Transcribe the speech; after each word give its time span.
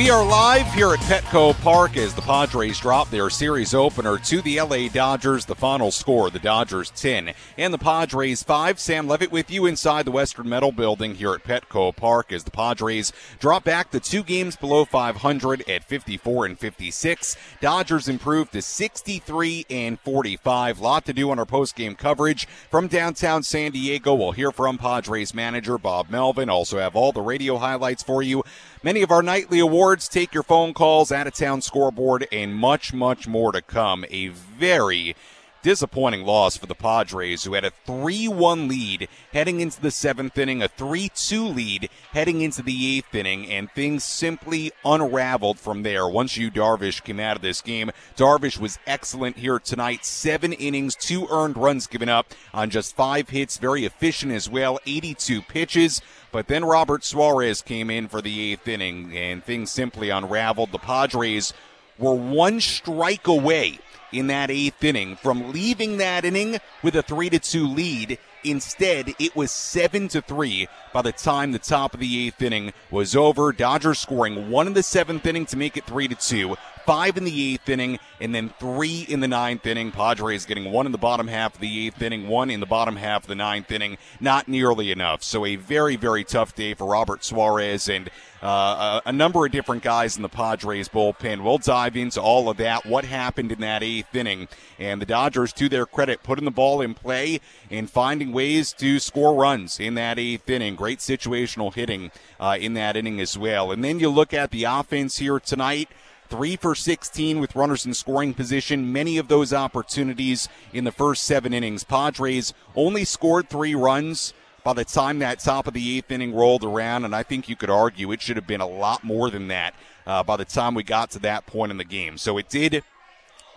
We 0.00 0.08
are 0.08 0.24
live 0.24 0.72
here 0.72 0.94
at 0.94 1.00
Petco 1.00 1.52
Park 1.60 1.98
as 1.98 2.14
the 2.14 2.22
Padres 2.22 2.80
drop 2.80 3.10
their 3.10 3.28
series 3.28 3.74
opener 3.74 4.16
to 4.16 4.40
the 4.40 4.58
LA 4.58 4.88
Dodgers. 4.88 5.44
The 5.44 5.54
final 5.54 5.90
score, 5.90 6.30
the 6.30 6.38
Dodgers 6.38 6.90
10 6.96 7.34
and 7.58 7.74
the 7.74 7.76
Padres 7.76 8.42
5. 8.42 8.80
Sam 8.80 9.06
Levitt 9.06 9.30
with 9.30 9.50
you 9.50 9.66
inside 9.66 10.06
the 10.06 10.10
Western 10.10 10.48
Metal 10.48 10.72
Building 10.72 11.16
here 11.16 11.34
at 11.34 11.44
Petco 11.44 11.94
Park 11.94 12.32
as 12.32 12.44
the 12.44 12.50
Padres 12.50 13.12
drop 13.40 13.62
back 13.64 13.90
to 13.90 14.00
two 14.00 14.22
games 14.22 14.56
below 14.56 14.86
500 14.86 15.68
at 15.68 15.84
54 15.84 16.46
and 16.46 16.58
56. 16.58 17.36
Dodgers 17.60 18.08
improved 18.08 18.52
to 18.52 18.62
63 18.62 19.66
and 19.68 20.00
45. 20.00 20.80
Lot 20.80 21.04
to 21.04 21.12
do 21.12 21.30
on 21.30 21.38
our 21.38 21.44
post-game 21.44 21.94
coverage 21.94 22.48
from 22.70 22.88
downtown 22.88 23.42
San 23.42 23.72
Diego. 23.72 24.14
We'll 24.14 24.32
hear 24.32 24.50
from 24.50 24.78
Padres 24.78 25.34
manager 25.34 25.76
Bob 25.76 26.08
Melvin. 26.08 26.48
Also 26.48 26.78
have 26.78 26.96
all 26.96 27.12
the 27.12 27.20
radio 27.20 27.58
highlights 27.58 28.02
for 28.02 28.22
you 28.22 28.42
Many 28.82 29.02
of 29.02 29.10
our 29.10 29.22
nightly 29.22 29.58
awards 29.58 30.08
take 30.08 30.32
your 30.32 30.42
phone 30.42 30.72
calls, 30.72 31.12
out 31.12 31.26
of 31.26 31.34
town 31.34 31.60
scoreboard, 31.60 32.26
and 32.32 32.54
much, 32.54 32.94
much 32.94 33.28
more 33.28 33.52
to 33.52 33.60
come. 33.60 34.06
A 34.08 34.28
very 34.28 35.14
disappointing 35.62 36.24
loss 36.24 36.56
for 36.56 36.66
the 36.66 36.74
Padres, 36.74 37.44
who 37.44 37.54
had 37.54 37.64
a 37.64 37.72
3 37.86 38.28
1 38.28 38.68
lead 38.68 39.08
heading 39.32 39.60
into 39.60 39.80
the 39.80 39.90
seventh 39.90 40.36
inning, 40.38 40.62
a 40.62 40.68
3 40.68 41.10
2 41.14 41.44
lead 41.44 41.90
heading 42.12 42.40
into 42.40 42.62
the 42.62 42.96
eighth 42.96 43.14
inning, 43.14 43.46
and 43.50 43.70
things 43.72 44.04
simply 44.04 44.72
unraveled 44.84 45.58
from 45.58 45.82
there. 45.82 46.08
Once 46.08 46.36
Yu 46.36 46.50
Darvish 46.50 47.02
came 47.02 47.20
out 47.20 47.36
of 47.36 47.42
this 47.42 47.60
game, 47.60 47.90
Darvish 48.16 48.58
was 48.58 48.78
excellent 48.86 49.38
here 49.38 49.58
tonight. 49.58 50.04
Seven 50.04 50.52
innings, 50.52 50.94
two 50.94 51.26
earned 51.30 51.56
runs 51.56 51.86
given 51.86 52.08
up 52.08 52.26
on 52.52 52.70
just 52.70 52.96
five 52.96 53.28
hits, 53.30 53.58
very 53.58 53.84
efficient 53.84 54.32
as 54.32 54.48
well, 54.48 54.78
82 54.86 55.42
pitches. 55.42 56.02
But 56.32 56.46
then 56.46 56.64
Robert 56.64 57.04
Suarez 57.04 57.60
came 57.60 57.90
in 57.90 58.08
for 58.08 58.22
the 58.22 58.52
eighth 58.52 58.68
inning, 58.68 59.16
and 59.16 59.44
things 59.44 59.72
simply 59.72 60.10
unraveled. 60.10 60.70
The 60.70 60.78
Padres 60.78 61.52
were 62.00 62.14
one 62.14 62.60
strike 62.60 63.26
away 63.26 63.78
in 64.12 64.26
that 64.26 64.50
eighth 64.50 64.82
inning 64.82 65.16
from 65.16 65.52
leaving 65.52 65.98
that 65.98 66.24
inning 66.24 66.58
with 66.82 66.96
a 66.96 67.02
three 67.02 67.30
to 67.30 67.38
two 67.38 67.66
lead. 67.66 68.18
Instead, 68.42 69.14
it 69.18 69.36
was 69.36 69.50
seven 69.50 70.08
to 70.08 70.22
three 70.22 70.66
by 70.92 71.02
the 71.02 71.12
time 71.12 71.52
the 71.52 71.58
top 71.58 71.92
of 71.92 72.00
the 72.00 72.26
eighth 72.26 72.40
inning 72.40 72.72
was 72.90 73.14
over. 73.14 73.52
Dodgers 73.52 73.98
scoring 73.98 74.50
one 74.50 74.66
in 74.66 74.72
the 74.72 74.82
seventh 74.82 75.26
inning 75.26 75.46
to 75.46 75.56
make 75.56 75.76
it 75.76 75.84
three 75.84 76.08
to 76.08 76.14
two 76.14 76.56
five 76.90 77.16
in 77.16 77.22
the 77.22 77.52
eighth 77.52 77.68
inning, 77.68 78.00
and 78.20 78.34
then 78.34 78.48
three 78.58 79.06
in 79.08 79.20
the 79.20 79.28
ninth 79.28 79.64
inning. 79.64 79.92
Padres 79.92 80.44
getting 80.44 80.72
one 80.72 80.86
in 80.86 80.92
the 80.92 80.98
bottom 80.98 81.28
half 81.28 81.54
of 81.54 81.60
the 81.60 81.86
eighth 81.86 82.02
inning, 82.02 82.26
one 82.26 82.50
in 82.50 82.58
the 82.58 82.66
bottom 82.66 82.96
half 82.96 83.22
of 83.22 83.28
the 83.28 83.34
ninth 83.36 83.70
inning. 83.70 83.96
Not 84.18 84.48
nearly 84.48 84.90
enough. 84.90 85.22
So 85.22 85.46
a 85.46 85.54
very, 85.54 85.94
very 85.94 86.24
tough 86.24 86.52
day 86.52 86.74
for 86.74 86.88
Robert 86.88 87.22
Suarez 87.22 87.88
and 87.88 88.10
uh, 88.42 89.00
a, 89.04 89.10
a, 89.10 89.12
number 89.12 89.46
of 89.46 89.52
different 89.52 89.84
guys 89.84 90.16
in 90.16 90.22
the 90.22 90.28
Padres 90.28 90.88
bullpen. 90.88 91.44
We'll 91.44 91.58
dive 91.58 91.96
into 91.96 92.20
all 92.20 92.48
of 92.48 92.56
that, 92.56 92.86
what 92.86 93.04
happened 93.04 93.52
in 93.52 93.60
that 93.60 93.84
eighth 93.84 94.12
inning. 94.12 94.48
And 94.76 95.00
the 95.00 95.06
Dodgers, 95.06 95.52
to 95.52 95.68
their 95.68 95.86
credit, 95.86 96.24
putting 96.24 96.44
the 96.44 96.50
ball 96.50 96.80
in 96.80 96.94
play 96.94 97.40
and 97.70 97.88
finding 97.88 98.32
ways 98.32 98.72
to 98.72 98.98
score 98.98 99.36
runs 99.36 99.78
in 99.78 99.94
that 99.94 100.18
eighth 100.18 100.50
inning. 100.50 100.74
Great 100.74 100.98
situational 100.98 101.72
hitting 101.72 102.10
uh, 102.40 102.56
in 102.58 102.74
that 102.74 102.96
inning 102.96 103.20
as 103.20 103.38
well. 103.38 103.70
And 103.70 103.84
then 103.84 104.00
you 104.00 104.08
look 104.08 104.34
at 104.34 104.50
the 104.50 104.64
offense 104.64 105.18
here 105.18 105.38
tonight 105.38 105.88
three 106.30 106.56
for 106.56 106.74
16 106.74 107.40
with 107.40 107.56
runners 107.56 107.84
in 107.84 107.92
scoring 107.92 108.32
position. 108.32 108.92
Many 108.92 109.18
of 109.18 109.28
those 109.28 109.52
opportunities 109.52 110.48
in 110.72 110.84
the 110.84 110.92
first 110.92 111.24
seven 111.24 111.52
innings. 111.52 111.84
Padres 111.84 112.54
only 112.74 113.04
scored 113.04 113.50
three 113.50 113.74
runs 113.74 114.32
by 114.62 114.72
the 114.72 114.84
time 114.84 115.18
that 115.18 115.40
top 115.40 115.66
of 115.66 115.74
the 115.74 115.98
eighth 115.98 116.10
inning 116.10 116.34
rolled 116.34 116.64
around, 116.64 117.04
and 117.04 117.14
I 117.14 117.22
think 117.22 117.48
you 117.48 117.56
could 117.56 117.70
argue 117.70 118.12
it 118.12 118.22
should 118.22 118.36
have 118.36 118.46
been 118.46 118.60
a 118.60 118.68
lot 118.68 119.02
more 119.02 119.30
than 119.30 119.48
that 119.48 119.74
uh, 120.06 120.22
by 120.22 120.36
the 120.36 120.44
time 120.44 120.74
we 120.74 120.82
got 120.82 121.10
to 121.12 121.18
that 121.20 121.46
point 121.46 121.72
in 121.72 121.78
the 121.78 121.84
game. 121.84 122.18
So 122.18 122.38
it 122.38 122.48
did 122.48 122.82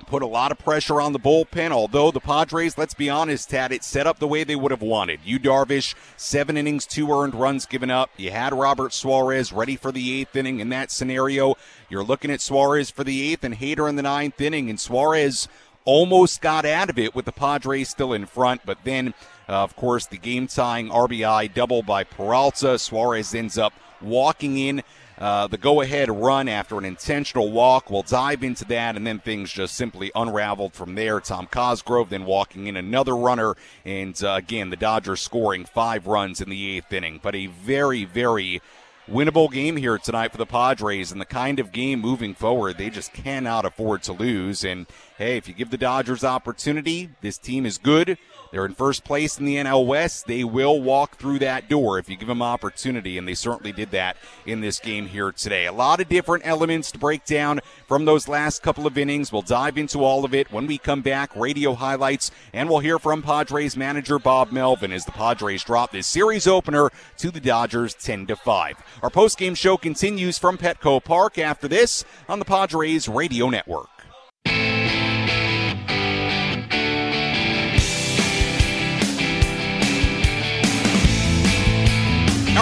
put 0.03 0.21
a 0.21 0.27
lot 0.27 0.51
of 0.51 0.59
pressure 0.59 1.01
on 1.01 1.13
the 1.13 1.19
bullpen, 1.19 1.71
although 1.71 2.11
the 2.11 2.19
Padres, 2.19 2.77
let's 2.77 2.93
be 2.93 3.09
honest, 3.09 3.51
had 3.51 3.71
it 3.71 3.83
set 3.83 4.07
up 4.07 4.19
the 4.19 4.27
way 4.27 4.43
they 4.43 4.55
would 4.55 4.71
have 4.71 4.81
wanted. 4.81 5.19
Yu 5.23 5.39
Darvish, 5.39 5.95
seven 6.17 6.57
innings, 6.57 6.85
two 6.85 7.11
earned 7.11 7.35
runs 7.35 7.65
given 7.65 7.91
up. 7.91 8.09
You 8.17 8.31
had 8.31 8.53
Robert 8.53 8.93
Suarez 8.93 9.51
ready 9.53 9.75
for 9.75 9.91
the 9.91 10.19
eighth 10.19 10.35
inning 10.35 10.59
in 10.59 10.69
that 10.69 10.91
scenario. 10.91 11.55
You're 11.89 12.03
looking 12.03 12.31
at 12.31 12.41
Suarez 12.41 12.89
for 12.89 13.03
the 13.03 13.31
eighth 13.31 13.43
and 13.43 13.55
Hader 13.55 13.89
in 13.89 13.95
the 13.95 14.03
ninth 14.03 14.39
inning, 14.39 14.69
and 14.69 14.79
Suarez 14.79 15.47
almost 15.85 16.41
got 16.41 16.65
out 16.65 16.89
of 16.89 16.97
it 16.97 17.13
with 17.13 17.25
the 17.25 17.31
Padres 17.31 17.89
still 17.89 18.13
in 18.13 18.25
front, 18.25 18.61
but 18.65 18.77
then, 18.83 19.13
uh, 19.49 19.63
of 19.63 19.75
course, 19.75 20.05
the 20.05 20.17
game 20.17 20.47
tying 20.47 20.89
RBI 20.89 21.53
double 21.53 21.83
by 21.83 22.03
Peralta. 22.03 22.79
Suarez 22.79 23.35
ends 23.35 23.57
up 23.57 23.73
walking 24.01 24.57
in 24.57 24.83
uh, 25.23 25.47
the 25.47 25.57
go 25.57 25.79
ahead 25.79 26.09
run 26.11 26.49
after 26.49 26.77
an 26.77 26.83
intentional 26.83 27.49
walk. 27.49 27.89
We'll 27.89 28.01
dive 28.01 28.43
into 28.43 28.65
that, 28.65 28.97
and 28.97 29.07
then 29.07 29.19
things 29.19 29.53
just 29.53 29.73
simply 29.73 30.11
unraveled 30.13 30.73
from 30.73 30.95
there. 30.95 31.21
Tom 31.21 31.47
Cosgrove 31.47 32.09
then 32.09 32.25
walking 32.25 32.67
in 32.67 32.75
another 32.75 33.15
runner, 33.15 33.55
and 33.85 34.21
uh, 34.21 34.33
again, 34.33 34.69
the 34.69 34.75
Dodgers 34.75 35.21
scoring 35.21 35.63
five 35.63 36.07
runs 36.07 36.41
in 36.41 36.49
the 36.49 36.75
eighth 36.75 36.91
inning. 36.91 37.21
But 37.23 37.35
a 37.35 37.47
very, 37.47 38.03
very 38.03 38.61
winnable 39.09 39.49
game 39.49 39.77
here 39.77 39.97
tonight 39.97 40.33
for 40.33 40.37
the 40.37 40.45
Padres 40.45 41.13
and 41.13 41.21
the 41.21 41.25
kind 41.25 41.57
of 41.57 41.71
game 41.71 42.01
moving 42.01 42.33
forward 42.33 42.77
they 42.77 42.89
just 42.89 43.13
cannot 43.13 43.63
afford 43.63 44.03
to 44.03 44.11
lose. 44.11 44.65
And 44.65 44.87
hey, 45.17 45.37
if 45.37 45.47
you 45.47 45.53
give 45.53 45.69
the 45.69 45.77
Dodgers 45.77 46.25
opportunity, 46.25 47.11
this 47.21 47.37
team 47.37 47.65
is 47.65 47.77
good. 47.77 48.17
They're 48.53 48.67
in 48.67 48.75
first 48.75 49.03
place 49.03 49.39
in 49.39 49.45
the 49.45 49.55
NL 49.55 49.83
West. 49.83 50.27
They 50.27 50.43
will 50.43 50.79
walk 50.79 51.17
through 51.17 51.39
that 51.39 51.67
door 51.67 51.97
if 51.97 52.07
you 52.07 52.15
give 52.15 52.27
them 52.27 52.43
opportunity, 52.43 53.17
and 53.17 53.27
they 53.27 53.33
certainly 53.33 53.71
did 53.71 53.89
that 53.89 54.15
in 54.45 54.61
this 54.61 54.77
game 54.77 55.07
here 55.07 55.31
today. 55.31 55.65
A 55.65 55.71
lot 55.71 55.99
of 55.99 56.07
different 56.07 56.45
elements 56.45 56.91
to 56.91 56.99
break 56.99 57.25
down 57.25 57.61
from 57.87 58.05
those 58.05 58.27
last 58.27 58.61
couple 58.61 58.85
of 58.85 58.95
innings. 58.95 59.31
We'll 59.31 59.41
dive 59.41 59.75
into 59.75 60.03
all 60.03 60.23
of 60.23 60.35
it 60.35 60.51
when 60.51 60.67
we 60.67 60.77
come 60.77 61.01
back. 61.01 61.35
Radio 61.35 61.73
highlights, 61.73 62.29
and 62.53 62.69
we'll 62.69 62.77
hear 62.77 62.99
from 62.99 63.23
Padres 63.23 63.75
manager 63.75 64.19
Bob 64.19 64.51
Melvin 64.51 64.91
as 64.91 65.05
the 65.05 65.11
Padres 65.11 65.63
drop 65.63 65.91
this 65.91 66.05
series 66.05 66.45
opener 66.45 66.91
to 67.17 67.31
the 67.31 67.39
Dodgers 67.39 67.95
10 67.95 68.27
to 68.27 68.35
5. 68.35 68.75
Our 69.01 69.09
post-game 69.09 69.55
show 69.55 69.77
continues 69.77 70.37
from 70.37 70.59
Petco 70.59 71.03
Park 71.03 71.39
after 71.39 71.67
this 71.67 72.05
on 72.29 72.37
the 72.37 72.45
Padres 72.45 73.09
Radio 73.09 73.49
Network. 73.49 73.89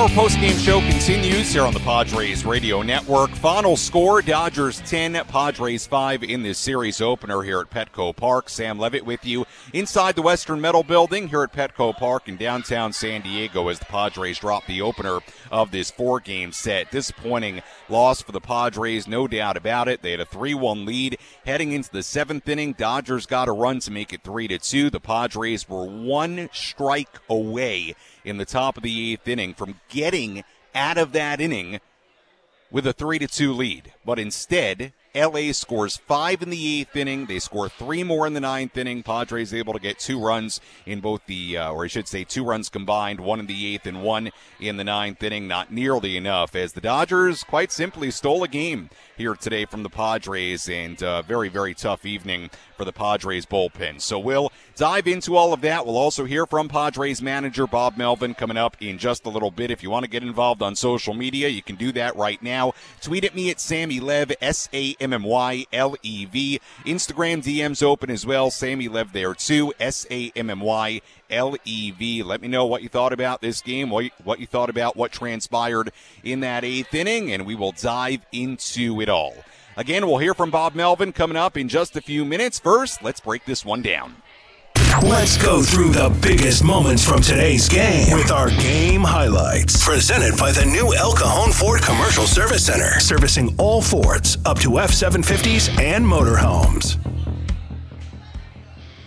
Our 0.02 0.10
post-game 0.10 0.58
show 0.58 0.80
continues 0.80 1.54
here 1.54 1.62
on 1.62 1.76
the 1.76 1.80
Padres 1.82 2.44
Radio 2.44 2.82
Network. 2.82 3.30
Final 3.36 3.78
score, 3.78 4.24
Dodgers 4.24 4.82
10, 4.88 5.14
Padres 5.26 5.86
5 5.86 6.24
in 6.24 6.42
this 6.42 6.58
series 6.58 7.02
opener 7.02 7.44
here 7.44 7.60
at 7.60 7.70
Petco 7.70 8.16
Park. 8.16 8.50
Sam 8.50 8.80
Levitt 8.80 9.06
with 9.06 9.24
you 9.24 9.46
inside 9.74 10.16
the 10.16 10.24
Western 10.24 10.60
Metal 10.60 10.82
Building 10.82 11.28
here 11.28 11.44
at 11.44 11.54
Petco 11.54 11.96
Park 11.96 12.28
in 12.28 12.36
downtown 12.36 12.94
San 12.94 13.22
Diego 13.22 13.68
as 13.68 13.78
the 13.78 13.86
Padres 13.86 14.40
drop 14.40 14.66
the 14.66 14.82
opener 14.82 15.20
of 15.52 15.70
this 15.70 15.92
four-game 15.92 16.52
set. 16.52 16.90
Disappointing 16.90 17.62
loss 17.88 18.24
for 18.24 18.32
the 18.32 18.42
Padres, 18.42 19.08
no 19.08 19.28
doubt 19.28 19.56
about 19.56 19.88
it. 19.88 20.02
They 20.02 20.10
had 20.10 20.20
a 20.20 20.26
3-1 20.26 20.84
lead 20.84 21.20
heading 21.46 21.74
into 21.74 21.92
the 21.92 22.02
seventh 22.02 22.50
inning. 22.50 22.74
Dodgers 22.74 23.28
got 23.28 23.48
a 23.48 23.52
run 23.52 23.80
to 23.82 23.92
make 23.92 24.14
it 24.14 24.24
3-2. 24.24 24.92
The 24.92 25.00
Padres 25.00 25.70
were 25.70 25.86
one 25.86 26.50
strike 26.52 27.20
away 27.30 27.94
in 28.24 28.38
the 28.38 28.46
top 28.46 28.78
of 28.78 28.84
the 28.84 29.14
eighth 29.14 29.28
inning 29.28 29.54
from 29.54 29.80
getting 29.90 30.44
out 30.74 30.98
of 30.98 31.12
that 31.12 31.42
inning 31.42 31.80
with 32.70 32.88
a 32.88 32.94
3 32.94 33.20
to 33.20 33.28
2 33.28 33.54
lead. 33.54 33.94
But 34.06 34.20
instead, 34.20 34.94
LA 35.16 35.52
scores 35.52 35.98
five 35.98 36.42
in 36.42 36.50
the 36.50 36.80
eighth 36.80 36.96
inning. 36.96 37.26
They 37.26 37.40
score 37.40 37.70
three 37.70 38.04
more 38.04 38.26
in 38.26 38.34
the 38.34 38.40
ninth 38.40 38.78
inning. 38.78 39.04
Padres 39.04 39.54
able 39.54 39.74
to 39.74 39.80
get 39.80 40.00
two 40.00 40.20
runs 40.20 40.62
in 40.86 41.02
both 41.02 41.26
the, 41.26 41.58
uh, 41.58 41.72
or 41.72 41.86
I 41.86 41.88
should 41.88 42.08
say, 42.08 42.24
two 42.24 42.44
runs 42.44 42.70
combined, 42.70 43.20
one 43.20 43.40
in 43.40 43.48
the 43.48 43.74
eighth 43.74 43.86
and 43.86 44.04
one 44.04 44.32
in 44.60 44.78
the 44.78 44.84
ninth 44.84 45.22
inning. 45.22 45.48
Not 45.48 45.72
nearly 45.72 46.18
enough, 46.18 46.56
as 46.56 46.74
the 46.74 46.82
Dodgers 46.82 47.44
quite 47.44 47.72
simply 47.72 48.12
stole 48.12 48.44
a 48.44 48.48
game 48.48 48.90
here 49.18 49.36
today 49.36 49.66
from 49.66 49.84
the 49.84 49.90
Padres, 49.90 50.68
and 50.70 51.02
uh, 51.04 51.22
very, 51.22 51.50
very 51.50 51.74
tough 51.74 52.06
evening 52.06 52.50
for 52.78 52.86
the 52.86 52.94
Padres 52.94 53.46
bullpen. 53.46 54.02
So 54.02 54.18
we'll 54.18 54.52
dive 54.76 55.08
into 55.08 55.36
all 55.36 55.54
of 55.54 55.62
that. 55.62 55.86
We'll 55.86 55.98
also 55.98 56.26
hear 56.26 56.46
from 56.46 56.70
Padres 56.70 57.22
manager 57.22 57.68
Bob 57.68 57.98
Melvin 57.98 58.34
coming 58.34 58.58
up 58.58 58.78
in 58.80 58.98
just 58.98 59.26
a 59.26 59.30
little 59.30 59.52
bit. 59.52 59.70
If 59.70 59.84
you 59.84 59.90
want 59.90 60.06
to 60.06 60.10
get 60.10 60.24
involved 60.24 60.62
on 60.62 60.76
social 60.76 61.14
media, 61.14 61.48
you 61.48 61.62
can 61.62 61.76
do 61.76 61.92
that 61.92 62.16
right 62.16 62.42
now. 62.42 62.74
Tweet 63.02 63.24
at 63.24 63.36
me 63.36 63.52
at 63.52 63.60
Sammy 63.60 64.00
Lev, 64.00 64.32
S 64.42 64.68
A 64.74 64.96
M 65.02 65.14
M 65.14 65.24
Y 65.24 65.66
L 65.74 65.96
E 66.04 66.26
V. 66.26 66.62
Instagram 66.86 67.44
DMs 67.44 67.84
open 67.84 68.10
as 68.10 68.26
well. 68.26 68.52
Sammy 68.52 68.88
Lev 68.88 69.12
there 69.12 69.34
too, 69.34 69.74
S 69.80 70.06
A 70.10 70.32
M 70.36 70.50
M 70.50 70.62
Y 70.62 71.02
L 71.30 71.56
E 71.66 71.92
V. 71.92 72.24
Let 72.24 72.42
me 72.42 72.48
know 72.48 72.66
what 72.66 72.84
you 72.84 72.90
thought 72.90 73.14
about 73.14 73.42
this 73.42 73.62
game, 73.62 73.90
what 73.90 74.06
you, 74.06 74.12
what 74.24 74.40
you 74.40 74.48
thought 74.48 74.70
about 74.70 74.96
what 74.96 75.12
transpired 75.12 75.92
in 76.24 76.40
that 76.42 76.64
eighth 76.64 76.94
inning, 76.94 77.32
and 77.32 77.46
we 77.46 77.56
will 77.56 77.72
dive 77.74 78.26
into 78.32 79.02
it 79.02 79.10
all. 79.10 79.36
Again, 79.78 80.06
we'll 80.06 80.18
hear 80.18 80.34
from 80.34 80.52
Bob 80.52 80.76
Melvin 80.76 81.14
coming 81.14 81.38
up 81.38 81.58
in 81.58 81.70
just 81.70 81.96
a 81.96 82.02
few 82.02 82.26
minutes. 82.26 82.60
First, 82.60 83.02
let's 83.02 83.22
break 83.22 83.46
this 83.46 83.64
one 83.66 83.82
down. 83.82 84.18
Let's 85.00 85.36
go 85.38 85.64
through 85.64 85.90
the 85.92 86.16
biggest 86.22 86.64
moments 86.64 87.04
from 87.04 87.22
today's 87.22 87.68
game 87.68 88.16
with 88.16 88.30
our 88.30 88.50
game 88.50 89.02
highlights. 89.02 89.84
Presented 89.84 90.38
by 90.38 90.52
the 90.52 90.66
new 90.66 90.94
El 90.94 91.14
Cajon 91.14 91.52
Ford 91.52 91.82
Commercial 91.82 92.28
Service 92.28 92.66
Center, 92.66 93.00
servicing 93.00 93.56
all 93.58 93.82
Fords 93.82 94.38
up 94.46 94.60
to 94.60 94.80
F 94.80 94.92
750s 94.92 95.80
and 95.80 96.06
motorhomes. 96.06 96.98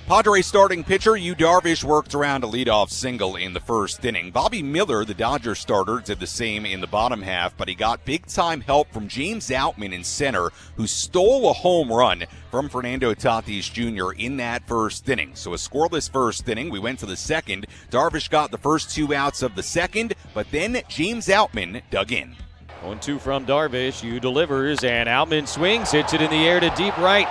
Padres 0.07 0.45
starting 0.45 0.85
pitcher 0.85 1.17
Yu 1.17 1.35
Darvish 1.35 1.83
worked 1.83 2.15
around 2.15 2.45
a 2.45 2.47
leadoff 2.47 2.91
single 2.91 3.37
in 3.37 3.55
the 3.55 3.61
first 3.61 4.05
inning. 4.05 4.31
Bobby 4.31 4.63
Miller, 4.63 5.03
the 5.03 5.15
Dodgers 5.15 5.59
starter, 5.59 5.99
did 6.01 6.21
the 6.21 6.27
same 6.27 6.67
in 6.67 6.83
the 6.83 6.87
bottom 6.87 7.23
half, 7.23 7.57
but 7.57 7.69
he 7.69 7.75
got 7.75 8.05
big 8.05 8.27
time 8.27 8.61
help 8.61 8.93
from 8.93 9.09
James 9.09 9.49
Outman 9.49 9.95
in 9.95 10.05
center, 10.05 10.51
who 10.77 10.87
stole 10.87 11.49
a 11.49 11.55
home 11.55 11.91
run 11.91 12.25
from 12.51 12.69
Fernando 12.69 13.15
Tatis 13.15 13.73
Jr. 13.73 14.13
in 14.21 14.37
that 14.37 14.69
first 14.69 15.09
inning. 15.09 15.35
So 15.35 15.55
a 15.55 15.57
scoreless 15.57 16.13
first 16.13 16.47
inning. 16.47 16.69
We 16.69 16.81
went 16.81 16.99
to 16.99 17.07
the 17.07 17.17
second. 17.17 17.67
Darvish 17.91 18.29
got 18.29 18.51
the 18.51 18.59
first 18.59 18.95
two 18.95 19.15
outs 19.15 19.41
of 19.41 19.55
the 19.55 19.63
second, 19.63 20.13
but 20.35 20.47
then 20.51 20.83
James 20.87 21.29
Outman 21.29 21.81
dug 21.91 22.13
in. 22.13 22.37
1 22.83 23.01
2 23.01 23.19
from 23.19 23.47
Darvish. 23.47 24.03
Yu 24.03 24.21
delivers, 24.21 24.85
and 24.85 25.09
Outman 25.09 25.49
swings, 25.49 25.93
hits 25.93 26.13
it 26.13 26.21
in 26.21 26.31
the 26.31 26.47
air 26.47 26.61
to 26.61 26.69
deep 26.77 26.95
right. 26.99 27.27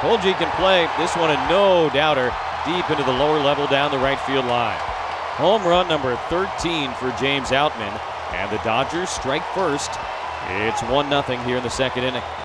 Told 0.00 0.22
you 0.22 0.30
he 0.30 0.34
can 0.34 0.50
play. 0.56 0.88
This 0.98 1.16
one 1.16 1.30
a 1.30 1.48
no 1.48 1.90
doubter 1.90 2.32
deep 2.66 2.88
into 2.90 3.04
the 3.04 3.12
lower 3.12 3.38
level 3.38 3.66
down 3.66 3.90
the 3.90 3.98
right 3.98 4.20
field 4.20 4.46
line. 4.46 4.78
Home 5.36 5.64
run 5.64 5.88
number 5.88 6.16
13 6.28 6.92
for 6.94 7.10
James 7.18 7.50
Outman. 7.50 8.00
And 8.32 8.50
the 8.50 8.62
Dodgers 8.64 9.10
strike 9.10 9.44
first. 9.54 9.90
It's 10.48 10.82
1 10.82 11.08
0 11.08 11.22
here 11.44 11.56
in 11.56 11.62
the 11.62 11.70
second 11.70 12.04
inning. 12.04 12.43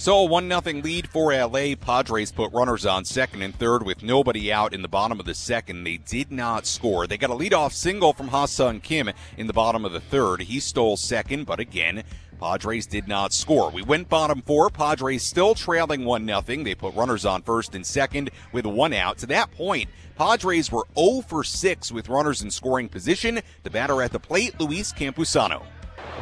So 0.00 0.16
a 0.20 0.24
1 0.24 0.48
0 0.48 0.80
lead 0.80 1.10
for 1.10 1.34
LA. 1.34 1.74
Padres 1.78 2.32
put 2.32 2.54
runners 2.54 2.86
on 2.86 3.04
second 3.04 3.42
and 3.42 3.54
third 3.54 3.84
with 3.84 4.02
nobody 4.02 4.50
out 4.50 4.72
in 4.72 4.80
the 4.80 4.88
bottom 4.88 5.20
of 5.20 5.26
the 5.26 5.34
second. 5.34 5.84
They 5.84 5.98
did 5.98 6.32
not 6.32 6.64
score. 6.64 7.06
They 7.06 7.18
got 7.18 7.28
a 7.28 7.34
leadoff 7.34 7.74
single 7.74 8.14
from 8.14 8.28
Ha-Seong 8.28 8.82
Kim 8.82 9.10
in 9.36 9.46
the 9.46 9.52
bottom 9.52 9.84
of 9.84 9.92
the 9.92 10.00
third. 10.00 10.40
He 10.40 10.58
stole 10.58 10.96
second, 10.96 11.44
but 11.44 11.60
again, 11.60 12.02
Padres 12.40 12.86
did 12.86 13.08
not 13.08 13.34
score. 13.34 13.68
We 13.68 13.82
went 13.82 14.08
bottom 14.08 14.40
four. 14.40 14.70
Padres 14.70 15.22
still 15.22 15.54
trailing 15.54 16.06
1 16.06 16.24
0. 16.24 16.64
They 16.64 16.74
put 16.74 16.94
runners 16.94 17.26
on 17.26 17.42
first 17.42 17.74
and 17.74 17.84
second 17.84 18.30
with 18.52 18.64
one 18.64 18.94
out. 18.94 19.18
To 19.18 19.26
that 19.26 19.50
point, 19.50 19.90
Padres 20.16 20.72
were 20.72 20.86
0 20.98 21.20
for 21.28 21.44
6 21.44 21.92
with 21.92 22.08
runners 22.08 22.40
in 22.40 22.50
scoring 22.50 22.88
position. 22.88 23.40
The 23.64 23.70
batter 23.70 24.00
at 24.00 24.12
the 24.12 24.18
plate, 24.18 24.58
Luis 24.58 24.94
Campusano. 24.94 25.62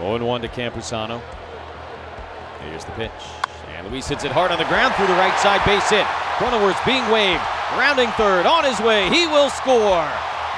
0 0.01 0.25
1 0.25 0.43
to 0.43 0.49
Campusano. 0.49 1.23
Here's 2.65 2.85
the 2.85 2.91
pitch. 2.93 3.38
And 3.89 3.95
Luis 3.95 4.07
hits 4.07 4.25
it 4.25 4.33
hard 4.33 4.53
on 4.53 4.59
the 4.59 4.67
ground 4.67 4.95
through 4.97 5.07
the 5.07 5.15
right 5.15 5.39
side 5.41 5.65
base 5.65 5.89
hit. 5.89 6.05
Cronenworth's 6.37 6.85
being 6.85 7.09
waved. 7.11 7.41
Rounding 7.73 8.11
third. 8.21 8.45
On 8.45 8.63
his 8.63 8.79
way. 8.81 9.09
He 9.09 9.27
will 9.27 9.49
score. 9.49 10.05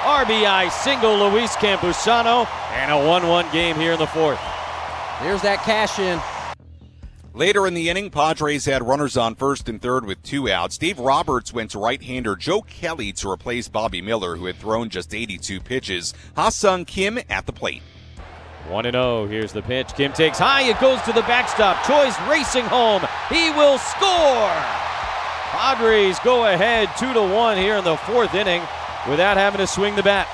RBI 0.02 0.68
single 0.72 1.16
Luis 1.16 1.54
Campusano. 1.54 2.48
And 2.72 2.90
a 2.90 3.06
1 3.06 3.28
1 3.28 3.52
game 3.52 3.76
here 3.76 3.92
in 3.92 4.00
the 4.00 4.08
fourth. 4.08 4.40
There's 5.22 5.42
that 5.42 5.62
cash 5.62 6.00
in. 6.00 6.20
Later 7.32 7.68
in 7.68 7.74
the 7.74 7.88
inning, 7.88 8.10
Padres 8.10 8.64
had 8.64 8.82
runners 8.82 9.16
on 9.16 9.36
first 9.36 9.68
and 9.68 9.80
third 9.80 10.04
with 10.04 10.20
two 10.24 10.50
outs. 10.50 10.76
Dave 10.76 10.98
Roberts 10.98 11.52
went 11.52 11.70
to 11.70 11.78
right-hander 11.78 12.34
Joe 12.34 12.62
Kelly 12.62 13.12
to 13.12 13.30
replace 13.30 13.68
Bobby 13.68 14.02
Miller, 14.02 14.34
who 14.34 14.46
had 14.46 14.56
thrown 14.56 14.88
just 14.88 15.14
82 15.14 15.60
pitches. 15.60 16.14
Ha-Seong 16.34 16.84
Kim 16.84 17.20
at 17.28 17.46
the 17.46 17.52
plate. 17.52 17.82
1 18.68 18.84
0. 18.84 19.26
Here's 19.26 19.52
the 19.52 19.62
pitch. 19.62 19.94
Kim 19.94 20.12
takes 20.12 20.38
high. 20.38 20.62
It 20.62 20.78
goes 20.80 21.00
to 21.02 21.12
the 21.12 21.22
backstop. 21.22 21.76
Choi's 21.84 22.16
racing 22.28 22.64
home. 22.64 23.02
He 23.28 23.50
will 23.50 23.78
score. 23.78 24.52
Padres 25.50 26.18
go 26.20 26.46
ahead 26.46 26.88
2 26.98 27.12
to 27.12 27.22
1 27.22 27.56
here 27.56 27.76
in 27.76 27.84
the 27.84 27.96
fourth 27.96 28.34
inning 28.34 28.62
without 29.08 29.36
having 29.36 29.58
to 29.58 29.66
swing 29.66 29.96
the 29.96 30.02
bat. 30.02 30.28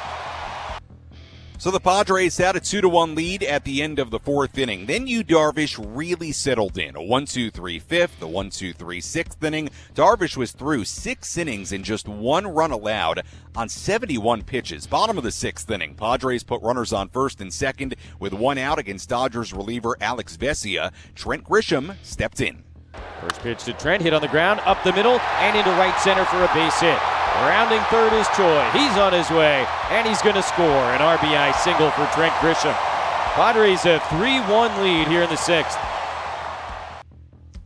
So 1.58 1.70
the 1.70 1.80
Padres 1.80 2.36
had 2.36 2.54
a 2.54 2.60
2 2.60 2.82
to 2.82 2.88
1 2.88 3.14
lead 3.14 3.42
at 3.42 3.64
the 3.64 3.82
end 3.82 3.98
of 3.98 4.10
the 4.10 4.18
fourth 4.18 4.58
inning. 4.58 4.84
Then 4.84 5.06
Yu 5.06 5.24
Darvish 5.24 5.82
really 5.96 6.30
settled 6.30 6.76
in. 6.76 6.94
A 6.94 7.02
1 7.02 7.24
2 7.24 7.50
3 7.50 7.78
fifth, 7.78 8.20
a 8.20 8.26
1 8.26 8.50
2 8.50 8.74
3 8.74 9.00
sixth 9.00 9.42
inning. 9.42 9.70
Darvish 9.94 10.36
was 10.36 10.52
through 10.52 10.84
six 10.84 11.38
innings 11.38 11.72
and 11.72 11.82
just 11.82 12.08
one 12.08 12.46
run 12.46 12.72
allowed 12.72 13.22
on 13.56 13.70
71 13.70 14.42
pitches. 14.42 14.86
Bottom 14.86 15.16
of 15.16 15.24
the 15.24 15.32
sixth 15.32 15.70
inning. 15.70 15.94
Padres 15.94 16.44
put 16.44 16.60
runners 16.60 16.92
on 16.92 17.08
first 17.08 17.40
and 17.40 17.52
second 17.52 17.96
with 18.20 18.34
one 18.34 18.58
out 18.58 18.78
against 18.78 19.08
Dodgers 19.08 19.54
reliever 19.54 19.96
Alex 20.02 20.36
Vesia. 20.36 20.92
Trent 21.14 21.42
Grisham 21.42 21.96
stepped 22.02 22.40
in. 22.42 22.64
First 23.22 23.40
pitch 23.40 23.64
to 23.64 23.72
Trent, 23.72 24.02
hit 24.02 24.12
on 24.12 24.20
the 24.20 24.28
ground, 24.28 24.60
up 24.64 24.82
the 24.84 24.92
middle, 24.92 25.18
and 25.20 25.56
into 25.56 25.70
right 25.70 25.98
center 26.00 26.26
for 26.26 26.42
a 26.42 26.54
base 26.54 26.80
hit. 26.80 27.15
Rounding 27.44 27.82
third 27.90 28.14
is 28.14 28.26
Choi. 28.28 28.66
He's 28.72 28.96
on 28.96 29.12
his 29.12 29.28
way, 29.30 29.66
and 29.90 30.08
he's 30.08 30.22
going 30.22 30.36
to 30.36 30.42
score 30.42 30.64
an 30.66 31.00
RBI 31.00 31.54
single 31.56 31.90
for 31.90 32.06
Trent 32.06 32.32
Grisham. 32.36 32.74
Padres 33.34 33.84
a 33.84 34.00
3 34.08 34.40
1 34.40 34.82
lead 34.82 35.06
here 35.08 35.22
in 35.22 35.28
the 35.28 35.36
sixth. 35.36 35.78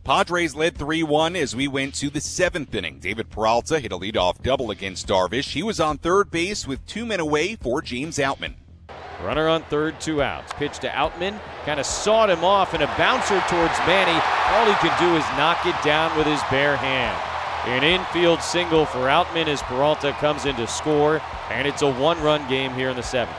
Padres 0.03 0.55
led 0.55 0.77
3 0.77 1.03
1 1.03 1.37
as 1.37 1.55
we 1.55 1.69
went 1.69 1.95
to 1.95 2.09
the 2.09 2.19
seventh 2.19 2.75
inning. 2.75 2.99
David 2.99 3.29
Peralta 3.29 3.79
hit 3.79 3.93
a 3.93 3.97
leadoff 3.97 4.41
double 4.41 4.71
against 4.71 5.07
Darvish. 5.07 5.53
He 5.53 5.63
was 5.63 5.79
on 5.79 5.97
third 5.97 6.29
base 6.29 6.67
with 6.67 6.85
two 6.85 7.05
men 7.05 7.21
away 7.21 7.55
for 7.55 7.81
James 7.81 8.17
Outman. 8.17 8.55
Runner 9.23 9.47
on 9.47 9.63
third, 9.63 10.01
two 10.01 10.21
outs. 10.21 10.51
Pitch 10.57 10.79
to 10.79 10.89
Outman, 10.89 11.39
kind 11.63 11.79
of 11.79 11.85
sawed 11.85 12.29
him 12.29 12.43
off, 12.43 12.73
and 12.73 12.83
a 12.83 12.87
bouncer 12.97 13.39
towards 13.47 13.77
Manny. 13.87 14.19
All 14.51 14.65
he 14.65 14.75
could 14.81 14.97
do 14.99 15.15
is 15.15 15.23
knock 15.37 15.65
it 15.65 15.81
down 15.81 16.17
with 16.17 16.27
his 16.27 16.41
bare 16.49 16.75
hand. 16.75 17.30
An 17.65 17.83
infield 17.83 18.41
single 18.41 18.87
for 18.87 19.07
Outman 19.07 19.45
as 19.45 19.61
Peralta 19.61 20.13
comes 20.13 20.45
in 20.45 20.55
to 20.55 20.65
score, 20.65 21.21
and 21.51 21.67
it's 21.67 21.83
a 21.83 21.91
one 21.91 22.19
run 22.23 22.47
game 22.49 22.73
here 22.73 22.89
in 22.89 22.95
the 22.95 23.03
seventh. 23.03 23.37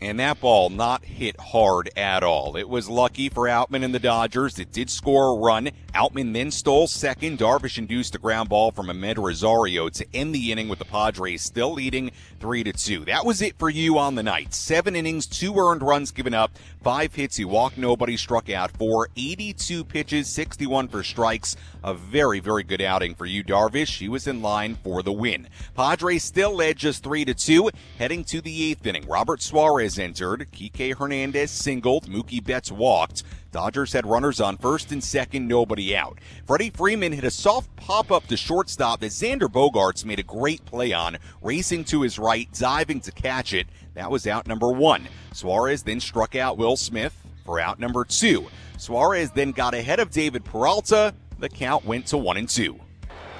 And 0.00 0.18
that 0.18 0.40
ball 0.40 0.70
not 0.70 1.04
hit 1.04 1.40
hard 1.40 1.88
at 1.96 2.24
all. 2.24 2.56
It 2.56 2.68
was 2.68 2.88
lucky 2.88 3.28
for 3.28 3.44
Outman 3.44 3.84
and 3.84 3.94
the 3.94 4.00
Dodgers. 4.00 4.58
It 4.58 4.72
did 4.72 4.90
score 4.90 5.36
a 5.36 5.40
run. 5.40 5.70
Outman 5.94 6.34
then 6.34 6.50
stole 6.50 6.88
second. 6.88 7.38
Darvish 7.38 7.78
induced 7.78 8.16
a 8.16 8.18
ground 8.18 8.48
ball 8.48 8.72
from 8.72 8.88
Amed 8.88 9.18
Rosario 9.18 9.88
to 9.90 10.06
end 10.12 10.34
the 10.34 10.50
inning 10.50 10.68
with 10.68 10.80
the 10.80 10.84
Padres 10.84 11.42
still 11.42 11.72
leading 11.72 12.10
3 12.44 12.62
to 12.62 12.74
2. 12.74 13.06
That 13.06 13.24
was 13.24 13.40
it 13.40 13.58
for 13.58 13.70
Yu 13.70 13.96
on 13.96 14.16
the 14.16 14.22
night. 14.22 14.52
Seven 14.52 14.94
innings, 14.94 15.24
two 15.24 15.56
earned 15.56 15.82
runs 15.82 16.10
given 16.10 16.34
up, 16.34 16.50
five 16.82 17.14
hits. 17.14 17.38
He 17.38 17.44
walked 17.46 17.78
nobody, 17.78 18.18
struck 18.18 18.50
out 18.50 18.70
four, 18.70 19.08
82 19.16 19.82
pitches, 19.82 20.28
61 20.28 20.88
for 20.88 21.02
strikes. 21.02 21.56
A 21.82 21.94
very, 21.94 22.40
very 22.40 22.62
good 22.62 22.82
outing 22.82 23.14
for 23.14 23.24
Yu, 23.24 23.42
Darvish. 23.42 23.96
He 23.96 24.10
was 24.10 24.26
in 24.26 24.42
line 24.42 24.76
for 24.84 25.02
the 25.02 25.10
win. 25.10 25.48
Padres 25.74 26.22
still 26.22 26.54
led 26.54 26.76
just 26.76 27.02
3 27.02 27.24
to 27.24 27.32
2, 27.32 27.70
heading 27.96 28.24
to 28.24 28.42
the 28.42 28.70
eighth 28.70 28.86
inning. 28.86 29.06
Robert 29.08 29.40
Suarez 29.40 29.98
entered. 29.98 30.46
Kike 30.52 30.98
Hernandez 30.98 31.50
singled. 31.50 32.08
Mookie 32.08 32.44
Betts 32.44 32.70
walked. 32.70 33.22
Dodgers 33.54 33.92
had 33.92 34.04
runners 34.04 34.40
on 34.40 34.56
first 34.56 34.90
and 34.90 35.02
second, 35.02 35.46
nobody 35.46 35.96
out. 35.96 36.18
Freddie 36.44 36.70
Freeman 36.70 37.12
hit 37.12 37.22
a 37.22 37.30
soft 37.30 37.74
pop 37.76 38.10
up 38.10 38.26
to 38.26 38.36
shortstop 38.36 38.98
that 38.98 39.12
Xander 39.12 39.48
Bogaerts 39.48 40.04
made 40.04 40.18
a 40.18 40.24
great 40.24 40.64
play 40.64 40.92
on, 40.92 41.18
racing 41.40 41.84
to 41.84 42.02
his 42.02 42.18
right, 42.18 42.48
diving 42.52 43.00
to 43.02 43.12
catch 43.12 43.52
it. 43.52 43.68
That 43.94 44.10
was 44.10 44.26
out 44.26 44.48
number 44.48 44.72
one. 44.72 45.06
Suarez 45.32 45.84
then 45.84 46.00
struck 46.00 46.34
out 46.34 46.58
Will 46.58 46.76
Smith 46.76 47.14
for 47.44 47.60
out 47.60 47.78
number 47.78 48.04
two. 48.04 48.48
Suarez 48.76 49.30
then 49.30 49.52
got 49.52 49.72
ahead 49.72 50.00
of 50.00 50.10
David 50.10 50.44
Peralta. 50.44 51.14
The 51.38 51.48
count 51.48 51.84
went 51.84 52.06
to 52.08 52.18
one 52.18 52.36
and 52.36 52.48
two. 52.48 52.80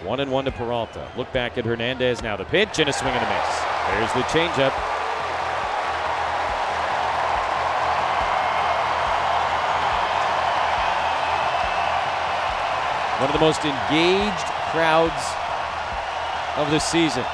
One 0.05 0.21
and 0.21 0.31
one 0.31 0.45
to 0.45 0.53
Peralta. 0.53 1.11
Look 1.17 1.33
back 1.33 1.59
at 1.59 1.65
Hernandez 1.65 2.23
now. 2.23 2.37
The 2.37 2.45
pitch 2.45 2.79
and 2.79 2.89
a 2.89 2.93
swing 2.93 3.15
and 3.15 3.27
a 3.27 3.29
miss. 3.29 4.13
There's 4.13 4.13
the 4.13 4.29
changeup. 4.31 4.94
One 13.21 13.31
of 13.31 13.33
the 13.33 13.41
most 13.41 13.65
engaged 13.65 14.47
crowds 14.71 15.23
of 16.57 16.71
the 16.71 16.79
season. 16.79 17.25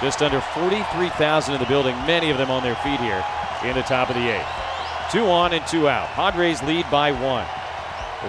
Just 0.00 0.22
under 0.22 0.40
43,000 0.40 1.54
in 1.54 1.60
the 1.60 1.66
building, 1.66 1.94
many 2.06 2.30
of 2.30 2.38
them 2.38 2.50
on 2.50 2.62
their 2.62 2.76
feet 2.76 3.00
here 3.00 3.24
in 3.64 3.74
the 3.74 3.82
top 3.82 4.08
of 4.08 4.16
the 4.16 4.28
eighth. 4.28 4.46
Two 5.10 5.26
on 5.26 5.52
and 5.52 5.66
two 5.66 5.88
out. 5.88 6.08
Padres 6.10 6.62
lead 6.62 6.88
by 6.90 7.12
one. 7.12 7.46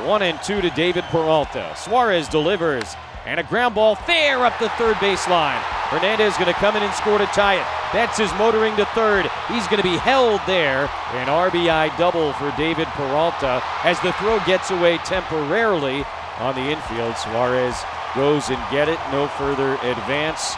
One 0.05 0.21
and 0.21 0.41
two 0.43 0.61
to 0.61 0.69
David 0.71 1.03
Peralta. 1.05 1.73
Suarez 1.75 2.27
delivers, 2.27 2.95
and 3.25 3.39
a 3.39 3.43
ground 3.43 3.75
ball 3.75 3.95
fair 3.95 4.45
up 4.45 4.57
the 4.59 4.69
third 4.69 4.95
baseline. 4.97 5.61
Hernandez 5.89 6.37
going 6.37 6.51
to 6.51 6.59
come 6.59 6.75
in 6.75 6.83
and 6.83 6.93
score 6.93 7.17
to 7.17 7.25
tie 7.27 7.55
it. 7.55 7.65
Betts 7.93 8.19
is 8.19 8.31
motoring 8.33 8.75
to 8.75 8.85
third. 8.87 9.29
He's 9.47 9.67
going 9.67 9.81
to 9.81 9.87
be 9.87 9.97
held 9.97 10.41
there. 10.45 10.89
An 11.13 11.27
RBI 11.27 11.97
double 11.97 12.33
for 12.33 12.53
David 12.57 12.87
Peralta 12.89 13.63
as 13.83 13.99
the 14.01 14.13
throw 14.13 14.39
gets 14.45 14.71
away 14.71 14.97
temporarily 14.99 16.03
on 16.37 16.55
the 16.55 16.61
infield. 16.61 17.17
Suarez 17.17 17.75
goes 18.15 18.49
and 18.49 18.59
get 18.71 18.89
it. 18.89 18.99
No 19.11 19.27
further 19.27 19.73
advance. 19.75 20.55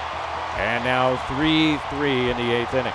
And 0.58 0.84
now 0.84 1.18
3 1.36 1.78
3 1.98 2.32
in 2.32 2.38
the 2.38 2.52
eighth 2.52 2.74
inning. 2.74 2.94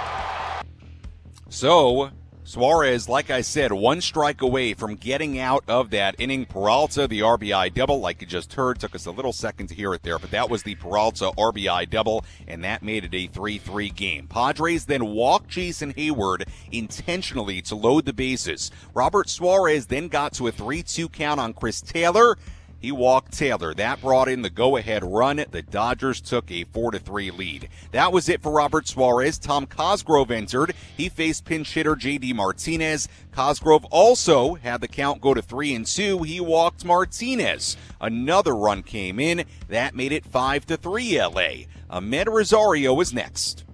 So, 1.48 2.10
Suarez, 2.44 3.08
like 3.08 3.30
I 3.30 3.40
said, 3.40 3.72
one 3.72 4.00
strike 4.00 4.42
away 4.42 4.74
from 4.74 4.96
getting 4.96 5.38
out 5.38 5.62
of 5.68 5.90
that 5.90 6.16
inning. 6.18 6.44
Peralta, 6.44 7.06
the 7.06 7.20
RBI 7.20 7.72
double, 7.72 8.00
like 8.00 8.20
you 8.20 8.26
just 8.26 8.54
heard, 8.54 8.80
took 8.80 8.96
us 8.96 9.06
a 9.06 9.12
little 9.12 9.32
second 9.32 9.68
to 9.68 9.74
hear 9.74 9.94
it 9.94 10.02
there, 10.02 10.18
but 10.18 10.32
that 10.32 10.50
was 10.50 10.64
the 10.64 10.74
Peralta 10.74 11.30
RBI 11.38 11.88
double, 11.88 12.24
and 12.48 12.64
that 12.64 12.82
made 12.82 13.04
it 13.04 13.14
a 13.14 13.28
3 13.28 13.58
3 13.58 13.90
game. 13.90 14.26
Padres 14.26 14.86
then 14.86 15.06
walked 15.06 15.48
Jason 15.48 15.94
Heyward 15.94 16.48
intentionally 16.72 17.62
to 17.62 17.76
load 17.76 18.06
the 18.06 18.12
bases. 18.12 18.72
Robert 18.92 19.28
Suarez 19.28 19.86
then 19.86 20.08
got 20.08 20.32
to 20.34 20.48
a 20.48 20.52
3 20.52 20.82
2 20.82 21.08
count 21.10 21.38
on 21.38 21.52
Chris 21.52 21.80
Taylor. 21.80 22.36
He 22.82 22.90
walked 22.90 23.32
Taylor. 23.32 23.72
That 23.74 24.00
brought 24.00 24.28
in 24.28 24.42
the 24.42 24.50
go-ahead 24.50 25.04
run. 25.04 25.44
The 25.50 25.62
Dodgers 25.62 26.20
took 26.20 26.50
a 26.50 26.64
4-3 26.64 27.38
lead. 27.38 27.68
That 27.92 28.12
was 28.12 28.28
it 28.28 28.42
for 28.42 28.50
Robert 28.50 28.88
Suarez. 28.88 29.38
Tom 29.38 29.66
Cosgrove 29.66 30.32
entered. 30.32 30.74
He 30.96 31.08
faced 31.08 31.44
pinch 31.44 31.72
hitter 31.74 31.94
JD 31.94 32.34
Martinez. 32.34 33.08
Cosgrove 33.30 33.84
also 33.86 34.54
had 34.54 34.80
the 34.80 34.88
count 34.88 35.20
go 35.20 35.32
to 35.32 35.40
3 35.40 35.76
and 35.76 35.86
2. 35.86 36.24
He 36.24 36.40
walked 36.40 36.84
Martinez. 36.84 37.76
Another 38.00 38.56
run 38.56 38.82
came 38.82 39.20
in. 39.20 39.44
That 39.68 39.94
made 39.94 40.10
it 40.10 40.26
5 40.26 40.66
to 40.66 40.76
3 40.76 41.20
LA. 41.20 41.66
Amed 41.88 42.26
Rosario 42.26 43.00
is 43.00 43.14
next. 43.14 43.64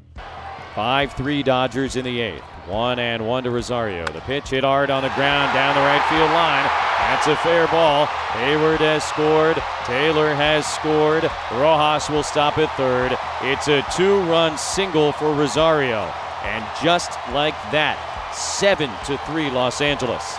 5 0.75 1.15
3 1.15 1.43
Dodgers 1.43 1.97
in 1.97 2.05
the 2.05 2.21
eighth. 2.21 2.58
One 2.69 2.99
and 2.99 3.27
one 3.27 3.45
to 3.45 3.51
Rosario. 3.51 4.05
The 4.07 4.21
pitch 4.21 4.51
hit 4.51 4.63
hard 4.63 4.91
on 4.91 5.03
the 5.03 5.09
ground 5.11 5.55
down 5.55 5.75
the 5.75 5.81
right 5.81 6.03
field 6.11 6.31
line. 6.31 6.65
That's 6.99 7.27
a 7.27 7.37
fair 7.37 7.67
ball. 7.69 8.07
Heyward 8.07 8.81
has 8.81 9.03
scored. 9.05 9.57
Taylor 9.87 10.35
has 10.35 10.67
scored. 10.67 11.25
Rojas 11.53 12.11
will 12.11 12.23
stop 12.23 12.59
at 12.59 12.71
third. 12.77 13.17
It's 13.43 13.69
a 13.69 13.83
two 13.97 14.21
run 14.25 14.59
single 14.59 15.13
for 15.13 15.33
Rosario. 15.33 16.13
And 16.45 16.65
just 16.83 17.13
like 17.33 17.55
that, 17.73 17.97
7 18.35 18.91
to 19.07 19.17
3 19.19 19.51
Los 19.51 19.81
Angeles. 19.81 20.37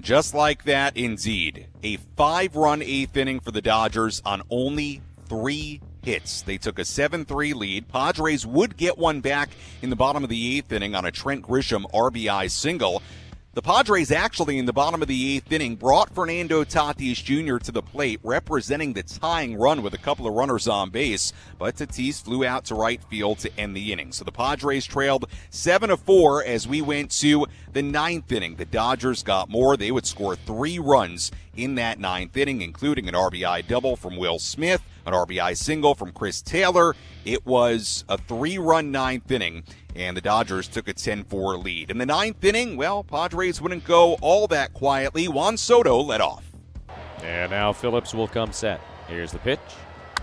Just 0.00 0.34
like 0.34 0.64
that, 0.64 0.96
indeed. 0.96 1.66
A 1.82 1.96
five 2.16 2.54
run 2.56 2.80
eighth 2.80 3.16
inning 3.16 3.40
for 3.40 3.50
the 3.50 3.60
Dodgers 3.60 4.22
on 4.24 4.42
only 4.50 5.02
three 5.28 5.80
hits. 6.02 6.42
They 6.42 6.58
took 6.58 6.78
a 6.78 6.84
7 6.84 7.24
3 7.24 7.52
lead. 7.52 7.88
Padres 7.88 8.46
would 8.46 8.76
get 8.76 8.98
one 8.98 9.20
back 9.20 9.50
in 9.82 9.90
the 9.90 9.96
bottom 9.96 10.24
of 10.24 10.30
the 10.30 10.56
eighth 10.56 10.72
inning 10.72 10.94
on 10.94 11.04
a 11.04 11.10
Trent 11.10 11.42
Grisham 11.42 11.90
RBI 11.92 12.50
single. 12.50 13.02
The 13.52 13.62
Padres 13.62 14.12
actually 14.12 14.58
in 14.58 14.66
the 14.66 14.72
bottom 14.72 15.02
of 15.02 15.08
the 15.08 15.34
eighth 15.34 15.50
inning 15.50 15.74
brought 15.74 16.14
Fernando 16.14 16.62
Tatis 16.62 17.16
Jr. 17.16 17.58
to 17.58 17.72
the 17.72 17.82
plate, 17.82 18.20
representing 18.22 18.92
the 18.92 19.02
tying 19.02 19.56
run 19.56 19.82
with 19.82 19.92
a 19.92 19.98
couple 19.98 20.28
of 20.28 20.34
runners 20.34 20.68
on 20.68 20.90
base, 20.90 21.32
but 21.58 21.74
Tatis 21.74 22.22
flew 22.22 22.44
out 22.44 22.64
to 22.66 22.76
right 22.76 23.02
field 23.02 23.40
to 23.40 23.50
end 23.58 23.74
the 23.74 23.92
inning. 23.92 24.12
So 24.12 24.22
the 24.22 24.30
Padres 24.30 24.86
trailed 24.86 25.24
7 25.50 25.88
to 25.88 25.96
4 25.96 26.44
as 26.44 26.68
we 26.68 26.80
went 26.80 27.10
to 27.18 27.44
the 27.72 27.82
ninth 27.82 28.30
inning. 28.30 28.54
The 28.54 28.66
Dodgers 28.66 29.24
got 29.24 29.48
more. 29.48 29.76
They 29.76 29.90
would 29.90 30.06
score 30.06 30.36
three 30.36 30.78
runs 30.78 31.32
in 31.56 31.74
that 31.74 31.98
ninth 31.98 32.36
inning, 32.36 32.62
including 32.62 33.08
an 33.08 33.14
RBI 33.14 33.66
double 33.66 33.96
from 33.96 34.16
Will 34.16 34.38
Smith, 34.38 34.80
an 35.06 35.12
RBI 35.12 35.56
single 35.56 35.94
from 35.94 36.12
Chris 36.12 36.42
Taylor. 36.42 36.94
It 37.24 37.44
was 37.46 38.04
a 38.08 38.18
three 38.18 38.58
run 38.58 38.90
ninth 38.90 39.30
inning 39.30 39.64
and 39.96 40.16
the 40.16 40.20
Dodgers 40.20 40.68
took 40.68 40.88
a 40.88 40.94
10-4 40.94 41.62
lead. 41.62 41.90
In 41.90 41.98
the 41.98 42.06
ninth 42.06 42.44
inning, 42.44 42.76
well, 42.76 43.02
Padres 43.02 43.60
wouldn't 43.60 43.84
go 43.84 44.14
all 44.20 44.46
that 44.48 44.72
quietly. 44.72 45.28
Juan 45.28 45.56
Soto 45.56 46.00
led 46.00 46.20
off. 46.20 46.44
And 47.22 47.50
now 47.50 47.72
Phillips 47.72 48.14
will 48.14 48.28
come 48.28 48.52
set. 48.52 48.80
Here's 49.08 49.32
the 49.32 49.38
pitch. 49.38 49.60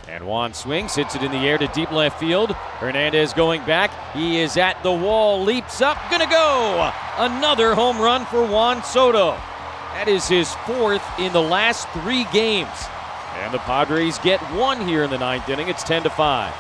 And 0.08 0.26
Juan 0.26 0.54
swings, 0.54 0.96
hits 0.96 1.16
it 1.16 1.24
in 1.24 1.32
the 1.32 1.40
air 1.40 1.58
to 1.58 1.68
deep 1.68 1.92
left 1.92 2.20
field. 2.20 2.52
Hernandez 2.52 3.34
going 3.34 3.64
back. 3.66 3.92
He 4.14 4.40
is 4.40 4.56
at 4.56 4.82
the 4.82 4.92
wall, 4.92 5.44
leaps 5.44 5.82
up, 5.82 5.98
gonna 6.10 6.30
go. 6.30 6.92
Another 7.18 7.76
home 7.76 8.00
run 8.00 8.26
for 8.26 8.46
Juan 8.48 8.82
Soto. 8.84 9.32
That 9.94 10.08
is 10.08 10.28
his 10.28 10.54
fourth 10.66 11.04
in 11.20 11.34
the 11.34 11.42
last 11.42 11.90
three 11.90 12.26
games. 12.32 12.70
And 13.38 13.54
the 13.54 13.60
Padres 13.60 14.18
get 14.20 14.40
one 14.54 14.86
here 14.88 15.04
in 15.04 15.10
the 15.10 15.18
ninth 15.18 15.48
inning. 15.48 15.70
It's 15.70 15.84
10 15.84 16.04
to 16.04 16.10
5. 16.10 16.54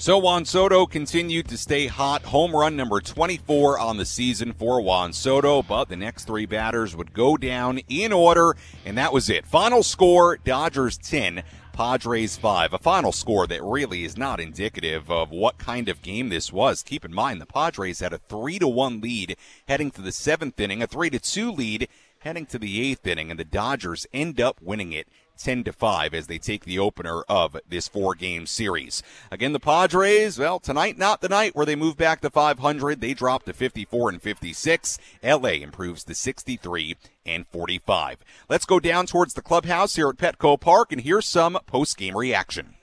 So 0.00 0.16
Juan 0.16 0.46
Soto 0.46 0.86
continued 0.86 1.46
to 1.48 1.58
stay 1.58 1.86
hot. 1.86 2.22
Home 2.22 2.56
run 2.56 2.74
number 2.74 3.02
24 3.02 3.78
on 3.78 3.98
the 3.98 4.06
season 4.06 4.54
for 4.54 4.80
Juan 4.80 5.12
Soto, 5.12 5.62
but 5.62 5.90
the 5.90 5.96
next 5.96 6.24
three 6.24 6.46
batters 6.46 6.96
would 6.96 7.12
go 7.12 7.36
down 7.36 7.80
in 7.86 8.10
order, 8.10 8.56
and 8.86 8.96
that 8.96 9.12
was 9.12 9.28
it. 9.28 9.46
Final 9.46 9.82
score 9.82 10.38
Dodgers 10.38 10.96
10, 10.96 11.42
Padres 11.74 12.38
5. 12.38 12.72
A 12.72 12.78
final 12.78 13.12
score 13.12 13.46
that 13.46 13.62
really 13.62 14.04
is 14.04 14.16
not 14.16 14.40
indicative 14.40 15.10
of 15.10 15.32
what 15.32 15.58
kind 15.58 15.86
of 15.90 16.00
game 16.00 16.30
this 16.30 16.50
was. 16.50 16.82
Keep 16.82 17.04
in 17.04 17.12
mind 17.12 17.38
the 17.38 17.44
Padres 17.44 18.00
had 18.00 18.14
a 18.14 18.18
3 18.18 18.58
to 18.58 18.68
1 18.68 19.02
lead 19.02 19.36
heading 19.68 19.90
to 19.90 20.00
the 20.00 20.08
7th 20.08 20.58
inning, 20.58 20.82
a 20.82 20.86
3 20.86 21.10
to 21.10 21.18
2 21.18 21.52
lead 21.52 21.88
heading 22.20 22.46
to 22.46 22.58
the 22.58 22.94
8th 22.94 23.06
inning, 23.06 23.30
and 23.30 23.40
the 23.40 23.44
Dodgers 23.44 24.06
end 24.12 24.40
up 24.40 24.60
winning 24.62 24.92
it 24.92 25.08
10 25.38 25.64
to 25.64 25.72
5 25.72 26.12
as 26.12 26.26
they 26.26 26.38
take 26.38 26.64
the 26.64 26.78
opener 26.78 27.22
of 27.22 27.56
this 27.68 27.88
four 27.88 28.14
game 28.14 28.46
series. 28.46 29.02
Again, 29.30 29.52
the 29.52 29.60
Padres, 29.60 30.38
well, 30.38 30.60
tonight 30.60 30.98
not 30.98 31.22
the 31.22 31.28
night 31.28 31.56
where 31.56 31.64
they 31.64 31.76
move 31.76 31.96
back 31.96 32.20
to 32.20 32.30
500. 32.30 33.00
They 33.00 33.14
drop 33.14 33.44
to 33.44 33.52
54 33.52 34.10
and 34.10 34.22
56. 34.22 34.98
LA 35.22 35.48
improves 35.48 36.04
to 36.04 36.14
63 36.14 36.96
and 37.24 37.46
45. 37.46 38.18
Let's 38.48 38.66
go 38.66 38.78
down 38.78 39.06
towards 39.06 39.34
the 39.34 39.42
clubhouse 39.42 39.96
here 39.96 40.10
at 40.10 40.16
Petco 40.16 40.60
Park 40.60 40.92
and 40.92 41.00
hear 41.00 41.22
some 41.22 41.58
post 41.66 41.96
game 41.96 42.16
reaction. 42.16 42.74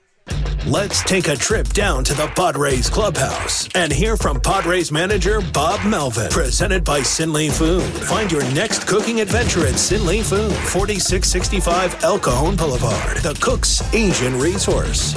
Let's 0.66 1.02
take 1.04 1.28
a 1.28 1.36
trip 1.36 1.68
down 1.68 2.04
to 2.04 2.14
the 2.14 2.26
Padres 2.34 2.90
clubhouse 2.90 3.68
and 3.74 3.92
hear 3.92 4.16
from 4.16 4.40
Padres 4.40 4.90
manager 4.90 5.40
Bob 5.40 5.84
Melvin. 5.86 6.30
Presented 6.30 6.84
by 6.84 7.00
Sinley 7.00 7.50
Food. 7.50 7.82
Find 7.82 8.30
your 8.30 8.42
next 8.52 8.86
cooking 8.86 9.20
adventure 9.20 9.66
at 9.66 9.74
Sinley 9.74 10.22
Food, 10.22 10.52
4665 10.52 12.02
El 12.02 12.18
Cajon 12.18 12.56
Boulevard, 12.56 13.18
the 13.18 13.38
cook's 13.40 13.82
Asian 13.94 14.38
resource. 14.38 15.14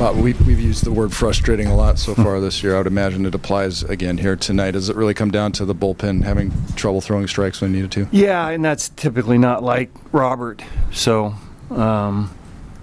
Uh, 0.00 0.12
we, 0.16 0.32
we've 0.32 0.60
used 0.60 0.84
the 0.84 0.90
word 0.90 1.12
frustrating 1.12 1.66
a 1.66 1.76
lot 1.76 1.98
so 1.98 2.14
far 2.14 2.40
this 2.40 2.62
year. 2.62 2.74
I 2.74 2.78
would 2.78 2.86
imagine 2.86 3.26
it 3.26 3.34
applies 3.34 3.82
again 3.82 4.16
here 4.16 4.34
tonight. 4.34 4.70
Does 4.70 4.88
it 4.88 4.96
really 4.96 5.14
come 5.14 5.30
down 5.30 5.52
to 5.52 5.66
the 5.66 5.74
bullpen 5.74 6.24
having 6.24 6.50
trouble 6.74 7.02
throwing 7.02 7.28
strikes 7.28 7.60
when 7.60 7.72
needed 7.72 7.92
to? 7.92 8.08
Yeah, 8.10 8.48
and 8.48 8.64
that's 8.64 8.88
typically 8.88 9.36
not 9.36 9.62
like 9.62 9.90
Robert. 10.12 10.62
So, 10.90 11.34
um, 11.70 12.34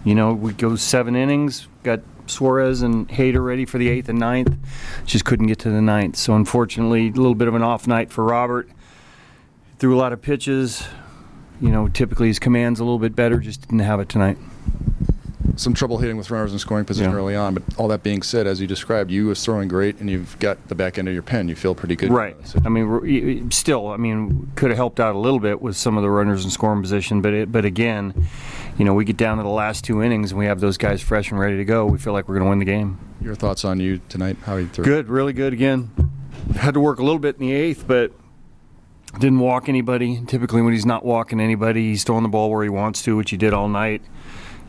you 0.07 0.15
know, 0.15 0.31
we 0.31 0.53
go 0.53 0.77
seven 0.77 1.17
innings, 1.17 1.67
got 1.83 1.99
Suarez 2.27 2.81
and 2.81 3.09
Hader 3.09 3.45
ready 3.45 3.65
for 3.65 3.77
the 3.77 3.89
eighth 3.89 4.07
and 4.07 4.17
ninth. 4.17 4.55
Just 5.05 5.25
couldn't 5.25 5.47
get 5.47 5.59
to 5.59 5.69
the 5.69 5.81
ninth. 5.81 6.15
So 6.15 6.33
unfortunately, 6.33 7.09
a 7.09 7.11
little 7.11 7.35
bit 7.35 7.49
of 7.49 7.55
an 7.55 7.61
off 7.61 7.87
night 7.87 8.09
for 8.09 8.23
Robert. 8.23 8.69
Threw 9.79 9.93
a 9.93 9.99
lot 9.99 10.13
of 10.13 10.21
pitches. 10.21 10.87
You 11.59 11.71
know, 11.71 11.89
typically 11.89 12.27
his 12.27 12.39
command's 12.39 12.79
a 12.79 12.85
little 12.85 12.99
bit 12.99 13.17
better. 13.17 13.39
Just 13.39 13.63
didn't 13.63 13.79
have 13.79 13.99
it 13.99 14.07
tonight 14.07 14.37
some 15.57 15.73
trouble 15.73 15.97
hitting 15.97 16.17
with 16.17 16.29
runners 16.29 16.53
in 16.53 16.59
scoring 16.59 16.85
position 16.85 17.11
yeah. 17.11 17.17
early 17.17 17.35
on. 17.35 17.53
But 17.53 17.63
all 17.77 17.87
that 17.89 18.03
being 18.03 18.21
said, 18.21 18.47
as 18.47 18.61
you 18.61 18.67
described, 18.67 19.11
Yu 19.11 19.27
was 19.27 19.43
throwing 19.43 19.67
great, 19.67 19.99
and 19.99 20.09
you've 20.09 20.37
got 20.39 20.67
the 20.67 20.75
back 20.75 20.97
end 20.97 21.07
of 21.07 21.13
your 21.13 21.23
pen. 21.23 21.47
You 21.47 21.55
feel 21.55 21.75
pretty 21.75 21.95
good. 21.95 22.11
Right. 22.11 22.35
I 22.63 22.69
mean, 22.69 23.51
still, 23.51 23.87
I 23.87 23.97
mean, 23.97 24.51
could 24.55 24.69
have 24.69 24.77
helped 24.77 24.99
out 24.99 25.15
a 25.15 25.19
little 25.19 25.39
bit 25.39 25.61
with 25.61 25.75
some 25.75 25.97
of 25.97 26.03
the 26.03 26.09
runners 26.09 26.45
in 26.45 26.51
scoring 26.51 26.81
position, 26.81 27.21
but 27.21 27.33
it, 27.33 27.51
but 27.51 27.65
again, 27.65 28.27
you 28.77 28.85
know, 28.85 28.93
we 28.93 29.05
get 29.05 29.17
down 29.17 29.37
to 29.37 29.43
the 29.43 29.49
last 29.49 29.83
two 29.83 30.01
innings 30.01 30.31
and 30.31 30.39
we 30.39 30.45
have 30.45 30.59
those 30.59 30.77
guys 30.77 31.01
fresh 31.01 31.31
and 31.31 31.39
ready 31.39 31.57
to 31.57 31.65
go. 31.65 31.85
We 31.85 31.97
feel 31.97 32.13
like 32.13 32.27
we're 32.27 32.35
going 32.35 32.45
to 32.45 32.49
win 32.49 32.59
the 32.59 32.65
game. 32.65 32.99
Your 33.21 33.35
thoughts 33.35 33.65
on 33.65 33.79
Yu 33.79 33.99
tonight? 34.09 34.37
How 34.43 34.57
you 34.57 34.67
threw? 34.67 34.85
Good, 34.85 35.07
really 35.07 35.33
good. 35.33 35.53
Again, 35.53 35.89
had 36.55 36.73
to 36.75 36.79
work 36.79 36.99
a 36.99 37.03
little 37.03 37.19
bit 37.19 37.35
in 37.35 37.41
the 37.41 37.53
eighth, 37.53 37.85
but 37.87 38.11
didn't 39.19 39.39
walk 39.39 39.67
anybody. 39.67 40.21
Typically, 40.27 40.61
when 40.61 40.73
he's 40.73 40.85
not 40.85 41.03
walking 41.03 41.39
anybody, 41.39 41.89
he's 41.89 42.03
throwing 42.03 42.23
the 42.23 42.29
ball 42.29 42.51
where 42.51 42.63
he 42.63 42.69
wants 42.69 43.01
to, 43.03 43.17
which 43.17 43.31
he 43.31 43.37
did 43.37 43.53
all 43.53 43.67
night 43.67 44.01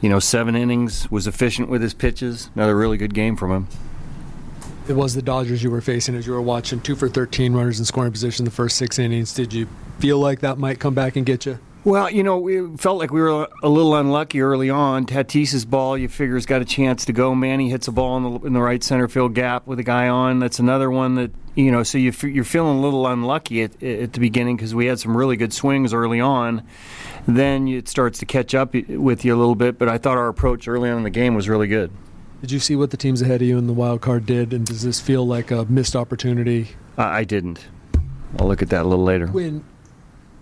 you 0.00 0.09
know, 0.09 0.19
seven 0.19 0.55
innings, 0.55 1.11
was 1.11 1.27
efficient 1.27 1.69
with 1.69 1.83
his 1.83 1.95
pitches. 1.95 2.50
Another 2.55 2.77
really 2.77 2.97
good 2.97 3.15
game 3.15 3.37
from 3.37 3.50
him. 3.50 3.69
it 4.88 4.95
was 4.95 5.15
the 5.15 5.23
Dodgers 5.23 5.62
you 5.62 5.71
were 5.71 5.81
facing 5.81 6.15
as 6.15 6.27
you 6.27 6.33
were 6.33 6.43
watching 6.43 6.81
two 6.81 6.97
for 6.97 7.09
13 7.09 7.53
runners 7.53 7.79
in 7.79 7.85
scoring 7.85 8.12
position 8.12 8.45
the 8.45 8.50
first 8.50 8.77
six 8.77 8.99
innings. 8.99 9.35
Did 9.35 9.53
you 9.53 9.69
feel 9.99 10.19
like 10.19 10.41
that 10.41 10.59
might 10.59 10.79
come 10.79 10.95
back 10.95 11.17
and 11.17 11.27
get 11.27 11.47
you? 11.47 11.59
Well, 11.85 12.11
you 12.11 12.23
know, 12.23 12.38
we 12.38 12.76
felt 12.76 12.99
like 12.99 13.12
we 13.12 13.20
were 13.20 13.49
a 13.62 13.68
little 13.68 13.94
unlucky 13.94 14.40
early 14.40 14.68
on. 14.68 15.06
Tatis's 15.06 15.64
ball, 15.64 15.97
you 15.97 16.08
figure, 16.08 16.35
has 16.35 16.44
got 16.44 16.61
a 16.61 16.64
chance 16.64 17.04
to 17.06 17.12
go. 17.12 17.35
Manny 17.35 17.70
hits 17.70 17.88
a 17.88 17.92
ball 17.92 18.16
in 18.16 18.23
the, 18.25 18.47
in 18.49 18.52
the 18.52 18.61
right 18.61 18.82
center 18.82 19.08
field 19.08 19.35
gap 19.35 19.66
with 19.66 19.78
a 19.78 19.85
guy 19.85 20.08
on. 20.08 20.40
That's 20.40 20.58
another 20.58 20.90
one 20.90 21.14
that, 21.14 21.30
you 21.54 21.70
know, 21.70 21.85
so 21.85 21.97
you, 21.97 22.12
you're 22.23 22.44
feeling 22.44 22.78
a 22.78 22.80
little 22.80 23.06
unlucky 23.06 23.62
at, 23.62 23.82
at 23.82 24.12
the 24.12 24.20
beginning 24.20 24.56
because 24.56 24.75
we 24.75 24.87
had 24.87 24.99
some 24.99 25.16
really 25.16 25.37
good 25.37 25.52
swings 25.52 25.94
early 25.94 26.20
on. 26.20 26.62
Then 27.26 27.68
it 27.68 27.88
starts 27.88 28.18
to 28.18 28.26
catch 28.26 28.54
up 28.54 28.75
with 28.75 29.25
you 29.25 29.35
a 29.35 29.38
little 29.38 29.54
bit, 29.54 29.78
but 29.78 29.88
I 29.88 29.99
thought 29.99 30.18
our 30.18 30.28
approach 30.28 30.66
early 30.66 30.90
on 30.90 30.99
in 30.99 31.04
the 31.04 31.11
game 31.11 31.35
was 31.35 31.49
really 31.49 31.68
good. 31.68 31.92
Did 32.40 32.50
you 32.50 32.61
see 32.61 32.76
what 32.76 32.90
the 32.90 32.97
teams 32.97 33.23
ahead 33.23 33.40
of 33.40 33.49
you 33.49 33.56
in 33.56 33.66
the 33.66 33.73
wild 33.73 34.00
card 34.00 34.26
did, 34.26 34.52
and 34.52 34.66
does 34.66 34.82
this 34.82 35.00
feel 35.00 35.26
like 35.26 35.50
a 35.50 35.64
missed 35.66 35.97
opportunity? 35.97 36.68
Uh, 36.97 37.02
I 37.02 37.25
didn't. 37.25 37.66
I'll 38.38 38.47
look 38.47 38.62
at 38.62 38.68
that 38.70 38.82
a 38.82 38.88
little 38.88 39.04
later. 39.04 39.26
When, 39.26 39.64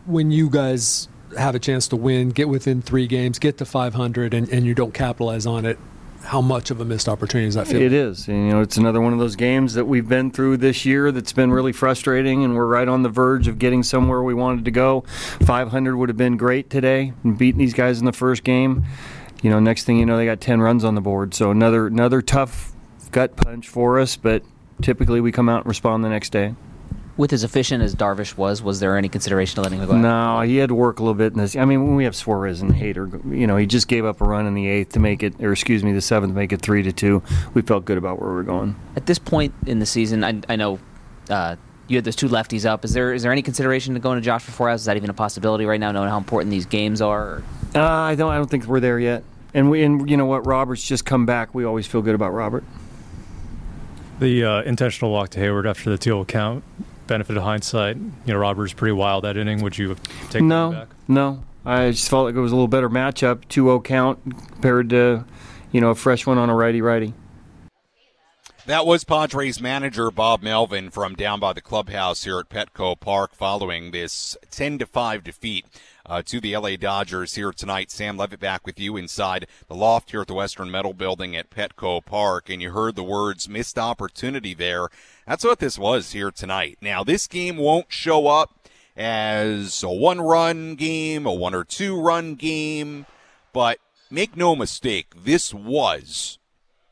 when 0.07 0.31
you 0.31 0.51
guys 0.51 1.09
have 1.37 1.55
a 1.55 1.59
chance 1.59 1.89
to 1.89 1.97
win, 1.97 2.31
get 2.31 2.49
within 2.49 2.83
three 2.83 3.07
games, 3.07 3.39
get 3.39 3.59
to 3.59 3.65
500, 3.65 4.35
and, 4.35 4.49
and 4.49 4.67
you 4.67 4.75
don't 4.75 4.95
capitalize 4.95 5.47
on 5.47 5.65
it, 5.65 5.79
how 6.25 6.41
much 6.41 6.71
of 6.71 6.81
a 6.81 6.85
missed 6.85 7.09
opportunity 7.09 7.47
does 7.47 7.55
that 7.55 7.69
feel? 7.69 7.81
It 7.81 7.93
is. 7.93 8.27
And, 8.27 8.47
you 8.47 8.53
know, 8.53 8.61
it's 8.61 8.77
another 8.77 9.01
one 9.01 9.13
of 9.13 9.19
those 9.19 9.37
games 9.37 9.75
that 9.75 9.85
we've 9.85 10.09
been 10.09 10.31
through 10.31 10.57
this 10.57 10.85
year 10.85 11.13
that's 11.13 11.33
been 11.33 11.53
really 11.53 11.73
frustrating, 11.73 12.45
and 12.45 12.57
we're 12.57 12.67
right 12.67 12.89
on 12.89 13.03
the 13.03 13.09
verge 13.09 13.47
of 13.47 13.59
getting 13.59 13.83
somewhere 13.83 14.23
we 14.23 14.35
wanted 14.35 14.65
to 14.65 14.71
go. 14.71 15.03
500 15.43 15.97
would 15.97 16.09
have 16.09 16.17
been 16.17 16.37
great 16.37 16.69
today, 16.69 17.13
beating 17.37 17.59
these 17.59 17.75
guys 17.75 18.01
in 18.01 18.07
the 18.07 18.13
first 18.13 18.43
game 18.43 18.85
you 19.43 19.51
know, 19.51 19.61
next 19.61 19.85
thing 19.85 19.99
you 19.99 20.07
know, 20.07 20.17
they 20.17 20.25
got 20.25 20.41
10 20.41 20.61
runs 20.61 20.85
on 20.85 20.95
the 20.95 21.01
board. 21.01 21.35
So 21.35 21.51
another 21.51 21.87
another 21.87 22.23
tough 22.23 22.73
gut 23.13 23.37
punch 23.37 23.69
for 23.69 23.99
us, 23.99 24.17
but 24.17 24.43
typically 24.83 25.21
we 25.21 25.33
come 25.33 25.49
out 25.49 25.59
and 25.59 25.67
respond 25.67 26.05
the 26.05 26.09
next 26.09 26.31
day. 26.31 26.55
With 27.17 27.33
as 27.33 27.45
efficient 27.45 27.83
as 27.83 27.95
Darvish 27.95 28.37
was, 28.37 28.63
was 28.63 28.79
there 28.81 28.99
any 28.99 29.09
consideration 29.09 29.55
to 29.57 29.63
letting 29.63 29.81
him 29.81 29.89
go? 29.89 29.97
No, 29.97 30.43
he 30.43 30.59
had 30.59 30.69
to 30.69 30.75
work 30.75 30.99
a 30.99 31.03
little 31.03 31.15
bit 31.15 31.33
in 31.33 31.39
this. 31.39 31.57
I 31.57 31.65
mean, 31.65 31.87
when 31.87 31.97
we 31.97 32.05
have 32.05 32.15
Suarez 32.15 32.61
and 32.61 32.73
Hader, 32.73 33.11
you 33.35 33.47
know, 33.47 33.57
he 33.57 33.65
just 33.65 33.89
gave 33.89 34.05
up 34.05 34.21
a 34.21 34.25
run 34.25 34.47
in 34.47 34.53
the 34.53 34.69
eighth 34.69 34.93
to 34.93 35.01
make 35.01 35.23
it, 35.23 35.41
or 35.41 35.53
excuse 35.53 35.83
me, 35.83 35.93
the 35.93 36.03
seventh 36.03 36.33
to 36.33 36.37
make 36.37 36.53
it 36.53 36.61
three 36.61 36.83
to 36.83 36.93
two. 36.93 37.23
We 37.55 37.63
felt 37.63 37.87
good 37.87 37.97
about 37.97 38.21
where 38.21 38.33
we 38.35 38.41
are 38.41 38.45
going. 38.45 38.77
At 38.97 39.07
this 39.07 39.19
point 39.19 39.55
in 39.67 39.79
the 39.79 39.87
season, 39.87 40.25
I, 40.25 40.41
I 40.49 40.57
know 40.57 40.79
uh, 41.31 41.57
you 41.89 41.97
had 41.97 42.05
those 42.05 42.17
two 42.17 42.29
lefties 42.29 42.67
up. 42.67 42.85
Is 42.85 42.93
there 42.93 43.15
is 43.15 43.23
there 43.23 43.33
any 43.33 43.43
consideration 43.43 43.95
to 43.95 44.01
going 44.01 44.17
to 44.17 44.23
Josh 44.23 44.43
for 44.43 44.53
four 44.53 44.69
outs? 44.69 44.83
Is 44.83 44.87
that 44.87 44.97
even 44.97 45.09
a 45.09 45.15
possibility 45.15 45.65
right 45.65 45.81
now, 45.81 45.93
knowing 45.93 46.11
how 46.11 46.19
important 46.19 46.51
these 46.51 46.67
games 46.67 47.01
are? 47.01 47.43
Uh, 47.75 47.83
I 47.83 48.15
don't. 48.15 48.31
I 48.31 48.37
don't 48.37 48.51
think 48.51 48.67
we're 48.67 48.81
there 48.81 48.99
yet. 48.99 49.25
And 49.55 49.71
we, 49.71 49.83
and 49.85 50.11
you 50.11 50.19
know 50.19 50.27
what, 50.27 50.47
Robert's 50.47 50.87
just 50.87 51.07
come 51.07 51.25
back. 51.25 51.55
We 51.55 51.65
always 51.65 51.87
feel 51.87 52.03
good 52.03 52.15
about 52.15 52.35
Robert. 52.35 52.63
The 54.19 54.45
uh, 54.45 54.63
intentional 54.63 55.11
walk 55.11 55.31
to 55.31 55.41
Heyward 55.41 55.69
after 55.69 55.89
the 55.89 55.97
two 55.97 56.23
count, 56.27 56.63
benefit 57.07 57.37
of 57.37 57.43
hindsight. 57.43 57.97
You 57.97 58.13
know, 58.27 58.39
Robert's 58.39 58.73
pretty 58.73 58.93
wild 58.93 59.25
that 59.25 59.37
inning. 59.37 59.63
Would 59.63 59.79
you 59.79 59.97
take 60.31 60.43
no, 60.43 60.73
back? 60.73 60.89
No, 61.09 61.31
No. 61.31 61.45
I 61.67 61.91
just 61.91 62.09
felt 62.09 62.27
like 62.27 62.37
it 62.37 62.41
was 62.41 62.53
a 62.53 62.55
little 62.55 62.69
better 62.69 62.89
matchup, 62.89 63.47
2-0 63.47 63.83
count 63.83 64.21
compared 64.53 64.89
to, 64.91 65.25
you 65.73 65.81
know, 65.81 65.91
a 65.91 65.97
fresh 65.97 66.25
one 66.25 66.39
on 66.39 66.49
a 66.49 66.55
righty 66.55 66.81
righty. 66.81 67.13
That 68.67 68.87
was 68.87 69.03
Padres 69.03 69.61
manager 69.61 70.13
Bob 70.13 70.43
Melvin 70.43 70.91
from 70.91 71.15
down 71.15 71.41
by 71.41 71.53
the 71.53 71.61
clubhouse 71.61 72.23
here 72.23 72.39
at 72.39 72.49
Petco 72.49 72.99
Park 72.99 73.35
following 73.35 73.91
this 73.91 74.37
10 74.51 74.79
to 74.79 74.87
5 74.87 75.25
defeat 75.25 75.67
uh, 76.09 76.23
to 76.23 76.41
the 76.41 76.57
LA 76.57 76.77
Dodgers 76.77 77.35
here 77.35 77.53
tonight. 77.53 77.91
Sam 77.91 78.17
Levitt 78.17 78.41
back 78.41 78.67
with 78.67 78.79
you 78.79 78.97
inside 78.97 79.47
the 79.69 79.75
loft 79.75 80.11
here 80.11 80.23
at 80.23 80.27
the 80.27 80.35
Western 80.35 80.71
Metal 80.71 80.95
Building 80.95 81.37
at 81.37 81.51
Petco 81.51 82.05
Park, 82.05 82.49
and 82.49 82.63
you 82.63 82.71
heard 82.71 82.97
the 82.97 83.03
words 83.03 83.49
missed 83.49 83.79
opportunity 83.79 84.55
there. 84.55 84.89
That's 85.27 85.45
what 85.45 85.59
this 85.59 85.79
was 85.79 86.13
here 86.13 86.31
tonight. 86.31 86.79
Now, 86.81 87.05
this 87.05 87.27
game 87.27 87.57
won't 87.57 87.93
show 87.93 88.29
up 88.29 88.69
as 88.97 89.83
a 89.83 89.91
one 89.91 90.21
run 90.21 90.75
game, 90.75 91.27
a 91.27 91.33
one 91.33 91.55
or 91.55 91.65
two 91.65 92.01
run 92.01 92.35
game, 92.35 93.07
but 93.53 93.79
make 94.11 94.37
no 94.37 94.57
mistake, 94.57 95.13
this 95.17 95.53
was 95.53 96.39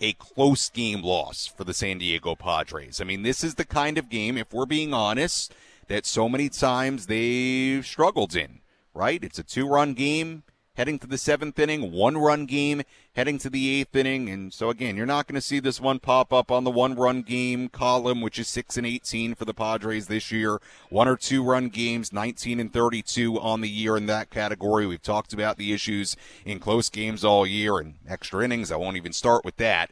a 0.01 0.12
close 0.15 0.69
game 0.69 1.03
loss 1.03 1.47
for 1.47 1.65
the 1.65 1.73
San 1.73 1.99
Diego 1.99 2.35
Padres. 2.35 3.01
I 3.01 3.05
mean, 3.05 3.23
this 3.23 3.43
is 3.43 3.55
the 3.55 3.65
kind 3.65 3.97
of 3.97 4.11
game, 4.11 4.37
if 4.37 4.53
we're 4.53 4.67
being 4.67 4.93
honest, 4.93 5.55
that 5.88 6.05
so 6.05 6.29
many 6.29 6.49
times 6.49 7.07
they've 7.07 7.87
struggled 7.87 8.35
in, 8.35 8.61
right? 8.95 9.23
It's 9.23 9.39
a 9.39 9.43
two 9.43 9.69
run 9.69 9.95
game 9.95 10.45
heading 10.77 10.99
to 10.99 11.07
the 11.07 11.19
seventh 11.19 11.59
inning, 11.59 11.93
one 11.93 12.19
run 12.19 12.47
game 12.47 12.83
heading 13.15 13.39
to 13.39 13.49
the 13.49 13.81
eighth 13.81 13.95
inning. 13.95 14.29
And 14.29 14.53
so, 14.53 14.71
again, 14.71 14.97
you're 14.97 15.07
not 15.07 15.27
going 15.27 15.37
to 15.37 15.41
see 15.41 15.61
this 15.61 15.81
one 15.81 16.01
pop 16.01 16.33
up 16.33 16.51
on 16.51 16.65
the 16.65 16.71
one 16.71 16.95
run 16.95 17.23
game 17.23 17.69
column, 17.69 18.21
which 18.21 18.39
is 18.39 18.49
6 18.49 18.77
and 18.77 18.87
18 18.87 19.35
for 19.35 19.45
the 19.45 19.55
Padres 19.55 20.09
this 20.09 20.33
year. 20.33 20.61
One 20.91 21.09
or 21.09 21.17
two 21.17 21.45
run 21.45 21.69
games, 21.69 22.13
19 22.13 22.59
and 22.59 22.73
32 22.73 23.39
on 23.39 23.61
the 23.61 23.69
year 23.69 23.97
in 23.97 24.07
that 24.07 24.31
category. 24.31 24.87
We've 24.87 25.03
talked 25.03 25.33
about 25.33 25.59
the 25.59 25.73
issues 25.73 26.17
in 26.45 26.59
close 26.59 26.89
games 26.89 27.25
all 27.25 27.47
year 27.47 27.79
and 27.79 27.95
extra 28.09 28.45
innings. 28.45 28.73
I 28.73 28.77
won't 28.77 28.97
even 28.97 29.13
start 29.13 29.45
with 29.45 29.57
that. 29.59 29.91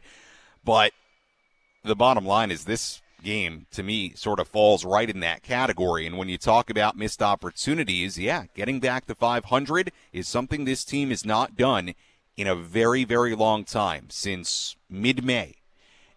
But 0.65 0.91
the 1.83 1.95
bottom 1.95 2.25
line 2.25 2.51
is 2.51 2.65
this 2.65 3.01
game 3.23 3.65
to 3.71 3.81
me 3.83 4.13
sort 4.15 4.39
of 4.39 4.47
falls 4.47 4.85
right 4.85 5.09
in 5.09 5.19
that 5.21 5.41
category. 5.41 6.05
And 6.05 6.17
when 6.17 6.29
you 6.29 6.37
talk 6.37 6.69
about 6.69 6.97
missed 6.97 7.21
opportunities, 7.21 8.19
yeah, 8.19 8.45
getting 8.53 8.79
back 8.79 9.05
to 9.07 9.15
500 9.15 9.91
is 10.11 10.27
something 10.27 10.65
this 10.65 10.83
team 10.83 11.09
has 11.09 11.25
not 11.25 11.55
done 11.55 11.93
in 12.35 12.47
a 12.47 12.55
very, 12.55 13.03
very 13.03 13.35
long 13.35 13.63
time 13.63 14.07
since 14.09 14.75
mid 14.89 15.23
May. 15.23 15.55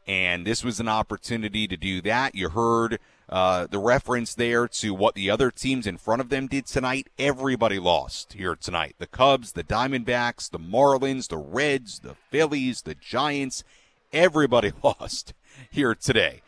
And 0.06 0.46
this 0.46 0.62
was 0.62 0.78
an 0.78 0.88
opportunity 0.88 1.66
to 1.66 1.76
do 1.76 2.00
that. 2.02 2.34
You 2.34 2.50
heard 2.50 3.00
uh, 3.28 3.66
the 3.66 3.78
reference 3.78 4.34
there 4.34 4.68
to 4.68 4.94
what 4.94 5.14
the 5.14 5.30
other 5.30 5.50
teams 5.50 5.86
in 5.86 5.96
front 5.96 6.20
of 6.20 6.28
them 6.28 6.46
did 6.46 6.66
tonight. 6.66 7.08
Everybody 7.18 7.78
lost 7.78 8.34
here 8.34 8.54
tonight. 8.54 8.94
The 8.98 9.08
Cubs, 9.08 9.52
the 9.52 9.64
Diamondbacks, 9.64 10.48
the 10.50 10.60
Marlins, 10.60 11.28
the 11.28 11.38
Reds, 11.38 12.00
the 12.00 12.14
Phillies, 12.30 12.82
the 12.82 12.94
Giants. 12.94 13.64
Everybody 14.12 14.72
lost 14.82 15.34
here 15.70 15.94
today. 15.94 16.40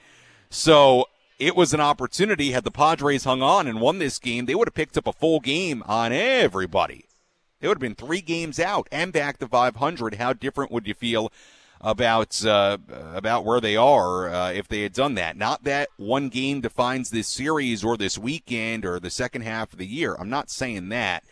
So 0.50 1.06
it 1.38 1.54
was 1.54 1.72
an 1.72 1.80
opportunity. 1.80 2.50
Had 2.50 2.64
the 2.64 2.70
Padres 2.70 3.24
hung 3.24 3.42
on 3.42 3.66
and 3.66 3.80
won 3.80 3.98
this 3.98 4.18
game, 4.18 4.46
they 4.46 4.54
would 4.54 4.68
have 4.68 4.74
picked 4.74 4.98
up 4.98 5.06
a 5.06 5.12
full 5.12 5.40
game 5.40 5.82
on 5.86 6.12
everybody. 6.12 7.04
They 7.60 7.68
would 7.68 7.76
have 7.76 7.80
been 7.80 7.94
three 7.94 8.20
games 8.20 8.60
out 8.60 8.88
and 8.92 9.12
back 9.12 9.38
to 9.38 9.48
500. 9.48 10.14
How 10.14 10.32
different 10.32 10.70
would 10.70 10.86
you 10.86 10.94
feel 10.94 11.32
about 11.80 12.44
uh, 12.44 12.78
about 13.14 13.44
where 13.44 13.60
they 13.60 13.76
are 13.76 14.28
uh, 14.28 14.52
if 14.52 14.68
they 14.68 14.82
had 14.82 14.92
done 14.92 15.14
that? 15.14 15.36
Not 15.36 15.64
that 15.64 15.88
one 15.96 16.28
game 16.28 16.60
defines 16.60 17.10
this 17.10 17.28
series 17.28 17.84
or 17.84 17.96
this 17.96 18.16
weekend 18.16 18.84
or 18.84 19.00
the 19.00 19.10
second 19.10 19.42
half 19.42 19.72
of 19.72 19.78
the 19.78 19.86
year. 19.86 20.16
I'm 20.18 20.30
not 20.30 20.50
saying 20.50 20.88
that. 20.90 21.24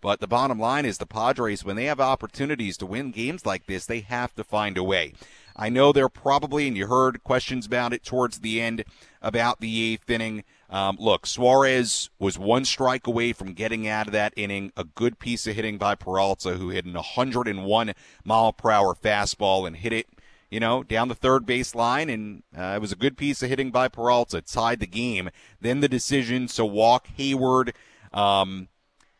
But 0.00 0.18
the 0.18 0.26
bottom 0.26 0.58
line 0.58 0.84
is 0.84 0.98
the 0.98 1.06
Padres, 1.06 1.64
when 1.64 1.76
they 1.76 1.84
have 1.84 2.00
opportunities 2.00 2.76
to 2.78 2.86
win 2.86 3.12
games 3.12 3.46
like 3.46 3.66
this, 3.66 3.86
they 3.86 4.00
have 4.00 4.34
to 4.34 4.42
find 4.42 4.76
a 4.76 4.82
way. 4.82 5.12
I 5.56 5.68
know 5.68 5.92
they're 5.92 6.08
probably, 6.08 6.66
and 6.66 6.76
you 6.76 6.86
heard 6.86 7.22
questions 7.24 7.66
about 7.66 7.92
it 7.92 8.04
towards 8.04 8.40
the 8.40 8.60
end 8.60 8.84
about 9.20 9.60
the 9.60 9.92
eighth 9.92 10.08
inning. 10.08 10.44
Um, 10.70 10.96
look, 10.98 11.26
Suarez 11.26 12.10
was 12.18 12.38
one 12.38 12.64
strike 12.64 13.06
away 13.06 13.32
from 13.32 13.52
getting 13.52 13.86
out 13.86 14.06
of 14.06 14.12
that 14.14 14.32
inning. 14.36 14.72
A 14.76 14.84
good 14.84 15.18
piece 15.18 15.46
of 15.46 15.54
hitting 15.54 15.76
by 15.76 15.94
Peralta, 15.94 16.54
who 16.54 16.70
hit 16.70 16.86
an 16.86 16.94
101 16.94 17.92
mile 18.24 18.52
per 18.52 18.70
hour 18.70 18.94
fastball 18.94 19.66
and 19.66 19.76
hit 19.76 19.92
it, 19.92 20.06
you 20.50 20.60
know, 20.60 20.82
down 20.82 21.08
the 21.08 21.14
third 21.14 21.44
base 21.44 21.74
line. 21.74 22.08
And 22.08 22.42
uh, 22.56 22.72
it 22.76 22.80
was 22.80 22.92
a 22.92 22.96
good 22.96 23.18
piece 23.18 23.42
of 23.42 23.50
hitting 23.50 23.70
by 23.70 23.88
Peralta, 23.88 24.40
tied 24.40 24.80
the 24.80 24.86
game. 24.86 25.28
Then 25.60 25.80
the 25.80 25.88
decision 25.88 26.46
to 26.48 26.64
walk 26.64 27.06
Heyward. 27.18 27.74
Um, 28.14 28.68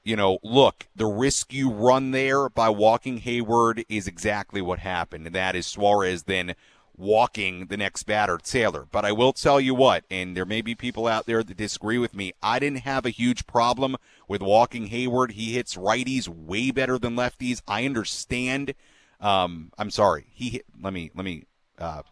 you 0.04 0.16
know, 0.16 0.38
look, 0.42 0.88
the 0.96 1.06
risk 1.06 1.52
you 1.52 1.70
run 1.70 2.10
there 2.10 2.48
by 2.48 2.68
walking 2.68 3.20
Heyward 3.20 3.84
is 3.88 4.06
exactly 4.06 4.60
what 4.60 4.80
happened. 4.80 5.26
And 5.26 5.34
that 5.34 5.54
is 5.54 5.66
Suarez 5.66 6.24
then 6.24 6.54
walking 6.96 7.66
the 7.66 7.76
next 7.76 8.02
batter, 8.02 8.38
Taylor. 8.38 8.86
But 8.90 9.04
I 9.04 9.12
will 9.12 9.32
tell 9.32 9.60
you 9.60 9.74
what, 9.74 10.04
and 10.10 10.36
there 10.36 10.44
may 10.44 10.60
be 10.60 10.74
people 10.74 11.06
out 11.06 11.26
there 11.26 11.42
that 11.42 11.56
disagree 11.56 11.98
with 11.98 12.14
me. 12.14 12.32
I 12.42 12.58
didn't 12.58 12.80
have 12.80 13.06
a 13.06 13.10
huge 13.10 13.46
problem 13.46 13.96
with 14.28 14.42
walking 14.42 14.88
Heyward. 14.88 15.32
He 15.32 15.52
hits 15.52 15.76
righties 15.76 16.28
way 16.28 16.70
better 16.70 16.98
than 16.98 17.14
lefties. 17.14 17.62
I 17.68 17.84
understand. 17.84 18.74
Um, 19.20 19.72
I'm 19.78 19.90
sorry. 19.90 20.26
He 20.32 20.50
hit, 20.50 20.64
let 20.80 20.92
me, 20.92 21.10
let 21.14 21.24
me, 21.24 21.44
uh, 21.78 22.02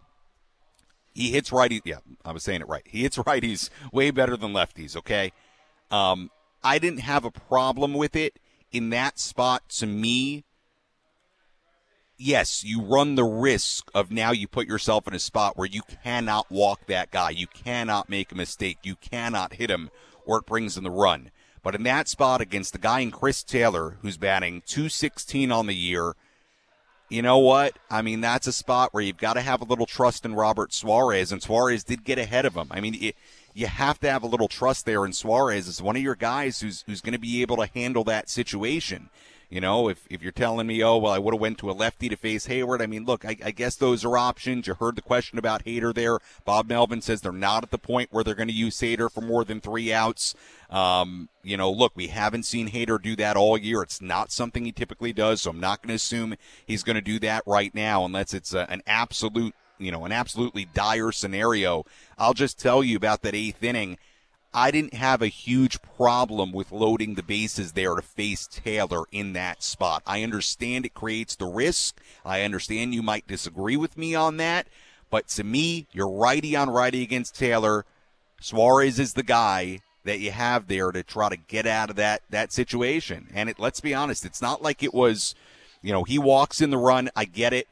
he 1.12 1.33
hits 1.33 1.50
righties. 1.50 1.83
Yeah, 1.85 1.98
I 2.24 2.31
was 2.31 2.44
saying 2.44 2.61
it 2.61 2.68
right. 2.68 2.87
He 2.87 3.03
hits 3.03 3.18
righties 3.18 3.68
way 3.92 4.12
better 4.12 4.37
than 4.37 4.53
lefties. 4.53 4.96
Okay. 4.96 5.33
Um, 5.90 6.31
I 6.62 6.79
didn't 6.79 7.01
have 7.01 7.25
a 7.25 7.31
problem 7.31 7.94
with 7.94 8.14
it 8.16 8.38
in 8.73 8.90
that 8.90 9.18
spot 9.18 9.68
to 9.70 9.87
me. 9.87 10.44
Yes, 12.16 12.62
you 12.62 12.83
run 12.83 13.14
the 13.14 13.25
risk 13.25 13.90
of 13.94 14.11
now 14.11 14.31
you 14.31 14.46
put 14.46 14.66
yourself 14.66 15.09
in 15.09 15.14
a 15.14 15.18
spot 15.18 15.57
where 15.57 15.66
you 15.66 15.81
cannot 16.05 16.51
walk 16.51 16.87
that 16.87 17.11
guy. 17.11 17.31
You 17.31 17.46
cannot 17.46 18.11
make 18.11 18.31
a 18.31 18.37
mistake. 18.37 18.79
You 18.83 18.96
cannot 18.96 19.55
hit 19.55 19.70
him 19.70 19.90
or 20.27 20.38
it 20.38 20.46
brings 20.46 20.77
in 20.77 20.85
the 20.85 20.90
run. 20.90 21.31
But 21.62 21.75
in 21.75 21.83
that 21.85 22.09
spot 22.09 22.40
against 22.40 22.73
the 22.73 22.79
guy 22.79 23.01
in 23.01 23.11
Chris 23.11 23.42
Taylor, 23.42 23.99
who's 24.03 24.16
batting 24.16 24.62
216 24.66 25.51
on 25.51 25.66
the 25.66 25.75
year, 25.75 26.14
you 27.09 27.23
know 27.23 27.38
what? 27.38 27.79
I 27.90 28.03
mean, 28.03 28.20
that's 28.20 28.46
a 28.46 28.53
spot 28.53 28.94
where 28.94 29.03
you've 29.03 29.16
got 29.16 29.35
to 29.35 29.40
have 29.40 29.61
a 29.61 29.64
little 29.66 29.87
trust 29.87 30.25
in 30.25 30.35
Robert 30.35 30.73
Suarez, 30.73 31.33
and 31.33 31.42
Suarez 31.42 31.85
did 31.85 32.05
get 32.05 32.18
ahead 32.18 32.46
of 32.46 32.55
him. 32.55 32.68
I 32.70 32.81
mean, 32.81 32.94
it, 33.03 33.16
you 33.54 33.66
have 33.66 33.98
to 34.00 34.10
have 34.10 34.22
a 34.22 34.28
little 34.28 34.48
trust 34.48 34.86
there 34.86 35.04
in 35.04 35.12
Suarez 35.12 35.68
as 35.68 35.82
one 35.82 35.96
of 35.96 36.02
your 36.02 36.14
guys 36.14 36.60
who's 36.60 36.84
who's 36.86 37.00
going 37.00 37.12
to 37.12 37.18
be 37.18 37.42
able 37.42 37.56
to 37.56 37.66
handle 37.66 38.04
that 38.04 38.28
situation. 38.28 39.10
You 39.50 39.60
know, 39.60 39.88
if, 39.88 40.06
if 40.08 40.22
you're 40.22 40.30
telling 40.30 40.68
me, 40.68 40.80
oh, 40.80 40.96
well, 40.96 41.12
I 41.12 41.18
would 41.18 41.34
have 41.34 41.40
went 41.40 41.58
to 41.58 41.70
a 41.70 41.72
lefty 41.72 42.08
to 42.08 42.16
face 42.16 42.46
Heyward, 42.46 42.80
I 42.80 42.86
mean, 42.86 43.04
look, 43.04 43.24
I, 43.24 43.36
I 43.44 43.50
guess 43.50 43.74
those 43.74 44.04
are 44.04 44.16
options. 44.16 44.68
You 44.68 44.74
heard 44.74 44.94
the 44.94 45.02
question 45.02 45.40
about 45.40 45.64
Hader 45.64 45.92
there. 45.92 46.20
Bob 46.44 46.68
Melvin 46.68 47.02
says 47.02 47.20
they're 47.20 47.32
not 47.32 47.64
at 47.64 47.72
the 47.72 47.78
point 47.78 48.12
where 48.12 48.22
they're 48.22 48.36
going 48.36 48.46
to 48.48 48.54
use 48.54 48.78
Hader 48.78 49.10
for 49.10 49.22
more 49.22 49.44
than 49.44 49.60
three 49.60 49.92
outs. 49.92 50.36
Um, 50.70 51.28
you 51.42 51.56
know, 51.56 51.68
look, 51.68 51.96
we 51.96 52.06
haven't 52.06 52.44
seen 52.44 52.70
Hader 52.70 53.02
do 53.02 53.16
that 53.16 53.36
all 53.36 53.58
year. 53.58 53.82
It's 53.82 54.00
not 54.00 54.30
something 54.30 54.64
he 54.64 54.70
typically 54.70 55.12
does, 55.12 55.42
so 55.42 55.50
I'm 55.50 55.58
not 55.58 55.82
going 55.82 55.88
to 55.88 55.94
assume 55.94 56.36
he's 56.64 56.84
going 56.84 56.94
to 56.94 57.00
do 57.00 57.18
that 57.18 57.42
right 57.44 57.74
now 57.74 58.04
unless 58.04 58.32
it's 58.32 58.54
a, 58.54 58.70
an 58.70 58.82
absolute, 58.86 59.56
you 59.81 59.90
know, 59.90 60.05
an 60.05 60.12
absolutely 60.12 60.66
dire 60.66 61.11
scenario. 61.11 61.85
I'll 62.19 62.35
just 62.35 62.59
tell 62.59 62.85
you 62.85 62.97
about 62.97 63.23
that 63.23 63.35
eighth 63.35 63.62
inning. 63.62 63.99
I 64.53 64.71
didn't 64.73 64.95
have 64.95 65.23
a 65.23 65.29
huge 65.29 65.81
problem 65.81 66.53
with 66.53 66.73
loading 66.73 67.14
the 67.14 67.23
bases 67.23 67.73
there 67.73 67.95
to 67.95 68.03
face 68.03 68.49
Taylor 68.49 69.05
in 69.12 69.33
that 69.35 69.62
spot. 69.62 70.03
I 70.07 70.25
understand 70.25 70.85
it 70.85 70.95
creates 70.95 71.37
the 71.37 71.47
risk. 71.47 72.01
I 72.25 72.43
understand 72.43 72.93
you 72.93 73.03
might 73.03 73.29
disagree 73.29 73.77
with 73.77 73.97
me 73.97 74.14
on 74.14 74.38
that. 74.38 74.66
But 75.09 75.29
to 75.29 75.45
me, 75.45 75.87
you're 75.93 76.11
righty 76.11 76.57
on 76.57 76.69
righty 76.69 77.03
against 77.03 77.37
Taylor. 77.37 77.85
Suarez 78.40 78.99
is 78.99 79.14
the 79.14 79.23
guy 79.23 79.81
that 80.05 80.19
you 80.19 80.33
have 80.33 80.66
there 80.66 80.90
to 80.93 81.03
try 81.03 81.29
to 81.29 81.37
get 81.37 81.66
out 81.66 81.90
of 81.90 81.97
that 81.97 82.23
that 82.31 82.53
situation. 82.53 83.29
And 83.35 83.51
it, 83.51 83.59
let's 83.59 83.81
be 83.81 83.95
honest, 83.95 84.25
it's 84.25 84.43
not 84.43 84.62
like 84.62 84.83
it 84.83 84.95
was, 84.95 85.35
you 85.83 85.93
know, 85.93 86.05
he 86.05 86.19
walks 86.19 86.61
in 86.61 86.71
the 86.71 86.79
run. 86.79 87.11
I 87.14 87.25
get 87.25 87.53
it 87.53 87.69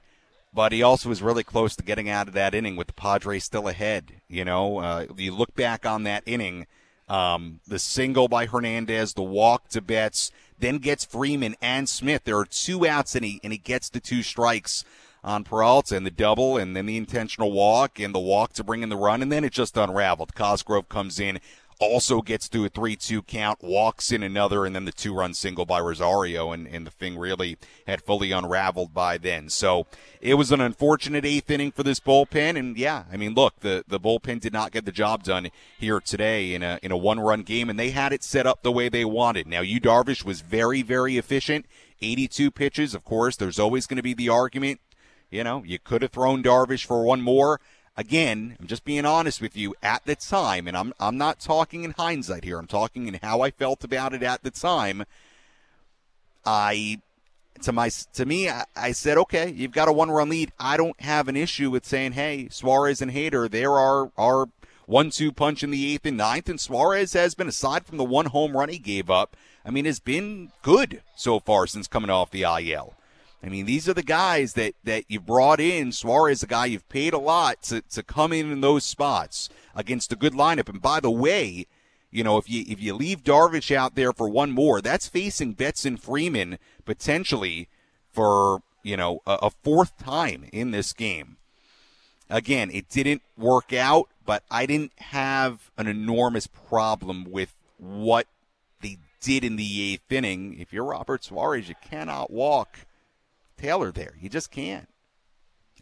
but 0.53 0.73
he 0.73 0.83
also 0.83 1.09
was 1.09 1.23
really 1.23 1.45
close 1.45 1.77
to 1.77 1.85
getting 1.85 2.09
out 2.09 2.29
of 2.29 2.35
that 2.35 2.55
inning 2.55 2.77
with 2.77 2.87
the 2.89 2.93
Padres 2.93 3.45
still 3.45 3.69
ahead. 3.69 4.21
You 4.29 4.45
know, 4.45 4.79
uh, 4.79 5.07
you 5.17 5.35
look 5.35 5.55
back 5.55 5.87
on 5.87 6.05
that 6.05 6.23
inning, 6.27 6.67
um, 7.09 7.61
the 7.67 7.79
single 7.79 8.29
by 8.29 8.47
Hernandez, 8.47 9.15
the 9.15 9.23
walk 9.23 9.69
to 9.69 9.81
Betts, 9.81 10.31
then 10.59 10.79
gets 10.79 11.05
Freeman 11.05 11.57
and 11.63 11.89
Smith. 11.89 12.25
There 12.25 12.39
are 12.39 12.45
two 12.45 12.87
outs, 12.87 13.15
and 13.15 13.25
he 13.25 13.41
and 13.43 13.53
he 13.53 13.59
gets 13.59 13.89
the 13.89 14.01
two 14.01 14.23
strikes 14.23 14.85
on 15.25 15.45
Peralta 15.45 15.97
and 15.97 16.07
the 16.07 16.11
double, 16.11 16.57
and 16.57 16.77
then 16.77 16.87
the 16.87 16.97
intentional 16.97 17.53
walk 17.53 17.99
and 17.99 18.15
the 18.15 18.19
walk 18.19 18.53
to 18.55 18.65
bring 18.65 18.83
in 18.83 18.89
the 18.89 18.97
run, 18.97 19.23
and 19.23 19.31
then 19.31 19.45
it 19.45 19.53
just 19.53 19.77
unraveled. 19.77 20.35
Cosgrove 20.35 20.89
comes 20.89 21.21
in, 21.21 21.41
also 21.81 22.23
gets 22.23 22.49
to 22.49 22.65
a 22.65 22.69
3 22.69 22.97
2 22.97 23.23
count, 23.23 23.63
walks 23.63 24.11
in 24.11 24.23
another, 24.23 24.67
and 24.67 24.75
then 24.75 24.85
the 24.85 24.93
two 24.93 25.15
run 25.15 25.35
single 25.35 25.65
by 25.65 25.81
Rosario, 25.81 26.53
and, 26.53 26.67
and 26.67 26.87
the 26.87 26.91
thing 26.91 27.17
really 27.17 27.57
had 27.87 28.03
fully 28.03 28.33
unraveled 28.33 28.93
by 28.93 29.19
then. 29.19 29.49
So 29.49 29.87
it 30.21 30.35
was 30.35 30.51
an 30.51 30.61
unfortunate 30.61 31.25
eighth 31.25 31.51
inning 31.51 31.71
for 31.71 31.83
this 31.83 32.01
bullpen. 32.01 32.59
And 32.59 32.77
yeah, 32.77 33.05
I 33.13 33.17
mean, 33.17 33.35
look, 33.35 33.61
the, 33.61 33.85
the 33.87 34.01
bullpen 34.01 34.41
did 34.41 34.53
not 34.53 34.73
get 34.73 34.85
the 34.85 34.93
job 34.93 35.23
done 35.23 35.51
here 35.79 36.01
today 36.01 36.55
in 36.55 36.63
a, 36.63 36.79
in 36.83 36.91
a 36.91 36.97
one 36.97 37.21
run 37.21 37.43
game, 37.43 37.71
and 37.71 37.79
they 37.79 37.91
had 37.91 38.13
it 38.13 38.25
set 38.25 38.47
up 38.47 38.63
the 38.63 38.73
way 38.73 38.89
they 38.89 39.05
wanted. 39.05 39.47
Now, 39.47 39.61
Yu 39.61 39.81
Darvish 39.81 40.25
was 40.25 40.41
very, 40.41 40.83
very 40.83 41.17
efficient. 41.17 41.67
82 42.01 42.51
pitches, 42.51 42.95
of 42.95 43.05
course, 43.05 43.37
there's 43.37 43.59
always 43.59 43.87
going 43.87 43.97
to 43.97 44.03
be 44.03 44.15
the 44.15 44.29
argument. 44.29 44.81
You 45.31 45.45
know, 45.45 45.63
you 45.65 45.79
could 45.79 46.03
have 46.03 46.13
thrown 46.13 46.43
Darvish 46.43 46.87
for 46.87 47.05
one 47.05 47.21
more 47.21 47.61
again, 47.99 48.57
I'm 48.59 48.69
just 48.69 48.85
being 48.85 49.05
honest 49.05 49.43
with 49.43 49.57
you 49.57 49.75
at 49.83 50.07
the 50.07 50.15
time, 50.15 50.67
and 50.69 50.77
I'm 50.77 50.95
I'm 50.99 51.19
not 51.19 51.41
talking 51.41 51.85
in 51.85 51.91
hindsight 51.91 52.45
here. 52.45 52.59
I'm 52.59 52.69
talking 52.69 53.09
in 53.09 53.19
how 53.23 53.43
I 53.43 53.51
felt 53.51 53.85
about 53.85 54.15
it 54.15 54.23
at 54.23 54.43
the 54.43 54.51
time. 54.51 55.05
I 56.47 57.01
to 57.63 57.73
my 57.73 57.91
to 58.15 58.25
me, 58.25 58.49
I, 58.49 58.65
I 58.75 58.93
said, 58.93 59.19
okay, 59.19 59.51
you've 59.51 59.73
got 59.73 59.89
a 59.89 59.93
one 59.93 60.11
run 60.11 60.31
lead. 60.31 60.53
I 60.59 60.79
don't 60.79 60.99
have 61.01 61.29
an 61.29 61.37
issue 61.37 61.71
with 61.71 61.85
saying, 61.85 62.13
hey, 62.13 62.49
Suarez 62.51 63.03
and 63.03 63.11
Hader, 63.11 63.51
there 63.51 63.73
are 63.73 64.11
our 64.17 64.47
one 64.87 65.11
two 65.11 65.33
punch 65.33 65.63
in 65.63 65.71
the 65.71 65.93
eighth 65.93 66.07
and 66.07 66.17
ninth, 66.17 66.49
and 66.49 66.61
Suarez 66.61 67.13
has 67.13 67.35
been 67.35 67.49
aside 67.49 67.85
from 67.85 67.99
the 67.99 68.05
one 68.05 68.27
home 68.27 68.57
run 68.57 68.69
he 68.71 68.79
gave 68.79 69.11
up. 69.11 69.37
I 69.65 69.71
mean, 69.71 69.85
has 69.85 70.01
been 70.01 70.53
good 70.63 71.03
so 71.17 71.41
far 71.41 71.67
since 71.67 71.89
coming 71.89 72.11
off 72.11 72.31
the 72.31 72.45
IL. 72.45 72.95
I 73.43 73.49
mean, 73.49 73.67
these 73.67 73.89
are 73.89 73.95
the 73.95 74.03
guys 74.03 74.55
that, 74.55 74.75
that 74.85 75.05
you 75.09 75.21
brought 75.21 75.61
in. 75.61 75.93
Suarez, 75.93 76.43
a 76.43 76.47
guy 76.47 76.67
you've 76.67 76.89
paid 76.89 77.13
a 77.13 77.19
lot 77.19 77.63
to, 77.65 77.83
to 77.83 78.03
come 78.03 78.33
in 78.33 78.51
in 78.51 78.61
those 78.61 78.85
spots 78.85 79.49
against 79.75 80.13
a 80.13 80.17
good 80.17 80.33
lineup. 80.33 80.69
And 80.69 80.83
by 80.83 80.99
the 81.01 81.11
way, 81.11 81.67
you 82.11 82.25
know, 82.25 82.39
if 82.39 82.49
you 82.49 82.65
if 82.67 82.81
you 82.81 82.95
leave 82.95 83.23
Darvish 83.23 83.75
out 83.75 83.95
there 83.95 84.13
for 84.13 84.29
one 84.29 84.51
more, 84.51 84.81
that's 84.81 85.09
facing 85.09 85.53
Betts 85.53 85.85
and 85.85 86.03
Freeman 86.03 86.59
potentially 86.85 87.69
for 88.13 88.63
you 88.83 88.97
know 88.97 89.21
a, 89.27 89.39
a 89.43 89.51
fourth 89.51 89.97
time 89.99 90.47
in 90.53 90.71
this 90.71 90.93
game. 90.93 91.37
Again, 92.31 92.71
it 92.73 92.89
didn't 92.89 93.23
work 93.37 93.73
out, 93.73 94.09
but 94.25 94.43
I 94.51 94.67
didn't 94.67 94.93
have 94.99 95.71
an 95.79 95.87
enormous 95.87 96.47
problem 96.47 97.25
with 97.25 97.55
what 97.79 98.27
they 98.81 98.99
did 99.21 99.45
in 99.45 99.57
the 99.57 99.93
eighth 99.93 100.11
inning. 100.11 100.59
If 100.59 100.73
you're 100.73 100.85
Robert 100.85 101.25
Suarez, 101.25 101.69
you 101.69 101.75
cannot 101.83 102.31
walk 102.31 102.81
Taylor 103.59 103.93
there. 103.93 104.15
You 104.21 104.29
just 104.29 104.51
can't. 104.51 104.89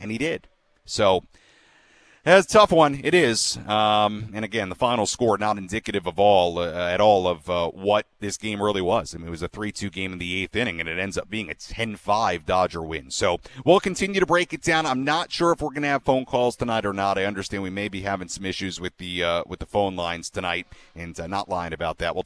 And 0.01 0.11
he 0.11 0.19
did. 0.19 0.49
So 0.85 1.23
that's 2.27 2.53
a 2.53 2.59
tough 2.59 2.73
one. 2.73 3.01
It 3.05 3.15
is. 3.15 3.57
Um, 3.69 4.31
and 4.35 4.45
again, 4.45 4.69
the 4.69 4.75
final 4.75 5.07
score 5.07 5.39
not 5.39 5.59
indicative 5.59 6.09
of 6.09 6.19
all 6.19 6.59
uh, 6.59 6.91
at 6.91 7.01
all 7.01 7.29
of 7.29 7.49
uh, 7.49 7.69
what 7.71 8.07
this 8.19 8.37
game 8.37 8.61
really 8.61 8.83
was. 8.83 9.15
I 9.15 9.19
mean, 9.19 9.29
it 9.29 9.31
was 9.31 9.45
a 9.45 9.49
3-2 9.49 9.93
game 9.93 10.13
in 10.13 10.19
the 10.19 10.43
eighth 10.43 10.57
inning, 10.57 10.81
and 10.81 10.89
it 10.89 10.99
ends 10.99 11.17
up 11.17 11.31
being 11.31 11.49
a 11.51 11.55
10-5 11.55 12.45
Dodger 12.45 12.83
win. 12.83 13.13
So 13.13 13.39
we'll 13.65 13.79
continue 13.79 14.19
to 14.19 14.27
break 14.27 14.53
it 14.53 14.61
down. 14.61 14.87
I'm 14.87 15.05
not 15.05 15.31
sure 15.31 15.53
if 15.53 15.63
we're 15.63 15.69
going 15.69 15.83
to 15.83 15.89
have 15.89 16.03
phone 16.03 16.25
calls 16.25 16.57
tonight 16.57 16.85
or 16.85 16.93
not. 16.93 17.17
I 17.17 17.27
understand 17.27 17.63
we 17.63 17.71
may 17.71 17.87
be 17.87 18.03
having 18.03 18.27
some 18.27 18.45
issues 18.45 18.81
with 18.81 18.97
the 18.97 19.23
uh, 19.23 19.43
with 19.47 19.61
the 19.61 19.67
phone 19.67 19.95
lines 19.95 20.29
tonight, 20.29 20.67
and 20.97 21.19
uh, 21.21 21.29
not 21.29 21.49
lying 21.49 21.73
about 21.73 21.99
that. 21.99 22.17
We'll 22.17 22.25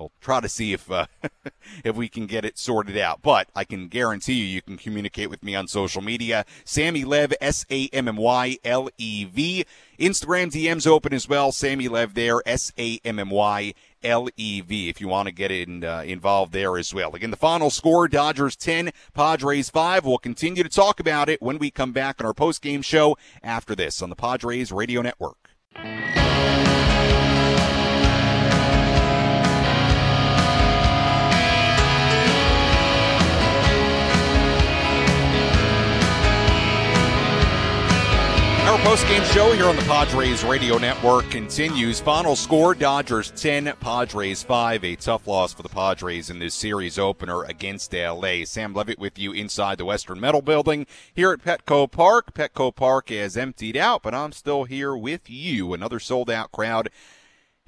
we'll 0.00 0.12
try 0.20 0.40
to 0.40 0.48
see 0.48 0.72
if 0.72 0.90
uh, 0.90 1.06
if 1.84 1.94
we 1.94 2.08
can 2.08 2.26
get 2.26 2.44
it 2.44 2.58
sorted 2.58 2.96
out. 2.96 3.22
But 3.22 3.48
I 3.54 3.64
can 3.64 3.88
guarantee 3.88 4.34
you, 4.34 4.44
you 4.44 4.62
can 4.62 4.76
communicate 4.76 5.30
with 5.30 5.42
me 5.42 5.54
on 5.54 5.68
social 5.68 6.02
media. 6.02 6.44
Sammy 6.64 7.04
Lev, 7.04 7.32
S 7.40 7.66
A 7.70 7.88
M 7.92 8.08
M 8.08 8.16
Y 8.16 8.58
L 8.64 8.88
E 8.98 9.24
V. 9.24 9.64
Instagram 9.98 10.50
DMs 10.50 10.86
open 10.86 11.12
as 11.12 11.28
well. 11.28 11.52
Sammy 11.52 11.86
Lev 11.88 12.14
there, 12.14 12.40
S 12.46 12.72
A 12.78 12.98
M 13.04 13.18
M 13.18 13.30
Y 13.30 13.74
L 14.02 14.28
E 14.36 14.60
V. 14.62 14.88
If 14.88 15.00
you 15.00 15.08
want 15.08 15.28
to 15.28 15.32
get 15.32 15.50
in, 15.50 15.84
uh, 15.84 16.02
involved 16.06 16.52
there 16.52 16.78
as 16.78 16.94
well. 16.94 17.14
Again, 17.14 17.30
the 17.30 17.36
final 17.36 17.70
score: 17.70 18.08
Dodgers 18.08 18.56
ten, 18.56 18.90
Padres 19.12 19.70
five. 19.70 20.04
We'll 20.04 20.18
continue 20.18 20.62
to 20.62 20.70
talk 20.70 20.98
about 20.98 21.28
it 21.28 21.42
when 21.42 21.58
we 21.58 21.70
come 21.70 21.92
back 21.92 22.20
on 22.20 22.26
our 22.26 22.34
post 22.34 22.62
game 22.62 22.82
show 22.82 23.16
after 23.42 23.74
this 23.74 24.00
on 24.02 24.10
the 24.10 24.16
Padres 24.16 24.72
Radio 24.72 25.02
Network. 25.02 25.50
Our 38.70 38.78
post-game 38.78 39.24
show 39.24 39.52
here 39.52 39.66
on 39.66 39.74
the 39.74 39.82
Padres 39.82 40.44
Radio 40.44 40.78
Network 40.78 41.28
continues. 41.28 41.98
Final 41.98 42.36
score: 42.36 42.72
Dodgers 42.72 43.32
10, 43.32 43.72
Padres 43.80 44.44
5. 44.44 44.84
A 44.84 44.94
tough 44.94 45.26
loss 45.26 45.52
for 45.52 45.64
the 45.64 45.68
Padres 45.68 46.30
in 46.30 46.38
this 46.38 46.54
series 46.54 46.96
opener 46.96 47.42
against 47.42 47.92
LA. 47.92 48.44
Sam 48.44 48.72
Levitt 48.72 49.00
with 49.00 49.18
you 49.18 49.32
inside 49.32 49.78
the 49.78 49.84
Western 49.84 50.20
Metal 50.20 50.40
Building 50.40 50.86
here 51.12 51.32
at 51.32 51.40
Petco 51.40 51.90
Park. 51.90 52.32
Petco 52.32 52.72
Park 52.72 53.08
has 53.08 53.36
emptied 53.36 53.76
out, 53.76 54.04
but 54.04 54.14
I'm 54.14 54.30
still 54.30 54.62
here 54.62 54.96
with 54.96 55.28
you. 55.28 55.74
Another 55.74 55.98
sold-out 55.98 56.52
crowd 56.52 56.90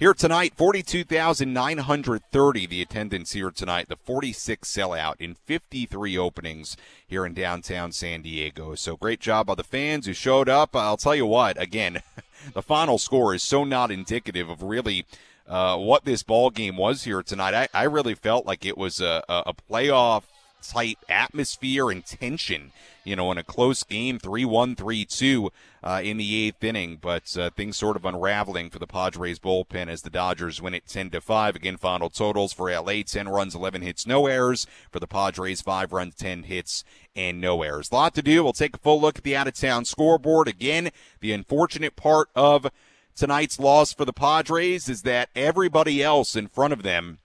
here 0.02 0.14
tonight, 0.14 0.52
42,930 0.56 2.66
the 2.66 2.82
attendance 2.82 3.32
here 3.34 3.52
tonight, 3.52 3.88
the 3.88 3.94
46 3.94 4.68
sellout 4.68 5.14
in 5.20 5.36
53 5.36 6.18
openings 6.18 6.76
here 7.06 7.24
in 7.24 7.34
downtown 7.34 7.92
San 7.92 8.22
Diego. 8.22 8.74
So 8.74 8.96
great 8.96 9.20
job 9.20 9.46
by 9.46 9.54
the 9.54 9.62
fans 9.62 10.06
who 10.06 10.12
showed 10.12 10.48
up. 10.48 10.74
I'll 10.74 10.96
tell 10.96 11.14
you 11.14 11.26
what, 11.26 11.62
again, 11.62 12.02
the 12.52 12.62
final 12.62 12.98
score 12.98 13.32
is 13.32 13.44
so 13.44 13.62
not 13.62 13.92
indicative 13.92 14.50
of 14.50 14.64
really 14.64 15.06
uh, 15.46 15.76
what 15.76 16.04
this 16.04 16.24
ball 16.24 16.50
game 16.50 16.76
was 16.76 17.04
here 17.04 17.22
tonight. 17.22 17.54
I, 17.54 17.68
I 17.72 17.84
really 17.84 18.16
felt 18.16 18.44
like 18.44 18.64
it 18.64 18.76
was 18.76 19.00
a, 19.00 19.22
a 19.28 19.54
playoff 19.54 20.24
type 20.62 20.98
atmosphere 21.08 21.90
and 21.90 22.04
tension, 22.04 22.72
you 23.04 23.16
know, 23.16 23.30
in 23.32 23.38
a 23.38 23.42
close 23.42 23.82
game, 23.82 24.18
3 24.18 24.44
1, 24.44 24.76
3 24.76 25.04
2 25.04 25.52
uh, 25.82 26.00
in 26.02 26.16
the 26.16 26.46
eighth 26.46 26.62
inning. 26.62 26.98
But 27.00 27.36
uh, 27.36 27.50
things 27.50 27.76
sort 27.76 27.96
of 27.96 28.04
unraveling 28.04 28.70
for 28.70 28.78
the 28.78 28.86
Padres 28.86 29.38
bullpen 29.38 29.88
as 29.88 30.02
the 30.02 30.10
Dodgers 30.10 30.62
win 30.62 30.74
it 30.74 30.86
10 30.86 31.10
to 31.10 31.20
5. 31.20 31.56
Again, 31.56 31.76
final 31.76 32.10
totals 32.10 32.52
for 32.52 32.70
LA 32.70 33.02
10 33.06 33.28
runs, 33.28 33.54
11 33.54 33.82
hits, 33.82 34.06
no 34.06 34.26
errors. 34.26 34.66
For 34.90 35.00
the 35.00 35.06
Padres, 35.06 35.60
5 35.60 35.92
runs, 35.92 36.14
10 36.14 36.44
hits, 36.44 36.84
and 37.14 37.40
no 37.40 37.62
errors. 37.62 37.90
A 37.90 37.94
lot 37.94 38.14
to 38.14 38.22
do. 38.22 38.42
We'll 38.42 38.52
take 38.52 38.76
a 38.76 38.78
full 38.78 39.00
look 39.00 39.18
at 39.18 39.24
the 39.24 39.36
out 39.36 39.48
of 39.48 39.54
town 39.54 39.84
scoreboard. 39.84 40.48
Again, 40.48 40.90
the 41.20 41.32
unfortunate 41.32 41.96
part 41.96 42.28
of 42.34 42.70
tonight's 43.14 43.58
loss 43.58 43.92
for 43.92 44.04
the 44.04 44.12
Padres 44.12 44.88
is 44.88 45.02
that 45.02 45.28
everybody 45.34 46.02
else 46.02 46.34
in 46.36 46.48
front 46.48 46.72
of 46.72 46.82
them 46.82 47.18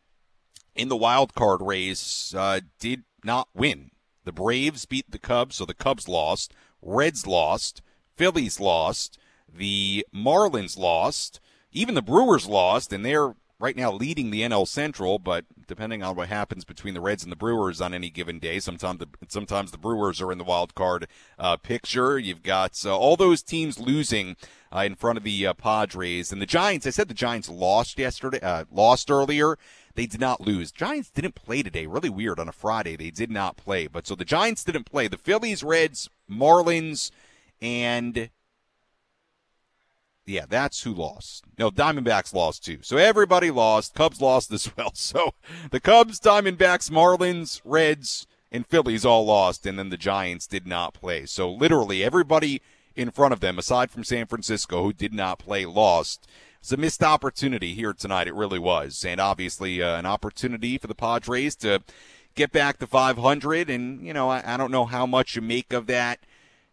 in 0.76 0.90
the 0.90 0.96
wild 0.96 1.34
card 1.34 1.62
race 1.62 2.34
uh, 2.36 2.60
did 2.80 3.04
not 3.24 3.50
win. 3.54 3.92
The 4.24 4.32
Braves 4.32 4.86
beat 4.86 5.10
the 5.10 5.20
Cubs, 5.20 5.56
so 5.56 5.66
the 5.66 5.74
Cubs 5.74 6.08
lost. 6.08 6.54
Reds 6.82 7.26
lost. 7.26 7.82
Phillies 8.16 8.60
lost. 8.60 9.18
The 9.52 10.06
Marlins 10.14 10.78
lost. 10.78 11.40
Even 11.72 11.96
the 11.96 12.02
Brewers 12.02 12.48
lost, 12.48 12.92
and 12.92 13.06
they're 13.06 13.36
right 13.60 13.76
now 13.76 13.92
leading 13.92 14.30
the 14.30 14.42
NL 14.42 14.68
Central, 14.68 15.18
but 15.18 15.46
depending 15.68 16.04
on 16.04 16.16
what 16.16 16.30
happens 16.30 16.64
between 16.64 16.94
the 16.94 17.02
Reds 17.02 17.24
and 17.24 17.32
the 17.32 17.38
Brewers 17.38 17.82
on 17.82 17.94
any 17.94 18.10
given 18.10 18.40
day, 18.40 18.60
sometimes 18.60 19.00
the, 19.00 19.08
sometimes 19.28 19.72
the 19.72 19.78
Brewers 19.78 20.22
are 20.22 20.32
in 20.32 20.38
the 20.38 20.44
wild 20.44 20.76
card 20.76 21.08
uh, 21.40 21.58
picture. 21.58 22.20
You've 22.20 22.44
got 22.44 22.80
uh, 22.86 22.96
all 22.96 23.16
those 23.16 23.42
teams 23.42 23.80
losing 23.80 24.36
uh, 24.74 24.80
in 24.80 24.96
front 24.96 25.18
of 25.18 25.24
the 25.24 25.48
uh, 25.48 25.54
Padres 25.54 26.32
and 26.32 26.42
the 26.42 26.46
Giants. 26.46 26.86
I 26.86 26.92
said 26.92 27.08
the 27.08 27.14
Giants 27.14 27.50
lost 27.50 27.98
yesterday, 27.98 28.40
uh, 28.42 28.66
lost 28.72 29.10
earlier. 29.10 29.58
They 29.98 30.06
did 30.06 30.22
not 30.22 30.42
lose. 30.42 30.72
Giants 30.72 31.10
didn't 31.10 31.34
play 31.34 31.64
today. 31.64 31.88
Really 31.88 32.12
weird 32.12 32.40
on 32.40 32.48
a 32.48 32.52
Friday. 32.52 32.96
They 32.96 33.10
did 33.10 33.32
not 33.32 33.58
play. 33.58 33.88
But 33.88 34.06
so 34.06 34.14
the 34.14 34.24
Giants 34.24 34.64
didn't 34.64 34.84
play. 34.84 35.08
The 35.08 35.18
Phillies, 35.18 35.64
Reds, 35.64 36.08
Marlins, 36.30 37.10
and 37.60 38.30
yeah, 40.28 40.46
that's 40.48 40.84
who 40.84 40.94
lost. 40.94 41.46
No, 41.58 41.72
Diamondbacks 41.72 42.32
lost 42.32 42.64
too. 42.64 42.78
So 42.84 42.98
everybody 42.98 43.50
lost. 43.50 43.96
Cubs 43.96 44.22
lost 44.22 44.54
as 44.54 44.70
well. 44.78 44.92
So 44.94 45.32
the 45.72 45.80
Cubs, 45.80 46.20
Diamondbacks, 46.20 46.92
Marlins, 46.92 47.60
Reds, 47.66 48.28
and 48.52 48.68
Phillies 48.68 49.04
all 49.04 49.26
lost, 49.26 49.66
and 49.66 49.80
then 49.80 49.90
the 49.90 49.98
Giants 49.98 50.46
did 50.46 50.68
not 50.68 50.94
play. 50.94 51.26
So 51.26 51.52
literally 51.52 52.04
everybody 52.04 52.62
in 52.96 53.10
front 53.10 53.34
of 53.34 53.40
them, 53.40 53.58
aside 53.58 53.90
from 53.90 54.04
San 54.04 54.28
Francisco, 54.28 54.84
who 54.84 54.94
did 54.94 55.14
not 55.16 55.40
play, 55.40 55.66
lost. 55.66 56.28
It's 56.60 56.72
a 56.72 56.78
missed 56.78 57.04
opportunity 57.04 57.74
here 57.74 57.94
tonight. 57.94 58.28
It 58.28 58.36
really 58.36 58.60
was. 58.60 59.06
And 59.06 59.20
obviously 59.20 59.82
uh, 59.82 59.98
an 59.98 60.06
opportunity 60.06 60.78
for 60.78 60.88
the 60.88 60.96
Padres 60.96 61.56
to 61.58 61.84
get 62.36 62.52
back 62.52 62.80
to 62.80 62.88
500. 62.88 63.70
And, 63.70 64.06
you 64.06 64.14
know, 64.14 64.30
I, 64.30 64.44
I 64.54 64.58
don't 64.58 64.72
know 64.72 64.86
how 64.86 65.06
much 65.06 65.36
you 65.36 65.42
make 65.42 65.74
of 65.74 65.88
that 65.88 66.20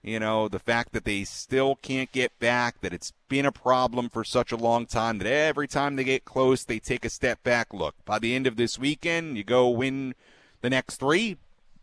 you 0.04 0.20
know, 0.20 0.48
the 0.48 0.58
fact 0.58 0.92
that 0.92 1.06
they 1.06 1.24
still 1.24 1.76
can't 1.76 2.12
get 2.12 2.38
back, 2.38 2.82
that 2.82 2.92
it's 2.92 3.14
been 3.30 3.46
a 3.46 3.50
problem 3.50 4.10
for 4.10 4.22
such 4.22 4.52
a 4.52 4.56
long 4.56 4.84
time, 4.84 5.16
that 5.16 5.26
every 5.26 5.66
time 5.66 5.96
they 5.96 6.04
get 6.04 6.26
close, 6.26 6.62
they 6.62 6.78
take 6.78 7.06
a 7.06 7.10
step 7.10 7.42
back. 7.42 7.72
Look, 7.72 7.94
by 8.04 8.18
the 8.18 8.34
end 8.34 8.46
of 8.46 8.56
this 8.56 8.78
weekend, 8.78 9.38
you 9.38 9.44
go 9.44 9.70
win 9.70 10.14
the 10.60 10.68
next 10.68 10.96
three, 10.96 11.38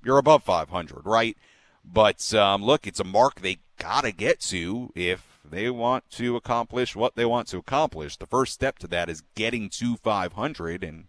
you're 0.06 0.20
above 0.20 0.44
500, 0.44 1.04
right? 1.04 1.36
But 1.84 2.32
um, 2.36 2.64
look, 2.64 2.86
it's 2.86 3.00
a 3.00 3.04
mark 3.04 3.42
they 3.42 3.58
got 3.80 4.04
to 4.04 4.12
get 4.12 4.40
to 4.42 4.92
if 4.94 5.31
they 5.52 5.70
want 5.70 6.10
to 6.12 6.36
accomplish 6.36 6.96
what 6.96 7.16
they 7.16 7.26
want 7.26 7.48
to 7.50 7.58
accomplish. 7.58 8.18
The 8.18 8.26
first 8.26 8.54
step 8.54 8.80
to 8.80 8.88
that 8.88 9.10
is 9.10 9.24
getting 9.36 9.70
to 9.72 9.98
500, 9.98 10.84
and 10.84 11.06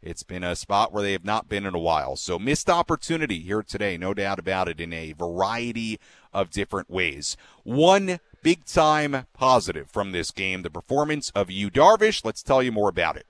it's 0.00 0.22
been 0.22 0.44
a 0.44 0.56
spot 0.56 0.92
where 0.92 1.02
they 1.02 1.12
have 1.12 1.24
not 1.24 1.48
been 1.48 1.66
in 1.66 1.74
a 1.74 1.78
while. 1.78 2.16
So 2.16 2.38
missed 2.38 2.70
opportunity 2.70 3.40
here 3.40 3.62
today, 3.62 3.98
no 3.98 4.14
doubt 4.14 4.38
about 4.38 4.68
it, 4.68 4.80
in 4.80 4.92
a 4.92 5.12
variety 5.12 6.00
of 6.32 6.50
different 6.50 6.88
ways. 6.88 7.36
One 7.64 8.20
big 8.42 8.64
time 8.64 9.26
positive 9.34 9.90
from 9.90 10.12
this 10.12 10.30
game, 10.30 10.62
the 10.62 10.70
performance 10.70 11.30
of 11.34 11.50
Yu 11.50 11.70
Darvish. 11.70 12.24
Let's 12.24 12.42
tell 12.42 12.62
you 12.62 12.72
more 12.72 12.88
about 12.88 13.16
it. 13.16 13.26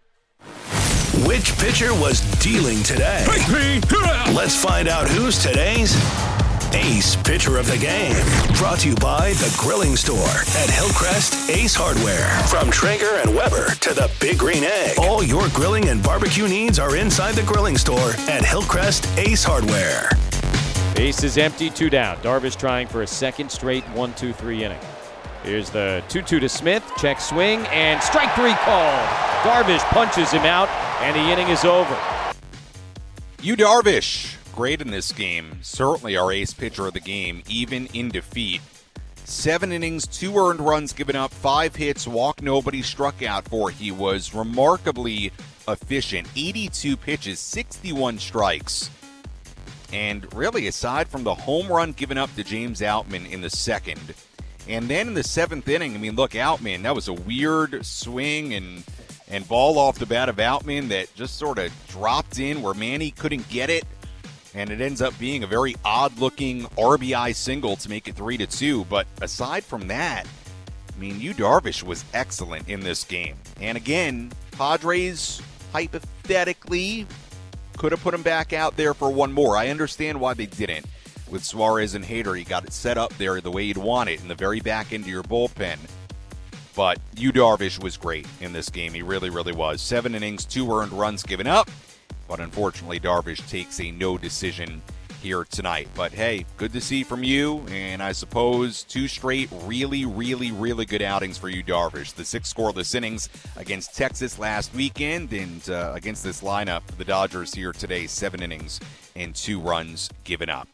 Which 1.27 1.57
pitcher 1.59 1.93
was 1.95 2.21
dealing 2.39 2.83
today? 2.83 3.25
Let's 4.33 4.63
find 4.63 4.89
out 4.89 5.09
who's 5.09 5.43
today's 5.43 5.95
Ace 6.73 7.17
Pitcher 7.17 7.57
of 7.59 7.67
the 7.67 7.79
Game. 7.79 8.15
Brought 8.57 8.81
to 8.81 8.91
you 8.91 8.95
by 8.97 9.33
The 9.35 9.55
Grilling 9.59 9.97
Store 9.97 10.19
at 10.19 10.71
Hillcrest 10.71 11.51
Ace 11.51 11.75
Hardware. 11.75 12.29
From 12.47 12.71
Traeger 12.71 13.17
and 13.17 13.35
Weber 13.35 13.71
to 13.81 13.95
the 13.95 14.11
Big 14.21 14.39
Green 14.39 14.63
Egg, 14.65 14.99
all 14.99 15.23
your 15.23 15.49
grilling 15.49 15.89
and 15.89 16.03
barbecue 16.03 16.47
needs 16.47 16.79
are 16.79 16.97
inside 16.97 17.35
The 17.35 17.43
Grilling 17.43 17.77
Store 17.77 18.13
at 18.29 18.45
Hillcrest 18.45 19.07
Ace 19.19 19.43
Hardware. 19.43 20.11
Ace 20.97 21.25
is 21.25 21.39
empty, 21.39 21.71
two 21.71 21.91
down. 21.91 22.17
Darvish 22.19 22.57
trying 22.57 22.87
for 22.87 23.03
a 23.03 23.07
second 23.07 23.51
straight 23.51 23.85
1 23.91 24.15
2 24.15 24.33
3 24.33 24.65
inning. 24.65 24.81
Here's 25.43 25.71
the 25.71 26.05
2 26.09 26.23
2 26.23 26.41
to 26.41 26.49
Smith. 26.49 26.85
Check 26.99 27.21
swing 27.21 27.61
and 27.67 28.03
strike 28.03 28.33
three 28.35 28.55
called. 28.55 29.09
Darvish 29.43 29.83
punches 29.91 30.31
him 30.31 30.45
out, 30.45 30.69
and 31.01 31.17
the 31.17 31.33
inning 31.33 31.49
is 31.49 31.65
over. 31.65 31.99
Yu 33.43 33.57
Darvish 33.57 34.37
great 34.61 34.83
in 34.83 34.91
this 34.91 35.11
game. 35.11 35.59
Certainly 35.63 36.19
our 36.19 36.31
ace 36.31 36.53
pitcher 36.53 36.87
of 36.87 36.93
the 36.93 37.01
game, 37.01 37.43
even 37.49 37.87
in 37.95 38.11
defeat. 38.11 38.61
Seven 39.25 39.73
innings, 39.73 40.07
two 40.07 40.37
earned 40.37 40.61
runs 40.61 40.93
given 40.93 41.17
up, 41.17 41.31
five 41.31 41.75
hits, 41.75 42.07
walk 42.07 42.43
nobody 42.43 42.83
struck 42.83 43.23
out 43.23 43.49
four. 43.49 43.71
He 43.71 43.91
was 43.91 44.35
remarkably 44.35 45.33
efficient. 45.67 46.29
82 46.37 46.95
pitches, 46.99 47.41
61 47.41 48.19
strikes. 48.19 48.91
And 49.95 50.31
really, 50.35 50.67
aside 50.67 51.09
from 51.09 51.25
the 51.25 51.35
home 51.35 51.69
run 51.69 51.93
given 51.93 52.19
up 52.19 52.29
to 52.35 52.45
James 52.45 52.83
Outman 52.83 53.31
in 53.31 53.41
the 53.41 53.49
second, 53.49 54.13
and 54.69 54.91
then 54.91 55.09
in 55.09 55.15
the 55.15 55.23
seventh 55.23 55.67
inning, 55.71 55.95
I 55.95 55.99
mean, 55.99 56.17
look, 56.17 56.33
Outman, 56.33 56.83
that 56.83 56.95
was 56.95 57.09
a 57.09 57.15
weird 57.15 57.87
swing 57.87 58.53
and 58.53 58.85
and 59.27 59.49
ball 59.49 59.79
off 59.79 59.99
the 59.99 60.05
bat 60.05 60.29
of 60.29 60.37
Outman 60.37 60.89
that 60.89 61.15
just 61.15 61.39
sort 61.39 61.59
of 61.59 61.73
dropped 61.89 62.39
in 62.39 62.61
where 62.61 62.75
Manny 62.75 63.13
couldn't 63.13 63.49
get 63.49 63.71
it 63.71 63.85
and 64.55 64.71
it 64.71 64.81
ends 64.81 65.01
up 65.01 65.17
being 65.19 65.43
a 65.43 65.47
very 65.47 65.77
odd-looking 65.85 66.65
RBI 66.77 67.35
single 67.35 67.77
to 67.77 67.89
make 67.89 68.09
it 68.09 68.17
three 68.17 68.37
to 68.37 68.47
two. 68.47 68.85
But 68.87 69.07
aside 69.21 69.65
from 69.65 69.89
that, 69.89 70.27
I 70.95 70.99
mean, 70.99 71.21
Yu 71.21 71.35
Darvish 71.35 71.83
was 71.83 72.05
excellent 72.13 72.69
in 72.69 72.81
this 72.81 73.05
game. 73.05 73.37
And 73.61 73.77
again, 73.77 74.33
Padres 74.53 75.41
hypothetically 75.73 77.07
could 77.77 77.93
have 77.93 78.03
put 78.03 78.13
him 78.13 78.23
back 78.23 78.53
out 78.53 78.77
there 78.77 78.93
for 78.93 79.11
one 79.11 79.33
more. 79.33 79.57
I 79.57 79.69
understand 79.69 80.21
why 80.21 80.35
they 80.35 80.47
didn't. 80.47 80.85
With 81.31 81.45
Suarez 81.45 81.95
and 81.95 82.05
Hader, 82.05 82.39
you 82.39 82.45
got 82.45 82.65
it 82.65 82.73
set 82.73 82.99
up 82.99 83.17
there 83.17 83.41
the 83.41 83.51
way 83.51 83.63
you'd 83.63 83.79
want 83.79 84.11
it 84.11 84.21
in 84.21 84.29
the 84.29 84.35
very 84.35 84.61
back 84.61 84.93
end 84.93 85.05
of 85.05 85.09
your 85.09 85.23
bullpen. 85.23 85.79
But 86.75 86.99
Yu 87.17 87.33
Darvish 87.33 87.83
was 87.83 87.97
great 87.97 88.27
in 88.41 88.53
this 88.53 88.69
game. 88.69 88.93
He 88.93 89.03
really, 89.03 89.31
really 89.31 89.53
was. 89.53 89.81
Seven 89.81 90.15
innings, 90.15 90.45
two 90.45 90.71
earned 90.73 90.93
runs 90.93 91.23
given 91.23 91.47
up. 91.47 91.71
But 92.31 92.39
unfortunately, 92.39 93.01
Darvish 93.01 93.47
takes 93.51 93.81
a 93.81 93.91
no 93.91 94.17
decision 94.17 94.81
here 95.21 95.43
tonight. 95.43 95.89
But 95.97 96.13
hey, 96.13 96.47
good 96.59 96.73
to 96.75 96.81
see 96.81 97.03
from 97.03 97.25
Yu. 97.25 97.67
And 97.69 98.01
I 98.01 98.13
suppose 98.13 98.85
two 98.85 99.09
straight 99.09 99.49
really, 99.65 100.07
really, 100.07 100.53
really 100.53 100.87
good 100.87 101.03
outings 101.03 101.37
for 101.39 101.49
Yu, 101.49 101.65
Darvish. 101.65 102.15
The 102.15 102.25
six 102.25 102.55
scoreless 102.55 102.95
innings 102.95 103.29
against 103.57 103.97
Texas 103.97 104.39
last 104.39 104.73
weekend 104.73 105.33
and 105.33 105.69
uh, 105.69 105.91
against 105.97 106.23
this 106.23 106.41
lineup, 106.41 106.87
the 106.99 107.05
Dodgers 107.05 107.53
here 107.53 107.73
today, 107.73 108.07
seven 108.07 108.43
innings 108.43 108.79
and 109.17 109.35
two 109.35 109.61
runs 109.61 110.09
given 110.23 110.49
up. 110.49 110.69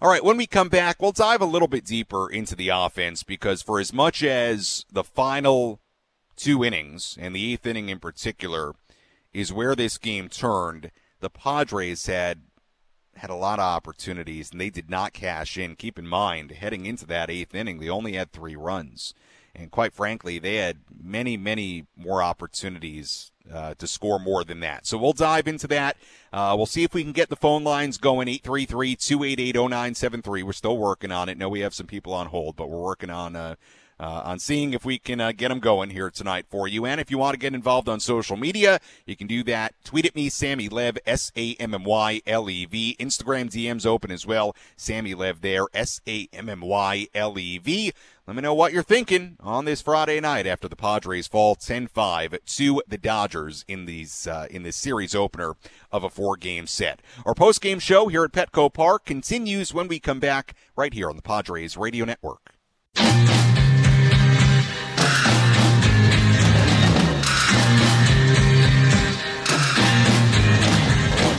All 0.00 0.10
right, 0.10 0.24
when 0.24 0.38
we 0.38 0.46
come 0.46 0.70
back, 0.70 1.00
we'll 1.00 1.12
dive 1.12 1.42
a 1.42 1.46
little 1.46 1.68
bit 1.68 1.84
deeper 1.84 2.30
into 2.30 2.56
the 2.56 2.70
offense 2.70 3.22
because 3.22 3.60
for 3.60 3.80
as 3.80 3.92
much 3.92 4.24
as 4.24 4.86
the 4.90 5.04
final 5.04 5.80
two 6.36 6.64
innings, 6.64 7.16
and 7.20 7.34
the 7.34 7.52
eighth 7.52 7.66
inning 7.66 7.88
in 7.88 7.98
particular, 7.98 8.74
is 9.34 9.52
where 9.52 9.74
this 9.74 9.98
game 9.98 10.28
turned. 10.28 10.90
The 11.20 11.28
Padres 11.28 12.06
had 12.06 12.42
had 13.16 13.30
a 13.30 13.34
lot 13.34 13.58
of 13.58 13.64
opportunities 13.64 14.50
and 14.50 14.60
they 14.60 14.70
did 14.70 14.90
not 14.90 15.12
cash 15.12 15.56
in. 15.56 15.76
Keep 15.76 15.98
in 15.98 16.06
mind, 16.06 16.52
heading 16.52 16.86
into 16.86 17.06
that 17.06 17.30
eighth 17.30 17.54
inning, 17.54 17.78
they 17.78 17.88
only 17.88 18.14
had 18.14 18.32
three 18.32 18.56
runs. 18.56 19.14
And 19.54 19.70
quite 19.70 19.92
frankly, 19.92 20.38
they 20.40 20.56
had 20.56 20.78
many, 20.92 21.36
many 21.36 21.86
more 21.96 22.22
opportunities 22.22 23.30
uh, 23.52 23.74
to 23.74 23.86
score 23.86 24.18
more 24.18 24.42
than 24.42 24.60
that. 24.60 24.84
So 24.84 24.98
we'll 24.98 25.12
dive 25.12 25.46
into 25.46 25.68
that. 25.68 25.96
Uh, 26.32 26.54
we'll 26.56 26.66
see 26.66 26.82
if 26.82 26.92
we 26.92 27.04
can 27.04 27.12
get 27.12 27.28
the 27.28 27.36
phone 27.36 27.62
lines 27.62 27.96
going 27.96 28.26
833 28.26 28.96
288 28.96 29.54
0973. 29.54 30.42
We're 30.42 30.52
still 30.52 30.76
working 30.76 31.12
on 31.12 31.28
it. 31.28 31.38
No, 31.38 31.48
we 31.48 31.60
have 31.60 31.74
some 31.74 31.86
people 31.86 32.12
on 32.12 32.26
hold, 32.26 32.56
but 32.56 32.68
we're 32.68 32.82
working 32.82 33.10
on. 33.10 33.36
Uh, 33.36 33.54
uh, 33.98 34.22
on 34.24 34.38
seeing 34.38 34.72
if 34.72 34.84
we 34.84 34.98
can 34.98 35.20
uh, 35.20 35.32
get 35.32 35.48
them 35.48 35.60
going 35.60 35.90
here 35.90 36.10
tonight 36.10 36.46
for 36.48 36.66
you. 36.66 36.84
And 36.86 37.00
if 37.00 37.10
you 37.10 37.18
want 37.18 37.34
to 37.34 37.38
get 37.38 37.54
involved 37.54 37.88
on 37.88 38.00
social 38.00 38.36
media, 38.36 38.80
you 39.06 39.16
can 39.16 39.26
do 39.26 39.42
that. 39.44 39.74
Tweet 39.84 40.06
at 40.06 40.14
me, 40.14 40.28
Sammy 40.28 40.68
Lev, 40.68 40.98
S 41.06 41.32
A 41.36 41.54
M 41.54 41.74
M 41.74 41.84
Y 41.84 42.20
L 42.26 42.50
E 42.50 42.64
V. 42.64 42.96
Instagram 42.98 43.50
DMs 43.50 43.86
open 43.86 44.10
as 44.10 44.26
well. 44.26 44.54
Sammy 44.76 45.14
Lev 45.14 45.40
there, 45.40 45.66
S 45.72 46.00
A 46.06 46.28
M 46.32 46.48
M 46.48 46.60
Y 46.60 47.06
L 47.14 47.38
E 47.38 47.58
V. 47.58 47.92
Let 48.26 48.36
me 48.36 48.42
know 48.42 48.54
what 48.54 48.72
you're 48.72 48.82
thinking 48.82 49.36
on 49.40 49.66
this 49.66 49.82
Friday 49.82 50.18
night 50.18 50.46
after 50.46 50.66
the 50.66 50.76
Padres 50.76 51.26
fall 51.26 51.54
10-5 51.56 52.38
to 52.56 52.82
the 52.88 52.96
Dodgers 52.96 53.66
in 53.68 53.84
these 53.84 54.26
uh, 54.26 54.46
in 54.50 54.62
this 54.62 54.76
series 54.76 55.14
opener 55.14 55.56
of 55.92 56.04
a 56.04 56.08
four-game 56.08 56.66
set. 56.66 57.00
Our 57.26 57.34
post-game 57.34 57.80
show 57.80 58.08
here 58.08 58.24
at 58.24 58.32
Petco 58.32 58.72
Park 58.72 59.04
continues 59.04 59.74
when 59.74 59.88
we 59.88 60.00
come 60.00 60.20
back 60.20 60.54
right 60.74 60.94
here 60.94 61.10
on 61.10 61.16
the 61.16 61.22
Padres 61.22 61.76
Radio 61.76 62.06
Network. 62.06 62.54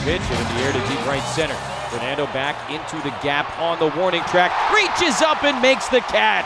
Pitch 0.06 0.22
and 0.22 0.40
in 0.40 0.56
the 0.56 0.62
air 0.62 0.72
to 0.72 0.80
deep 0.88 1.04
right 1.08 1.24
center. 1.34 1.56
Fernando 1.90 2.28
back 2.28 2.70
into 2.70 2.96
the 3.04 3.10
gap 3.24 3.60
on 3.60 3.80
the 3.80 3.88
warning 3.98 4.22
track, 4.26 4.52
reaches 4.72 5.22
up 5.24 5.44
and 5.44 5.60
makes 5.64 5.88
the 5.88 6.00
catch. 6.02 6.46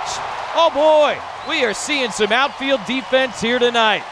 Oh 0.56 0.72
boy, 0.74 1.20
we 1.50 1.66
are 1.66 1.74
seeing 1.74 2.10
some 2.10 2.32
outfield 2.32 2.80
defense 2.86 3.42
here 3.42 3.60
tonight. 3.60 4.04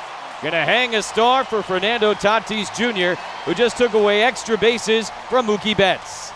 Gonna 0.43 0.65
hang 0.65 0.95
a 0.95 1.01
star 1.01 1.45
for 1.45 1.63
Fernando 1.63 2.13
Tatis 2.13 2.69
Jr., 2.75 3.19
who 3.45 3.53
just 3.53 3.77
took 3.77 3.93
away 3.93 4.21
extra 4.21 4.57
bases 4.57 5.09
from 5.29 5.47
Mookie 5.47 5.77
Betts. 5.77 6.33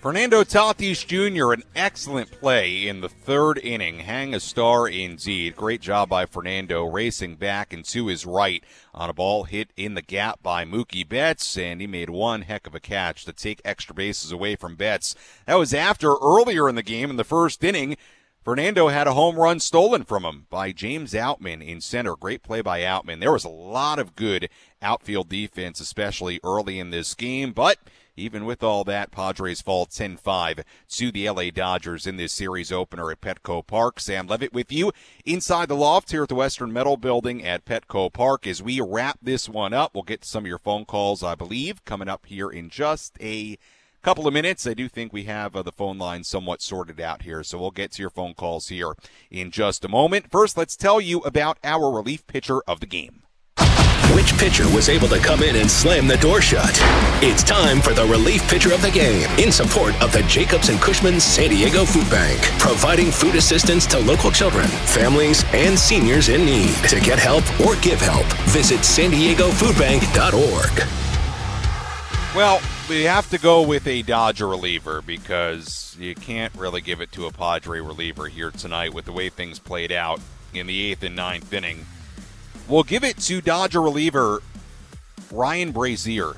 Fernando 0.00 0.42
Tatis 0.44 1.06
Jr., 1.06 1.52
an 1.52 1.62
excellent 1.76 2.30
play 2.30 2.88
in 2.88 3.02
the 3.02 3.08
third 3.10 3.58
inning. 3.58 3.98
Hang 3.98 4.32
a 4.32 4.40
star 4.40 4.88
indeed. 4.88 5.54
Great 5.54 5.82
job 5.82 6.08
by 6.08 6.24
Fernando 6.24 6.86
racing 6.86 7.36
back 7.36 7.74
and 7.74 7.84
to 7.84 8.06
his 8.06 8.24
right 8.24 8.64
on 8.94 9.10
a 9.10 9.12
ball 9.12 9.44
hit 9.44 9.68
in 9.76 9.92
the 9.92 10.00
gap 10.00 10.42
by 10.42 10.64
Mookie 10.64 11.06
Betts, 11.06 11.58
and 11.58 11.82
he 11.82 11.86
made 11.86 12.08
one 12.08 12.40
heck 12.42 12.66
of 12.66 12.74
a 12.74 12.80
catch 12.80 13.26
to 13.26 13.32
take 13.34 13.60
extra 13.62 13.94
bases 13.94 14.32
away 14.32 14.56
from 14.56 14.74
Betts. 14.74 15.14
That 15.44 15.58
was 15.58 15.74
after 15.74 16.14
earlier 16.22 16.66
in 16.66 16.76
the 16.76 16.82
game 16.82 17.10
in 17.10 17.16
the 17.16 17.22
first 17.22 17.62
inning. 17.62 17.98
Fernando 18.42 18.88
had 18.88 19.06
a 19.06 19.12
home 19.12 19.36
run 19.36 19.60
stolen 19.60 20.02
from 20.02 20.24
him 20.24 20.46
by 20.48 20.72
James 20.72 21.12
Outman 21.12 21.60
in 21.60 21.82
center. 21.82 22.16
Great 22.16 22.42
play 22.42 22.62
by 22.62 22.80
Outman. 22.80 23.20
There 23.20 23.32
was 23.32 23.44
a 23.44 23.50
lot 23.50 23.98
of 23.98 24.16
good 24.16 24.48
outfield 24.80 25.28
defense, 25.28 25.78
especially 25.78 26.40
early 26.42 26.78
in 26.78 26.88
this 26.88 27.14
game, 27.14 27.52
but 27.52 27.76
even 28.16 28.46
with 28.46 28.62
all 28.62 28.82
that, 28.84 29.10
Padres 29.10 29.60
fall 29.60 29.84
10 29.84 30.16
5 30.16 30.64
to 30.88 31.12
the 31.12 31.28
LA 31.28 31.50
Dodgers 31.50 32.06
in 32.06 32.16
this 32.16 32.32
series 32.32 32.72
opener 32.72 33.10
at 33.10 33.20
Petco 33.20 33.66
Park. 33.66 34.00
Sam 34.00 34.26
Levitt 34.26 34.54
with 34.54 34.72
you 34.72 34.90
inside 35.26 35.68
the 35.68 35.76
loft 35.76 36.10
here 36.10 36.22
at 36.22 36.30
the 36.30 36.34
Western 36.34 36.72
Metal 36.72 36.96
Building 36.96 37.44
at 37.44 37.66
Petco 37.66 38.10
Park. 38.10 38.46
As 38.46 38.62
we 38.62 38.80
wrap 38.80 39.18
this 39.20 39.50
one 39.50 39.74
up, 39.74 39.92
we'll 39.92 40.02
get 40.02 40.24
some 40.24 40.44
of 40.44 40.48
your 40.48 40.58
phone 40.58 40.86
calls, 40.86 41.22
I 41.22 41.34
believe, 41.34 41.84
coming 41.84 42.08
up 42.08 42.24
here 42.24 42.48
in 42.48 42.70
just 42.70 43.18
a 43.20 43.58
couple 44.02 44.26
of 44.26 44.34
minutes. 44.34 44.66
I 44.66 44.74
do 44.74 44.88
think 44.88 45.12
we 45.12 45.24
have 45.24 45.54
uh, 45.54 45.62
the 45.62 45.72
phone 45.72 45.98
line 45.98 46.24
somewhat 46.24 46.62
sorted 46.62 47.00
out 47.00 47.22
here, 47.22 47.42
so 47.42 47.58
we'll 47.58 47.70
get 47.70 47.92
to 47.92 48.02
your 48.02 48.10
phone 48.10 48.34
calls 48.34 48.68
here 48.68 48.94
in 49.30 49.50
just 49.50 49.84
a 49.84 49.88
moment. 49.88 50.30
First, 50.30 50.56
let's 50.56 50.76
tell 50.76 51.00
you 51.00 51.20
about 51.20 51.58
our 51.62 51.90
relief 51.90 52.26
pitcher 52.26 52.62
of 52.66 52.80
the 52.80 52.86
game. 52.86 53.22
Which 54.14 54.36
pitcher 54.38 54.64
was 54.74 54.88
able 54.88 55.06
to 55.08 55.20
come 55.20 55.42
in 55.42 55.54
and 55.54 55.70
slam 55.70 56.08
the 56.08 56.16
door 56.16 56.40
shut? 56.40 56.76
It's 57.22 57.44
time 57.44 57.80
for 57.80 57.92
the 57.92 58.06
relief 58.06 58.42
pitcher 58.48 58.74
of 58.74 58.82
the 58.82 58.90
game 58.90 59.28
in 59.38 59.52
support 59.52 59.94
of 60.02 60.12
the 60.12 60.24
Jacobs 60.24 60.68
and 60.68 60.80
Cushman 60.80 61.20
San 61.20 61.50
Diego 61.50 61.84
Food 61.84 62.10
Bank, 62.10 62.40
providing 62.58 63.12
food 63.12 63.36
assistance 63.36 63.86
to 63.86 64.00
local 64.00 64.32
children, 64.32 64.66
families, 64.66 65.44
and 65.52 65.78
seniors 65.78 66.28
in 66.28 66.44
need. 66.44 66.74
To 66.88 66.98
get 67.00 67.20
help 67.20 67.44
or 67.60 67.76
give 67.76 68.00
help, 68.00 68.26
visit 68.48 68.84
san 68.84 69.10
diego 69.10 69.50
foodbank.org. 69.50 70.88
Well, 72.34 72.60
we 72.90 73.04
have 73.04 73.30
to 73.30 73.38
go 73.38 73.62
with 73.62 73.86
a 73.86 74.02
Dodger 74.02 74.48
reliever 74.48 75.00
because 75.00 75.96
you 76.00 76.12
can't 76.16 76.52
really 76.56 76.80
give 76.80 77.00
it 77.00 77.12
to 77.12 77.26
a 77.26 77.30
Padre 77.30 77.78
reliever 77.78 78.26
here 78.26 78.50
tonight 78.50 78.92
with 78.92 79.04
the 79.04 79.12
way 79.12 79.28
things 79.28 79.60
played 79.60 79.92
out 79.92 80.20
in 80.52 80.66
the 80.66 80.90
eighth 80.90 81.04
and 81.04 81.14
ninth 81.14 81.52
inning. 81.52 81.86
We'll 82.66 82.82
give 82.82 83.04
it 83.04 83.16
to 83.18 83.40
Dodger 83.40 83.80
reliever 83.80 84.42
Ryan 85.30 85.72
Brasier. 85.72 86.36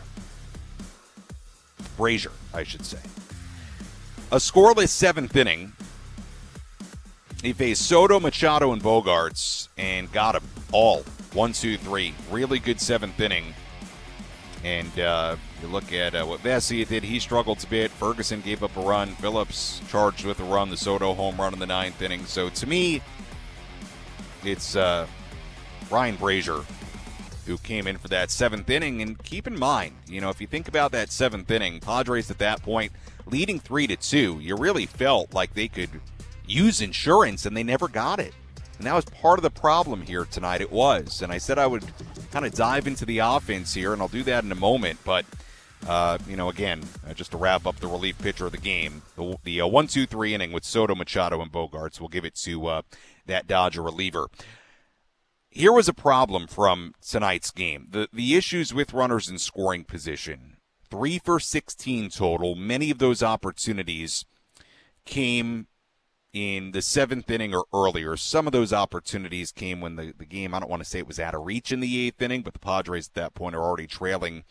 Brasier, 1.96 2.32
I 2.52 2.64
should 2.64 2.84
say. 2.84 3.00
A 4.30 4.36
scoreless 4.36 4.90
seventh 4.90 5.34
inning. 5.34 5.72
He 7.42 7.54
faced 7.54 7.88
Soto, 7.88 8.20
Machado, 8.20 8.72
and 8.72 8.82
Bogaerts 8.82 9.68
and 9.78 10.12
got 10.12 10.32
them 10.32 10.44
all. 10.70 11.02
One, 11.32 11.54
two, 11.54 11.78
three. 11.78 12.12
Really 12.30 12.58
good 12.58 12.78
seventh 12.78 13.18
inning. 13.20 13.54
And 14.64 14.98
uh, 14.98 15.36
you 15.60 15.68
look 15.68 15.92
at 15.92 16.14
uh, 16.14 16.24
what 16.24 16.40
Vesia 16.40 16.86
did. 16.86 17.02
He 17.02 17.18
struggled 17.18 17.62
a 17.64 17.66
bit. 17.66 17.90
Ferguson 17.90 18.40
gave 18.42 18.62
up 18.62 18.76
a 18.76 18.80
run. 18.80 19.08
Phillips 19.16 19.80
charged 19.88 20.24
with 20.24 20.38
a 20.38 20.44
run. 20.44 20.70
The 20.70 20.76
Soto 20.76 21.14
home 21.14 21.36
run 21.40 21.52
in 21.52 21.58
the 21.58 21.66
ninth 21.66 22.00
inning. 22.00 22.24
So 22.26 22.48
to 22.48 22.66
me, 22.68 23.02
it's 24.44 24.76
uh, 24.76 25.06
Ryan 25.90 26.16
Brasier, 26.16 26.64
who 27.46 27.58
came 27.58 27.88
in 27.88 27.98
for 27.98 28.08
that 28.08 28.30
seventh 28.30 28.70
inning. 28.70 29.02
And 29.02 29.20
keep 29.24 29.48
in 29.48 29.58
mind, 29.58 29.96
you 30.06 30.20
know, 30.20 30.30
if 30.30 30.40
you 30.40 30.46
think 30.46 30.68
about 30.68 30.92
that 30.92 31.10
seventh 31.10 31.50
inning, 31.50 31.80
Padres 31.80 32.30
at 32.30 32.38
that 32.38 32.62
point 32.62 32.92
leading 33.26 33.58
three 33.58 33.86
to 33.88 33.96
two, 33.96 34.38
you 34.40 34.56
really 34.56 34.86
felt 34.86 35.34
like 35.34 35.54
they 35.54 35.68
could 35.68 35.90
use 36.46 36.80
insurance, 36.80 37.46
and 37.46 37.56
they 37.56 37.62
never 37.62 37.88
got 37.88 38.20
it. 38.20 38.34
And 38.82 38.88
that 38.88 38.96
was 38.96 39.04
part 39.04 39.38
of 39.38 39.44
the 39.44 39.50
problem 39.50 40.02
here 40.02 40.24
tonight. 40.24 40.60
It 40.60 40.72
was, 40.72 41.22
and 41.22 41.30
I 41.30 41.38
said 41.38 41.56
I 41.56 41.68
would 41.68 41.84
kind 42.32 42.44
of 42.44 42.52
dive 42.52 42.88
into 42.88 43.06
the 43.06 43.20
offense 43.20 43.72
here, 43.72 43.92
and 43.92 44.02
I'll 44.02 44.08
do 44.08 44.24
that 44.24 44.42
in 44.42 44.50
a 44.50 44.56
moment. 44.56 44.98
But 45.04 45.24
uh, 45.86 46.18
you 46.26 46.34
know, 46.34 46.48
again, 46.48 46.82
uh, 47.08 47.14
just 47.14 47.30
to 47.30 47.36
wrap 47.36 47.64
up 47.64 47.76
the 47.76 47.86
relief 47.86 48.18
pitcher 48.18 48.46
of 48.46 48.50
the 48.50 48.58
game, 48.58 49.02
the, 49.14 49.38
the 49.44 49.60
uh, 49.60 49.68
one, 49.68 49.86
two, 49.86 50.04
three 50.04 50.34
inning 50.34 50.50
with 50.50 50.64
Soto, 50.64 50.96
Machado, 50.96 51.40
and 51.40 51.52
Bogaerts. 51.52 52.00
We'll 52.00 52.08
give 52.08 52.24
it 52.24 52.34
to 52.42 52.66
uh, 52.66 52.82
that 53.26 53.46
Dodger 53.46 53.82
reliever 53.82 54.26
here 55.48 55.72
was 55.72 55.86
a 55.86 55.94
problem 55.94 56.48
from 56.48 56.94
tonight's 57.06 57.52
game. 57.52 57.86
The 57.90 58.08
the 58.12 58.34
issues 58.34 58.74
with 58.74 58.92
runners 58.92 59.28
in 59.28 59.38
scoring 59.38 59.84
position. 59.84 60.56
3 60.90 61.20
for 61.20 61.38
16 61.38 62.10
total. 62.10 62.56
Many 62.56 62.90
of 62.90 62.98
those 62.98 63.22
opportunities 63.22 64.24
came 65.04 65.68
in 66.32 66.72
the 66.72 66.82
seventh 66.82 67.30
inning 67.30 67.54
or 67.54 67.66
earlier. 67.74 68.16
Some 68.16 68.46
of 68.46 68.52
those 68.52 68.72
opportunities 68.72 69.52
came 69.52 69.80
when 69.80 69.96
the, 69.96 70.14
the 70.16 70.24
game, 70.24 70.54
I 70.54 70.60
don't 70.60 70.70
want 70.70 70.82
to 70.82 70.88
say 70.88 70.98
it 70.98 71.06
was 71.06 71.20
out 71.20 71.34
of 71.34 71.44
reach 71.44 71.72
in 71.72 71.80
the 71.80 72.06
eighth 72.06 72.22
inning, 72.22 72.42
but 72.42 72.54
the 72.54 72.58
Padres 72.58 73.08
at 73.08 73.14
that 73.14 73.34
point 73.34 73.54
are 73.54 73.62
already 73.62 73.86
trailing 73.86 74.44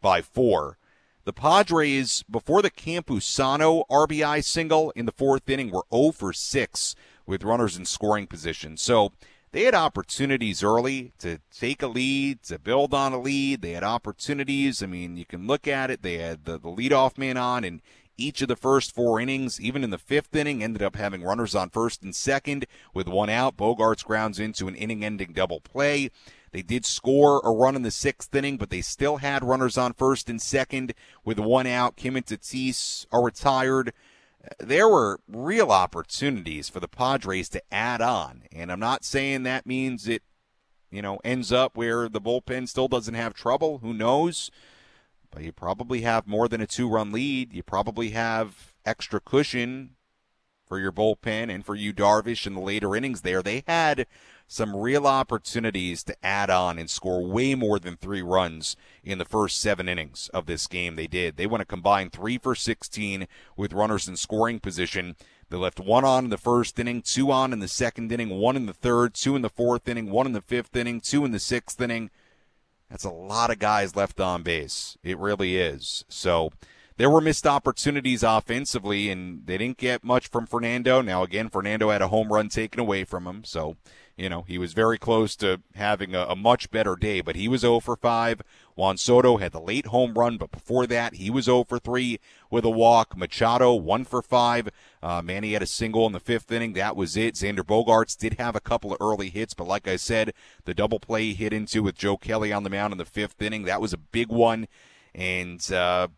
by 0.00 0.22
four. 0.22 0.78
The 1.24 1.32
Padres, 1.32 2.24
before 2.30 2.62
the 2.62 2.70
Campusano 2.70 3.84
RBI 3.90 4.42
single 4.42 4.90
in 4.92 5.06
the 5.06 5.12
fourth 5.12 5.48
inning, 5.48 5.70
were 5.70 5.84
0 5.92 6.12
for 6.12 6.32
6 6.32 6.94
with 7.26 7.44
runners 7.44 7.76
in 7.76 7.84
scoring 7.84 8.26
position. 8.26 8.76
So 8.76 9.12
they 9.52 9.64
had 9.64 9.74
opportunities 9.74 10.62
early 10.62 11.12
to 11.18 11.38
take 11.50 11.82
a 11.82 11.86
lead, 11.86 12.42
to 12.44 12.58
build 12.58 12.94
on 12.94 13.12
a 13.12 13.20
lead. 13.20 13.62
They 13.62 13.72
had 13.72 13.84
opportunities. 13.84 14.82
I 14.82 14.86
mean, 14.86 15.16
you 15.16 15.24
can 15.24 15.46
look 15.46 15.68
at 15.68 15.90
it. 15.90 16.02
They 16.02 16.18
had 16.18 16.44
the, 16.44 16.52
the 16.52 16.68
leadoff 16.68 17.18
man 17.18 17.36
on 17.36 17.62
in 17.64 17.82
each 18.18 18.42
of 18.42 18.48
the 18.48 18.56
first 18.56 18.94
four 18.94 19.18
innings. 19.20 19.60
Even 19.60 19.82
in 19.82 19.90
the 19.90 19.98
fifth 19.98 20.34
inning, 20.36 20.62
ended 20.62 20.82
up 20.82 20.96
having 20.96 21.22
runners 21.22 21.54
on 21.54 21.70
first 21.70 22.02
and 22.02 22.14
second 22.14 22.66
with 22.92 23.08
one 23.08 23.30
out. 23.30 23.56
Bogaerts 23.56 24.04
grounds 24.04 24.38
into 24.38 24.68
an 24.68 24.74
inning-ending 24.74 25.32
double 25.32 25.60
play. 25.60 26.10
They 26.52 26.62
did 26.62 26.84
score 26.84 27.40
a 27.44 27.50
run 27.50 27.76
in 27.76 27.82
the 27.82 27.90
sixth 27.90 28.34
inning, 28.34 28.56
but 28.56 28.70
they 28.70 28.80
still 28.80 29.18
had 29.18 29.44
runners 29.44 29.78
on 29.78 29.92
first 29.94 30.28
and 30.28 30.40
second 30.42 30.94
with 31.24 31.38
one 31.38 31.66
out. 31.66 31.96
Kim 31.96 32.16
and 32.16 32.26
Tatis 32.26 33.06
are 33.10 33.24
retired 33.24 33.92
there 34.58 34.88
were 34.88 35.20
real 35.28 35.70
opportunities 35.70 36.68
for 36.68 36.80
the 36.80 36.88
Padres 36.88 37.48
to 37.50 37.62
add 37.72 38.00
on. 38.00 38.44
And 38.52 38.70
I'm 38.70 38.80
not 38.80 39.04
saying 39.04 39.42
that 39.42 39.66
means 39.66 40.08
it, 40.08 40.22
you 40.90 41.02
know, 41.02 41.18
ends 41.24 41.52
up 41.52 41.76
where 41.76 42.08
the 42.08 42.20
bullpen 42.20 42.68
still 42.68 42.88
doesn't 42.88 43.14
have 43.14 43.34
trouble. 43.34 43.78
Who 43.78 43.92
knows? 43.92 44.50
But 45.30 45.42
you 45.42 45.52
probably 45.52 46.02
have 46.02 46.26
more 46.26 46.48
than 46.48 46.60
a 46.60 46.66
two 46.66 46.88
run 46.88 47.12
lead. 47.12 47.52
You 47.52 47.62
probably 47.62 48.10
have 48.10 48.74
extra 48.84 49.20
cushion 49.20 49.96
for 50.68 50.78
your 50.78 50.92
bullpen 50.92 51.52
and 51.52 51.64
for 51.64 51.74
Yu, 51.74 51.92
Darvish 51.92 52.46
in 52.46 52.54
the 52.54 52.60
later 52.60 52.94
innings 52.94 53.22
there. 53.22 53.42
They 53.42 53.64
had 53.66 54.06
some 54.46 54.76
real 54.76 55.06
opportunities 55.06 56.02
to 56.04 56.16
add 56.24 56.50
on 56.50 56.78
and 56.78 56.88
score 56.88 57.26
way 57.26 57.54
more 57.54 57.78
than 57.78 57.96
three 57.96 58.22
runs 58.22 58.76
in 59.04 59.18
the 59.18 59.24
first 59.24 59.60
seven 59.60 59.88
innings 59.88 60.30
of 60.32 60.46
this 60.46 60.66
game. 60.66 60.96
They 60.96 61.06
did. 61.06 61.36
They 61.36 61.46
went 61.46 61.62
a 61.62 61.66
combined 61.66 62.12
three 62.12 62.38
for 62.38 62.54
16 62.54 63.26
with 63.56 63.72
runners 63.72 64.08
in 64.08 64.16
scoring 64.16 64.60
position. 64.60 65.16
They 65.50 65.56
left 65.56 65.80
one 65.80 66.04
on 66.04 66.24
in 66.24 66.30
the 66.30 66.38
first 66.38 66.78
inning, 66.78 67.02
two 67.02 67.30
on 67.30 67.52
in 67.52 67.60
the 67.60 67.68
second 67.68 68.12
inning, 68.12 68.30
one 68.30 68.56
in 68.56 68.66
the 68.66 68.74
third, 68.74 69.14
two 69.14 69.36
in 69.36 69.42
the 69.42 69.48
fourth 69.48 69.88
inning, 69.88 70.10
one 70.10 70.26
in 70.26 70.32
the 70.32 70.42
fifth 70.42 70.74
inning, 70.76 71.00
two 71.00 71.24
in 71.24 71.32
the 71.32 71.40
sixth 71.40 71.80
inning. 71.80 72.10
That's 72.90 73.04
a 73.04 73.10
lot 73.10 73.50
of 73.50 73.58
guys 73.58 73.96
left 73.96 74.20
on 74.20 74.42
base. 74.42 74.96
It 75.02 75.18
really 75.18 75.56
is. 75.56 76.04
So 76.08 76.50
there 76.96 77.10
were 77.10 77.20
missed 77.20 77.46
opportunities 77.46 78.22
offensively, 78.22 79.10
and 79.10 79.46
they 79.46 79.58
didn't 79.58 79.78
get 79.78 80.02
much 80.02 80.28
from 80.28 80.46
Fernando. 80.46 81.00
Now, 81.00 81.22
again, 81.22 81.48
Fernando 81.48 81.90
had 81.90 82.02
a 82.02 82.08
home 82.08 82.32
run 82.32 82.48
taken 82.48 82.80
away 82.80 83.04
from 83.04 83.26
him, 83.26 83.44
so 83.44 83.76
you 84.18 84.28
know, 84.28 84.42
he 84.42 84.58
was 84.58 84.72
very 84.72 84.98
close 84.98 85.36
to 85.36 85.62
having 85.76 86.14
a, 86.14 86.24
a, 86.24 86.34
much 86.34 86.72
better 86.72 86.96
day, 86.96 87.20
but 87.20 87.36
he 87.36 87.46
was 87.46 87.60
0 87.60 87.78
for 87.78 87.94
5. 87.94 88.42
Juan 88.74 88.98
Soto 88.98 89.36
had 89.36 89.52
the 89.52 89.60
late 89.60 89.86
home 89.86 90.14
run, 90.14 90.36
but 90.36 90.50
before 90.50 90.88
that, 90.88 91.14
he 91.14 91.30
was 91.30 91.44
0 91.44 91.64
for 91.64 91.78
3 91.78 92.18
with 92.50 92.64
a 92.64 92.70
walk. 92.70 93.16
Machado, 93.16 93.72
1 93.74 94.04
for 94.04 94.20
5. 94.20 94.70
Uh, 95.02 95.22
Manny 95.22 95.52
had 95.52 95.62
a 95.62 95.66
single 95.66 96.06
in 96.06 96.12
the 96.12 96.20
fifth 96.20 96.50
inning. 96.50 96.72
That 96.72 96.96
was 96.96 97.16
it. 97.16 97.34
Xander 97.34 97.60
Bogaerts 97.60 98.16
did 98.16 98.34
have 98.34 98.56
a 98.56 98.60
couple 98.60 98.92
of 98.92 98.98
early 99.00 99.30
hits, 99.30 99.54
but 99.54 99.68
like 99.68 99.86
I 99.86 99.96
said, 99.96 100.32
the 100.64 100.74
double 100.74 101.00
play 101.00 101.24
he 101.24 101.34
hit 101.34 101.52
into 101.52 101.82
with 101.82 101.96
Joe 101.96 102.16
Kelly 102.16 102.52
on 102.52 102.64
the 102.64 102.70
mound 102.70 102.92
in 102.92 102.98
the 102.98 103.04
fifth 103.04 103.40
inning, 103.40 103.64
that 103.64 103.80
was 103.80 103.92
a 103.92 103.98
big 103.98 104.28
one. 104.28 104.66
And, 105.14 105.72
uh, 105.72 106.08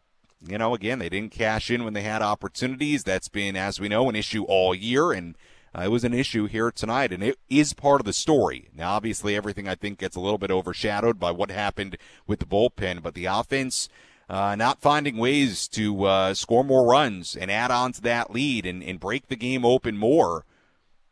you 0.47 0.59
know, 0.59 0.74
again, 0.74 0.99
they 0.99 1.09
didn't 1.09 1.33
cash 1.33 1.70
in 1.70 1.85
when 1.85 1.93
they 1.93 2.03
had 2.03 2.22
opportunities. 2.22 3.05
That's 3.05 3.28
been, 3.28 3.57
as 3.57 3.78
we 3.78 3.89
know, 3.89 4.09
an 4.09 4.16
issue 4.16 4.45
all 4.45 4.74
year. 4.74 5.12
And 5.12 5.37
uh, 5.76 5.83
it 5.83 5.89
was 5.89 6.05
an 6.05 6.14
issue 6.14 6.47
here 6.47 6.70
tonight, 6.70 7.12
and 7.12 7.22
it 7.22 7.39
is 7.49 7.74
part 7.74 8.01
of 8.01 8.05
the 8.05 8.12
story. 8.12 8.68
Now, 8.74 8.93
obviously, 8.93 9.37
everything 9.37 9.68
I 9.68 9.76
think 9.76 9.99
gets 9.99 10.16
a 10.16 10.20
little 10.20 10.39
bit 10.39 10.51
overshadowed 10.51 11.20
by 11.20 11.31
what 11.31 11.51
happened 11.51 11.97
with 12.26 12.41
the 12.41 12.47
bullpen, 12.47 13.03
but 13.03 13.14
the 13.14 13.26
offense 13.26 13.89
uh, 14.31 14.55
not 14.55 14.81
finding 14.81 15.16
ways 15.16 15.66
to 15.66 16.05
uh, 16.05 16.35
score 16.35 16.62
more 16.62 16.87
runs 16.87 17.37
and 17.37 17.51
add 17.51 17.72
on 17.72 17.91
to 17.91 18.01
that 18.03 18.31
lead 18.31 18.64
and, 18.64 18.81
and 18.81 19.01
break 19.01 19.26
the 19.26 19.35
game 19.35 19.64
open 19.64 19.97
more. 19.97 20.47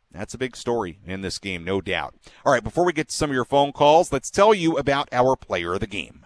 That's 0.09 0.33
a 0.33 0.39
big 0.39 0.55
story 0.55 0.99
in 1.05 1.19
this 1.19 1.37
game, 1.37 1.65
no 1.65 1.81
doubt. 1.81 2.15
All 2.45 2.53
right, 2.53 2.63
before 2.63 2.85
we 2.85 2.93
get 2.93 3.09
to 3.09 3.15
some 3.15 3.29
of 3.29 3.33
your 3.35 3.45
phone 3.45 3.73
calls, 3.73 4.13
let's 4.13 4.31
tell 4.31 4.53
you 4.53 4.77
about 4.77 5.09
our 5.11 5.35
player 5.35 5.73
of 5.73 5.81
the 5.81 5.87
game. 5.87 6.25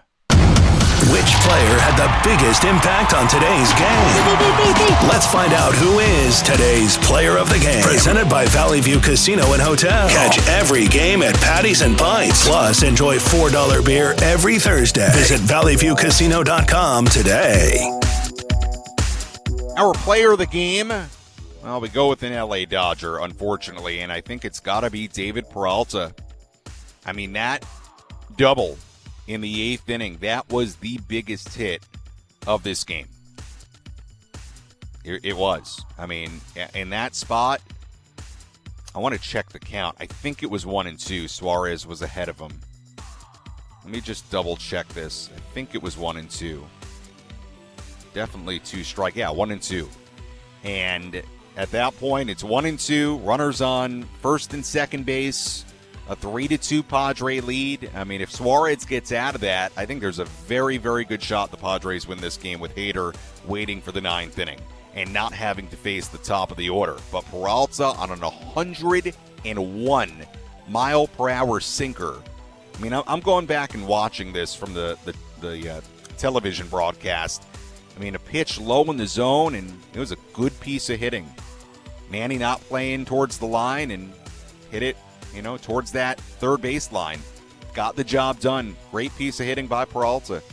Which 1.11 1.33
player 1.43 1.77
had 1.79 1.97
the 1.99 2.07
biggest 2.23 2.63
impact 2.63 3.13
on 3.13 3.27
today's 3.27 3.73
game? 3.73 5.09
Let's 5.09 5.27
find 5.27 5.51
out 5.51 5.73
who 5.73 5.99
is 5.99 6.41
today's 6.41 6.97
player 6.99 7.37
of 7.37 7.49
the 7.49 7.59
game. 7.59 7.83
Presented 7.83 8.29
by 8.29 8.45
Valley 8.45 8.79
View 8.79 8.99
Casino 8.99 9.51
and 9.51 9.61
Hotel. 9.61 10.07
Catch 10.07 10.47
every 10.47 10.87
game 10.87 11.21
at 11.21 11.35
Patties 11.35 11.81
and 11.81 11.97
Pints. 11.97 12.47
Plus, 12.47 12.83
enjoy 12.83 13.17
$4 13.17 13.85
beer 13.85 14.15
every 14.21 14.59
Thursday. 14.59 15.11
Visit 15.11 15.41
valleyviewcasino.com 15.41 17.05
today. 17.07 17.99
Our 19.75 19.93
player 19.93 20.31
of 20.31 20.37
the 20.37 20.45
game, 20.45 20.87
well, 20.87 21.81
we 21.81 21.89
go 21.89 22.07
with 22.07 22.23
an 22.23 22.33
LA 22.33 22.63
Dodger, 22.63 23.17
unfortunately, 23.19 23.99
and 23.99 24.11
I 24.11 24.21
think 24.21 24.45
it's 24.45 24.61
got 24.61 24.81
to 24.81 24.89
be 24.89 25.09
David 25.09 25.49
Peralta. 25.49 26.13
I 27.05 27.11
mean, 27.11 27.33
that 27.33 27.65
double 28.37 28.77
in 29.27 29.41
the 29.41 29.61
eighth 29.61 29.89
inning, 29.89 30.17
that 30.17 30.49
was 30.49 30.77
the 30.77 30.99
biggest 31.07 31.53
hit 31.53 31.83
of 32.45 32.63
this 32.63 32.83
game. 32.83 33.07
It, 35.03 35.23
it 35.23 35.37
was. 35.37 35.83
I 35.97 36.05
mean, 36.05 36.41
in 36.73 36.89
that 36.91 37.15
spot, 37.15 37.61
I 38.95 38.99
want 38.99 39.15
to 39.15 39.21
check 39.21 39.49
the 39.49 39.59
count. 39.59 39.97
I 39.99 40.05
think 40.05 40.43
it 40.43 40.49
was 40.49 40.65
one 40.65 40.87
and 40.87 40.99
two. 40.99 41.27
Suarez 41.27 41.85
was 41.85 42.01
ahead 42.01 42.29
of 42.29 42.39
him. 42.39 42.51
Let 43.83 43.91
me 43.91 44.01
just 44.01 44.29
double 44.31 44.55
check 44.55 44.87
this. 44.89 45.29
I 45.35 45.39
think 45.53 45.75
it 45.75 45.83
was 45.83 45.97
one 45.97 46.17
and 46.17 46.29
two. 46.29 46.65
Definitely 48.13 48.59
two 48.59 48.83
strike. 48.83 49.15
Yeah, 49.15 49.31
one 49.31 49.51
and 49.51 49.61
two. 49.61 49.89
And 50.63 51.21
at 51.57 51.71
that 51.71 51.97
point, 51.99 52.29
it's 52.29 52.43
one 52.43 52.65
and 52.65 52.79
two. 52.79 53.17
Runners 53.17 53.61
on 53.61 54.03
first 54.21 54.53
and 54.53 54.65
second 54.65 55.05
base 55.05 55.65
a 56.09 56.15
three 56.15 56.47
to 56.47 56.57
two 56.57 56.83
Padre 56.83 57.39
lead. 57.39 57.89
I 57.95 58.03
mean, 58.03 58.21
if 58.21 58.31
Suarez 58.31 58.85
gets 58.85 59.11
out 59.11 59.35
of 59.35 59.41
that, 59.41 59.71
I 59.77 59.85
think 59.85 60.01
there's 60.01 60.19
a 60.19 60.25
very, 60.25 60.77
very 60.77 61.05
good 61.05 61.21
shot 61.21 61.51
the 61.51 61.57
Padres 61.57 62.07
win 62.07 62.19
this 62.19 62.37
game 62.37 62.59
with 62.59 62.75
Hader 62.75 63.15
waiting 63.45 63.81
for 63.81 63.91
the 63.91 64.01
ninth 64.01 64.37
inning 64.37 64.59
and 64.95 65.11
not 65.11 65.33
having 65.33 65.67
to 65.69 65.75
face 65.75 66.07
the 66.07 66.17
top 66.19 66.51
of 66.51 66.57
the 66.57 66.69
order. 66.69 66.97
But 67.11 67.25
Peralta 67.25 67.85
on 67.85 68.11
an 68.11 68.19
101 68.19 70.11
mile 70.67 71.07
per 71.07 71.29
hour 71.29 71.59
sinker. 71.59 72.21
I 72.75 72.81
mean, 72.81 72.93
I'm 72.93 73.19
going 73.19 73.45
back 73.45 73.75
and 73.75 73.87
watching 73.87 74.33
this 74.33 74.55
from 74.55 74.73
the 74.73 74.97
the, 75.05 75.15
the 75.41 75.77
uh, 75.77 75.81
television 76.17 76.67
broadcast. 76.67 77.43
I 77.95 77.99
mean, 77.99 78.15
a 78.15 78.19
pitch 78.19 78.59
low 78.59 78.83
in 78.85 78.97
the 78.97 79.05
zone, 79.05 79.55
and 79.55 79.71
it 79.93 79.99
was 79.99 80.11
a 80.11 80.17
good 80.33 80.57
piece 80.59 80.89
of 80.89 80.99
hitting. 80.99 81.31
Manny 82.09 82.37
not 82.37 82.59
playing 82.61 83.05
towards 83.05 83.37
the 83.37 83.45
line 83.45 83.91
and 83.91 84.11
hit 84.71 84.83
it 84.83 84.97
you 85.33 85.41
know, 85.41 85.57
towards 85.57 85.91
that 85.93 86.19
third 86.19 86.61
baseline. 86.61 87.19
Got 87.73 87.95
the 87.95 88.03
job 88.03 88.39
done. 88.39 88.75
Great 88.91 89.15
piece 89.17 89.39
of 89.39 89.45
hitting 89.45 89.67
by 89.67 89.85
Peralta. 89.85 90.43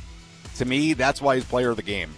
To 0.56 0.64
me, 0.64 0.94
that's 0.94 1.20
why 1.20 1.36
he's 1.36 1.44
player 1.44 1.70
of 1.70 1.76
the 1.76 1.82
game. 1.82 2.10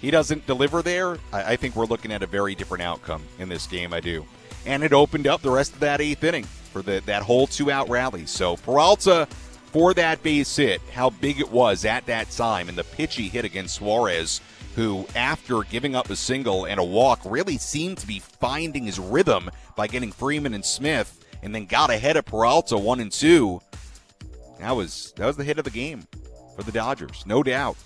He 0.00 0.10
doesn't 0.10 0.46
deliver 0.46 0.82
there. 0.82 1.18
I, 1.32 1.52
I 1.52 1.56
think 1.56 1.76
we're 1.76 1.86
looking 1.86 2.12
at 2.12 2.22
a 2.22 2.26
very 2.26 2.54
different 2.54 2.82
outcome 2.82 3.22
in 3.38 3.48
this 3.48 3.66
game. 3.66 3.92
I 3.92 4.00
do. 4.00 4.26
And 4.66 4.82
it 4.82 4.92
opened 4.92 5.26
up 5.26 5.42
the 5.42 5.50
rest 5.50 5.72
of 5.72 5.80
that 5.80 6.00
eighth 6.00 6.24
inning 6.24 6.44
for 6.44 6.82
the, 6.82 7.02
that 7.06 7.22
whole 7.22 7.46
two 7.46 7.70
out 7.70 7.88
rally. 7.88 8.26
So 8.26 8.56
Peralta 8.56 9.26
for 9.74 9.92
that 9.94 10.22
base 10.22 10.54
hit, 10.54 10.80
how 10.92 11.10
big 11.10 11.40
it 11.40 11.50
was 11.50 11.84
at 11.84 12.06
that 12.06 12.30
time, 12.30 12.68
and 12.68 12.78
the 12.78 12.84
pitch 12.84 13.16
he 13.16 13.28
hit 13.28 13.44
against 13.44 13.74
Suarez, 13.74 14.40
who, 14.76 15.04
after 15.16 15.62
giving 15.62 15.96
up 15.96 16.10
a 16.10 16.16
single 16.16 16.64
and 16.66 16.78
a 16.78 16.84
walk, 16.84 17.20
really 17.24 17.58
seemed 17.58 17.98
to 17.98 18.06
be 18.06 18.20
finding 18.20 18.84
his 18.84 19.00
rhythm 19.00 19.50
by 19.74 19.88
getting 19.88 20.12
Freeman 20.12 20.54
and 20.54 20.64
Smith 20.64 21.23
and 21.44 21.54
then 21.54 21.66
got 21.66 21.90
ahead 21.90 22.16
of 22.16 22.24
Peralta 22.24 22.76
one 22.76 22.98
and 22.98 23.12
two. 23.12 23.60
That 24.58 24.72
was 24.72 25.12
that 25.16 25.26
was 25.26 25.36
the 25.36 25.44
hit 25.44 25.58
of 25.58 25.64
the 25.64 25.70
game 25.70 26.08
for 26.56 26.62
the 26.62 26.72
Dodgers, 26.72 27.24
no 27.26 27.42
doubt. 27.42 27.76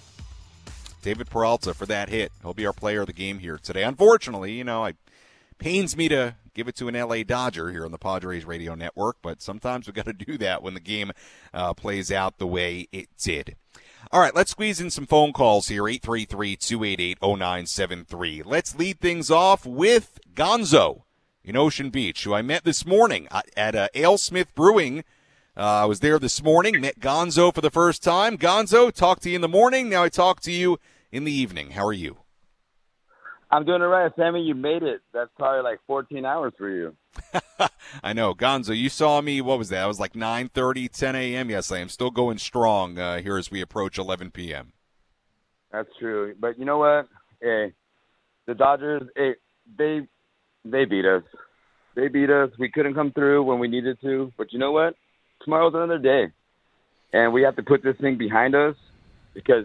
David 1.03 1.29
Peralta 1.29 1.75
for 1.75 1.87
that 1.87 2.09
hit. 2.09 2.33
He'll 2.43 2.55
be 2.55 2.67
our 2.67 2.73
player 2.73 3.01
of 3.01 3.07
the 3.07 3.13
game 3.13 3.39
here 3.39 3.59
today. 3.59 3.83
Unfortunately, 3.83 4.53
you 4.53 4.65
know, 4.65 4.85
it 4.85 4.97
pains 5.59 5.97
me 5.97 6.09
to 6.09 6.37
give 6.55 6.69
it 6.69 6.77
to 6.77 6.89
an 6.89 6.95
LA 6.95 7.23
Dodger 7.23 7.71
here 7.71 7.85
on 7.85 7.93
the 7.93 7.99
Padres 7.99 8.45
radio 8.45 8.75
network, 8.75 9.17
but 9.23 9.41
sometimes 9.43 9.87
we 9.87 9.93
got 9.93 10.07
to 10.07 10.13
do 10.27 10.39
that 10.39 10.63
when 10.63 10.75
the 10.75 10.81
game 10.81 11.13
uh, 11.53 11.75
plays 11.75 12.11
out 12.11 12.39
the 12.39 12.47
way 12.47 12.89
it 12.93 13.09
did. 13.21 13.57
All 14.13 14.21
right, 14.21 14.35
let's 14.35 14.53
squeeze 14.53 14.81
in 14.81 14.91
some 14.91 15.07
phone 15.07 15.33
calls 15.33 15.69
here 15.69 15.89
833 15.89 16.57
288 16.57 17.19
0973. 17.23 18.43
Let's 18.45 18.77
lead 18.77 19.01
things 19.01 19.31
off 19.31 19.67
with 19.67 20.19
Gonzo 20.35 21.03
in 21.49 21.57
Ocean 21.57 21.89
Beach, 21.89 22.25
who 22.25 22.35
I 22.35 22.43
met 22.43 22.65
this 22.65 22.85
morning 22.85 23.27
at 23.57 23.75
uh, 23.75 23.89
AleSmith 23.95 24.49
Brewing. 24.55 25.03
Uh, 25.57 25.63
I 25.63 25.85
was 25.87 26.01
there 26.01 26.19
this 26.19 26.43
morning, 26.43 26.79
met 26.81 27.01
Gonzo 27.01 27.53
for 27.55 27.63
the 27.63 27.71
first 27.71 28.03
time. 28.03 28.37
Gonzo, 28.37 28.93
talked 28.93 29.23
to 29.23 29.31
you 29.31 29.37
in 29.37 29.41
the 29.41 29.49
morning. 29.49 29.89
Now 29.89 30.03
I 30.03 30.11
talk 30.11 30.41
to 30.43 30.53
you 30.53 30.79
in 31.11 31.25
the 31.25 31.33
evening. 31.33 31.71
How 31.71 31.87
are 31.87 31.93
you? 31.93 32.19
I'm 33.51 33.65
doing 33.65 33.81
all 33.81 33.89
right, 33.89 34.13
Sammy. 34.15 34.43
You 34.43 34.55
made 34.55 34.83
it. 34.83 35.01
That's 35.15 35.31
probably 35.39 35.63
like 35.63 35.81
14 35.87 36.27
hours 36.27 36.53
for 36.59 36.69
you. 36.69 36.95
I 38.03 38.13
know, 38.13 38.35
Gonzo. 38.35 38.77
You 38.77 38.91
saw 38.91 39.23
me. 39.23 39.41
What 39.41 39.59
was 39.59 39.71
that? 39.71 39.83
I 39.83 39.87
was 39.87 39.99
like 39.99 40.13
9:30, 40.13 40.91
10 40.91 41.17
a.m. 41.17 41.49
Yes, 41.49 41.73
I 41.73 41.79
am 41.79 41.89
still 41.89 42.11
going 42.11 42.37
strong 42.37 42.99
uh, 42.99 43.23
here 43.23 43.39
as 43.39 43.51
we 43.51 43.63
approach 43.63 43.97
11 43.97 44.33
p.m. 44.33 44.75
That's 45.73 45.89
true. 45.99 46.35
But 46.39 46.59
you 46.59 46.67
know 46.67 46.79
what? 46.79 47.09
Hey, 47.41 47.73
the 48.47 48.55
Dodgers. 48.55 49.09
Hey, 49.17 49.37
they 49.79 50.07
they 50.65 50.85
beat 50.85 51.05
us. 51.05 51.23
They 51.95 52.09
beat 52.09 52.31
us. 52.31 52.51
We 52.59 52.71
couldn't 52.71 52.95
come 52.95 53.13
through 53.13 53.43
when 53.43 53.59
we 53.59 53.69
needed 53.69 54.01
to. 54.03 54.33
But 54.37 54.53
you 54.53 54.59
know 54.59 54.73
what? 54.73 54.95
Tomorrow's 55.43 55.75
another 55.75 55.99
day. 55.99 56.29
And 57.13 57.33
we 57.33 57.43
have 57.43 57.57
to 57.57 57.63
put 57.63 57.83
this 57.83 57.97
thing 57.97 58.19
behind 58.19 58.55
us 58.55 58.77
because 59.35 59.65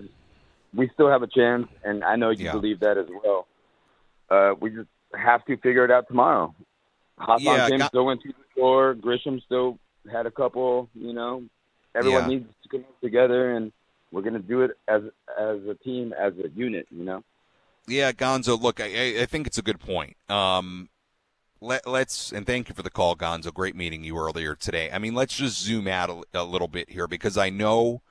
we 0.74 0.89
still 0.94 1.10
have 1.10 1.24
a 1.24 1.28
chance. 1.28 1.68
And 1.84 2.04
I 2.04 2.16
know 2.16 2.30
you 2.30 2.46
yeah. 2.46 2.52
believe 2.52 2.80
that 2.80 2.98
as 2.98 3.08
well. 3.24 3.48
Uh, 4.30 4.54
we 4.60 4.70
just 4.72 4.89
have 5.14 5.46
to 5.46 5.58
figure 5.58 5.86
it 5.86 5.91
out 5.91 6.08
tomorrow. 6.08 6.56
Hosson 7.18 7.46
yeah, 7.46 7.70
James 7.70 7.82
got- 7.82 7.89
still 7.89 8.06
went 8.06 8.22
to 8.22 8.30
the 8.30 8.36
score. 8.52 8.96
Grisham 8.96 9.41
still 9.44 9.78
had 10.12 10.26
a 10.26 10.32
couple. 10.32 10.89
You 10.96 11.14
know, 11.14 11.44
everyone 11.94 12.24
yeah. 12.24 12.38
needs 12.38 12.50
to 12.64 12.70
come 12.70 12.86
together, 13.02 13.56
and 13.56 13.72
we're 14.12 14.22
going 14.22 14.34
to 14.34 14.39
do 14.39 14.62
it 14.62 14.72
as 14.88 15.04
as 15.39 15.60
a 15.68 15.76
team, 15.84 16.14
as 16.14 16.34
a 16.44 16.50
unit. 16.50 16.88
You 16.89 17.04
know. 17.04 17.24
Yeah, 17.88 18.11
Gonzo. 18.11 18.59
Look, 18.59 18.79
I, 18.79 19.21
I 19.21 19.25
think 19.25 19.47
it's 19.47 19.57
a 19.57 19.63
good 19.63 19.79
point. 19.79 20.15
Um, 20.29 20.89
let, 21.59 21.86
us 21.88 22.31
and 22.34 22.45
thank 22.45 22.69
you 22.69 22.75
for 22.75 22.81
the 22.81 22.89
call, 22.89 23.15
Gonzo. 23.15 23.53
Great 23.53 23.75
meeting 23.75 24.03
you 24.03 24.17
earlier 24.17 24.55
today. 24.55 24.89
I 24.91 24.99
mean, 24.99 25.15
let's 25.15 25.36
just 25.36 25.61
zoom 25.61 25.88
out 25.88 26.09
a, 26.09 26.41
a 26.41 26.43
little 26.43 26.67
bit 26.67 26.89
here 26.89 27.07
because 27.07 27.38
I 27.38 27.49
know, 27.49 28.01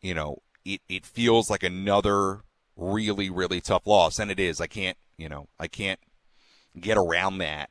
you 0.00 0.14
know, 0.14 0.38
it 0.64 0.80
it 0.88 1.04
feels 1.04 1.50
like 1.50 1.62
another 1.62 2.42
really 2.76 3.28
really 3.30 3.60
tough 3.60 3.86
loss, 3.86 4.18
and 4.18 4.30
it 4.30 4.38
is. 4.38 4.60
I 4.60 4.66
can't, 4.66 4.96
you 5.16 5.28
know, 5.28 5.48
I 5.58 5.68
can't 5.68 6.00
get 6.78 6.96
around 6.96 7.38
that. 7.38 7.70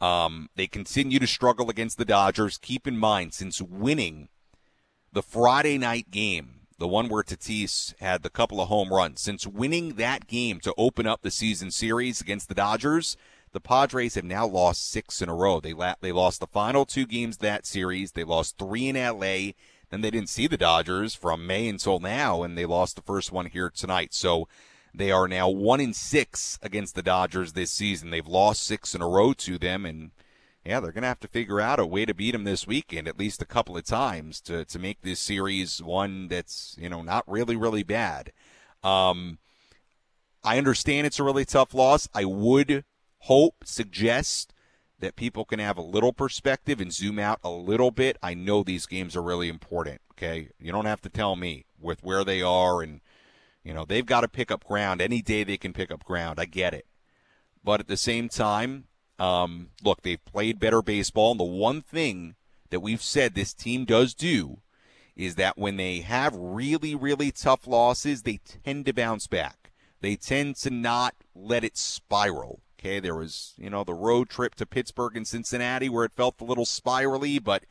Um, 0.00 0.50
they 0.56 0.66
continue 0.66 1.18
to 1.18 1.26
struggle 1.26 1.70
against 1.70 1.96
the 1.96 2.04
Dodgers. 2.04 2.58
Keep 2.58 2.86
in 2.86 2.98
mind, 2.98 3.34
since 3.34 3.62
winning 3.62 4.28
the 5.12 5.22
Friday 5.22 5.78
night 5.78 6.10
game 6.10 6.55
the 6.78 6.88
one 6.88 7.08
where 7.08 7.22
Tatis 7.22 7.94
had 8.00 8.22
the 8.22 8.30
couple 8.30 8.60
of 8.60 8.68
home 8.68 8.92
runs. 8.92 9.20
Since 9.20 9.46
winning 9.46 9.94
that 9.94 10.26
game 10.26 10.60
to 10.60 10.74
open 10.76 11.06
up 11.06 11.22
the 11.22 11.30
season 11.30 11.70
series 11.70 12.20
against 12.20 12.48
the 12.48 12.54
Dodgers, 12.54 13.16
the 13.52 13.60
Padres 13.60 14.16
have 14.16 14.24
now 14.24 14.46
lost 14.46 14.90
six 14.90 15.22
in 15.22 15.28
a 15.28 15.34
row. 15.34 15.60
They 15.60 15.72
la- 15.72 15.94
they 16.00 16.12
lost 16.12 16.40
the 16.40 16.46
final 16.46 16.84
two 16.84 17.06
games 17.06 17.38
that 17.38 17.64
series. 17.64 18.12
They 18.12 18.24
lost 18.24 18.58
three 18.58 18.88
in 18.88 18.96
LA. 18.96 19.52
Then 19.88 20.00
they 20.02 20.10
didn't 20.10 20.28
see 20.28 20.46
the 20.46 20.58
Dodgers 20.58 21.14
from 21.14 21.46
May 21.46 21.68
until 21.68 21.98
now, 21.98 22.42
and 22.42 22.58
they 22.58 22.66
lost 22.66 22.96
the 22.96 23.02
first 23.02 23.32
one 23.32 23.46
here 23.46 23.70
tonight. 23.70 24.12
So 24.12 24.48
they 24.92 25.10
are 25.10 25.28
now 25.28 25.48
one 25.48 25.80
in 25.80 25.94
six 25.94 26.58
against 26.60 26.94
the 26.94 27.02
Dodgers 27.02 27.52
this 27.52 27.70
season. 27.70 28.10
They've 28.10 28.26
lost 28.26 28.62
six 28.62 28.94
in 28.94 29.00
a 29.00 29.08
row 29.08 29.32
to 29.34 29.58
them, 29.58 29.86
and 29.86 30.10
yeah, 30.66 30.80
they're 30.80 30.92
going 30.92 31.02
to 31.02 31.08
have 31.08 31.20
to 31.20 31.28
figure 31.28 31.60
out 31.60 31.78
a 31.78 31.86
way 31.86 32.04
to 32.04 32.14
beat 32.14 32.32
them 32.32 32.44
this 32.44 32.66
weekend 32.66 33.06
at 33.06 33.18
least 33.18 33.40
a 33.40 33.46
couple 33.46 33.76
of 33.76 33.84
times 33.84 34.40
to, 34.42 34.64
to 34.64 34.78
make 34.78 35.02
this 35.02 35.20
series 35.20 35.82
one 35.82 36.28
that's, 36.28 36.76
you 36.78 36.88
know, 36.88 37.02
not 37.02 37.24
really, 37.26 37.56
really 37.56 37.82
bad. 37.82 38.32
Um, 38.82 39.38
I 40.42 40.58
understand 40.58 41.06
it's 41.06 41.18
a 41.18 41.24
really 41.24 41.44
tough 41.44 41.74
loss. 41.74 42.08
I 42.14 42.24
would 42.24 42.84
hope, 43.20 43.64
suggest 43.64 44.52
that 44.98 45.16
people 45.16 45.44
can 45.44 45.58
have 45.58 45.76
a 45.76 45.82
little 45.82 46.12
perspective 46.12 46.80
and 46.80 46.92
zoom 46.92 47.18
out 47.18 47.38
a 47.44 47.50
little 47.50 47.90
bit. 47.90 48.16
I 48.22 48.34
know 48.34 48.62
these 48.62 48.86
games 48.86 49.14
are 49.14 49.22
really 49.22 49.48
important, 49.48 50.00
okay? 50.12 50.48
You 50.58 50.72
don't 50.72 50.86
have 50.86 51.02
to 51.02 51.08
tell 51.08 51.36
me 51.36 51.66
with 51.78 52.02
where 52.02 52.24
they 52.24 52.42
are 52.42 52.82
and, 52.82 53.00
you 53.62 53.74
know, 53.74 53.84
they've 53.84 54.06
got 54.06 54.22
to 54.22 54.28
pick 54.28 54.50
up 54.50 54.64
ground. 54.64 55.00
Any 55.00 55.20
day 55.22 55.44
they 55.44 55.58
can 55.58 55.72
pick 55.72 55.90
up 55.90 56.04
ground. 56.04 56.40
I 56.40 56.44
get 56.46 56.72
it. 56.74 56.86
But 57.62 57.80
at 57.80 57.88
the 57.88 57.96
same 57.96 58.28
time, 58.28 58.84
um, 59.18 59.70
look, 59.82 60.02
they've 60.02 60.24
played 60.24 60.60
better 60.60 60.82
baseball, 60.82 61.32
and 61.32 61.40
the 61.40 61.44
one 61.44 61.82
thing 61.82 62.34
that 62.70 62.80
we've 62.80 63.02
said 63.02 63.34
this 63.34 63.54
team 63.54 63.84
does 63.84 64.14
do 64.14 64.58
is 65.14 65.36
that 65.36 65.56
when 65.56 65.76
they 65.76 66.00
have 66.00 66.34
really, 66.36 66.94
really 66.94 67.30
tough 67.30 67.66
losses, 67.66 68.22
they 68.22 68.38
tend 68.64 68.84
to 68.86 68.92
bounce 68.92 69.26
back. 69.26 69.72
They 70.00 70.16
tend 70.16 70.56
to 70.56 70.70
not 70.70 71.14
let 71.34 71.64
it 71.64 71.76
spiral. 71.76 72.60
Okay, 72.78 73.00
there 73.00 73.16
was, 73.16 73.54
you 73.56 73.70
know, 73.70 73.82
the 73.82 73.94
road 73.94 74.28
trip 74.28 74.54
to 74.56 74.66
Pittsburgh 74.66 75.16
and 75.16 75.26
Cincinnati 75.26 75.88
where 75.88 76.04
it 76.04 76.12
felt 76.12 76.40
a 76.40 76.44
little 76.44 76.66
spirally, 76.66 77.38
but 77.38 77.64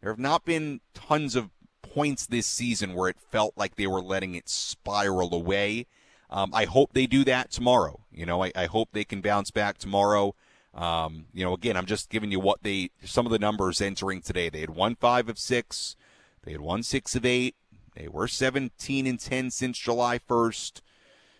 there 0.00 0.10
have 0.10 0.18
not 0.18 0.44
been 0.44 0.80
tons 0.92 1.34
of 1.34 1.50
points 1.80 2.26
this 2.26 2.46
season 2.46 2.94
where 2.94 3.08
it 3.08 3.16
felt 3.18 3.54
like 3.56 3.76
they 3.76 3.86
were 3.86 4.02
letting 4.02 4.34
it 4.34 4.48
spiral 4.48 5.34
away. 5.34 5.86
Um, 6.28 6.50
I 6.54 6.66
hope 6.66 6.92
they 6.92 7.06
do 7.06 7.24
that 7.24 7.50
tomorrow. 7.50 8.00
You 8.12 8.26
know, 8.26 8.44
I, 8.44 8.52
I 8.54 8.66
hope 8.66 8.90
they 8.92 9.04
can 9.04 9.22
bounce 9.22 9.50
back 9.50 9.78
tomorrow. 9.78 10.34
Um, 10.74 11.26
you 11.34 11.44
know, 11.44 11.52
again, 11.52 11.76
I'm 11.76 11.86
just 11.86 12.08
giving 12.08 12.30
you 12.30 12.40
what 12.40 12.62
they 12.62 12.90
some 13.04 13.26
of 13.26 13.32
the 13.32 13.38
numbers 13.38 13.80
entering 13.80 14.22
today. 14.22 14.48
They 14.48 14.60
had 14.60 14.70
one 14.70 14.94
five 14.94 15.28
of 15.28 15.38
six, 15.38 15.96
they 16.44 16.52
had 16.52 16.60
one 16.60 16.82
six 16.82 17.14
of 17.14 17.24
eight. 17.26 17.54
They 17.94 18.08
were 18.08 18.28
17 18.28 19.06
and 19.06 19.20
10 19.20 19.50
since 19.50 19.78
July 19.78 20.18
1st. 20.18 20.80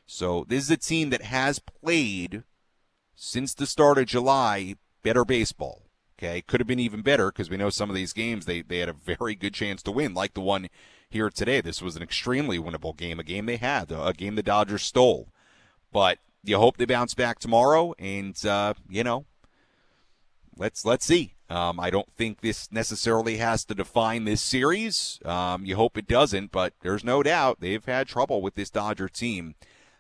So 0.06 0.44
this 0.46 0.64
is 0.64 0.70
a 0.70 0.76
team 0.76 1.10
that 1.10 1.22
has 1.22 1.58
played 1.58 2.42
since 3.14 3.54
the 3.54 3.66
start 3.66 3.98
of 3.98 4.06
July 4.06 4.76
better 5.02 5.24
baseball. 5.24 5.82
Okay, 6.18 6.42
could 6.42 6.60
have 6.60 6.66
been 6.66 6.78
even 6.78 7.02
better 7.02 7.32
because 7.32 7.50
we 7.50 7.56
know 7.56 7.70
some 7.70 7.88
of 7.88 7.96
these 7.96 8.12
games 8.12 8.46
they 8.46 8.62
they 8.62 8.78
had 8.78 8.88
a 8.88 8.92
very 8.92 9.34
good 9.34 9.54
chance 9.54 9.82
to 9.82 9.90
win, 9.90 10.14
like 10.14 10.34
the 10.34 10.40
one 10.40 10.68
here 11.08 11.30
today. 11.30 11.60
This 11.60 11.82
was 11.82 11.96
an 11.96 12.02
extremely 12.02 12.58
winnable 12.58 12.96
game, 12.96 13.18
a 13.18 13.24
game 13.24 13.46
they 13.46 13.56
had, 13.56 13.90
a 13.90 14.12
game 14.12 14.36
the 14.36 14.42
Dodgers 14.42 14.82
stole. 14.82 15.32
But 15.90 16.18
you 16.44 16.58
hope 16.58 16.76
they 16.76 16.84
bounce 16.84 17.14
back 17.14 17.38
tomorrow, 17.38 17.94
and 17.98 18.44
uh, 18.44 18.74
you 18.88 19.04
know, 19.04 19.24
let's 20.56 20.84
let's 20.84 21.04
see. 21.04 21.34
Um, 21.48 21.78
I 21.78 21.90
don't 21.90 22.10
think 22.16 22.40
this 22.40 22.72
necessarily 22.72 23.36
has 23.36 23.64
to 23.66 23.74
define 23.74 24.24
this 24.24 24.40
series. 24.40 25.20
Um, 25.24 25.66
you 25.66 25.76
hope 25.76 25.98
it 25.98 26.06
doesn't, 26.06 26.50
but 26.50 26.72
there's 26.80 27.04
no 27.04 27.22
doubt 27.22 27.60
they've 27.60 27.84
had 27.84 28.08
trouble 28.08 28.40
with 28.40 28.54
this 28.54 28.70
Dodger 28.70 29.08
team 29.08 29.54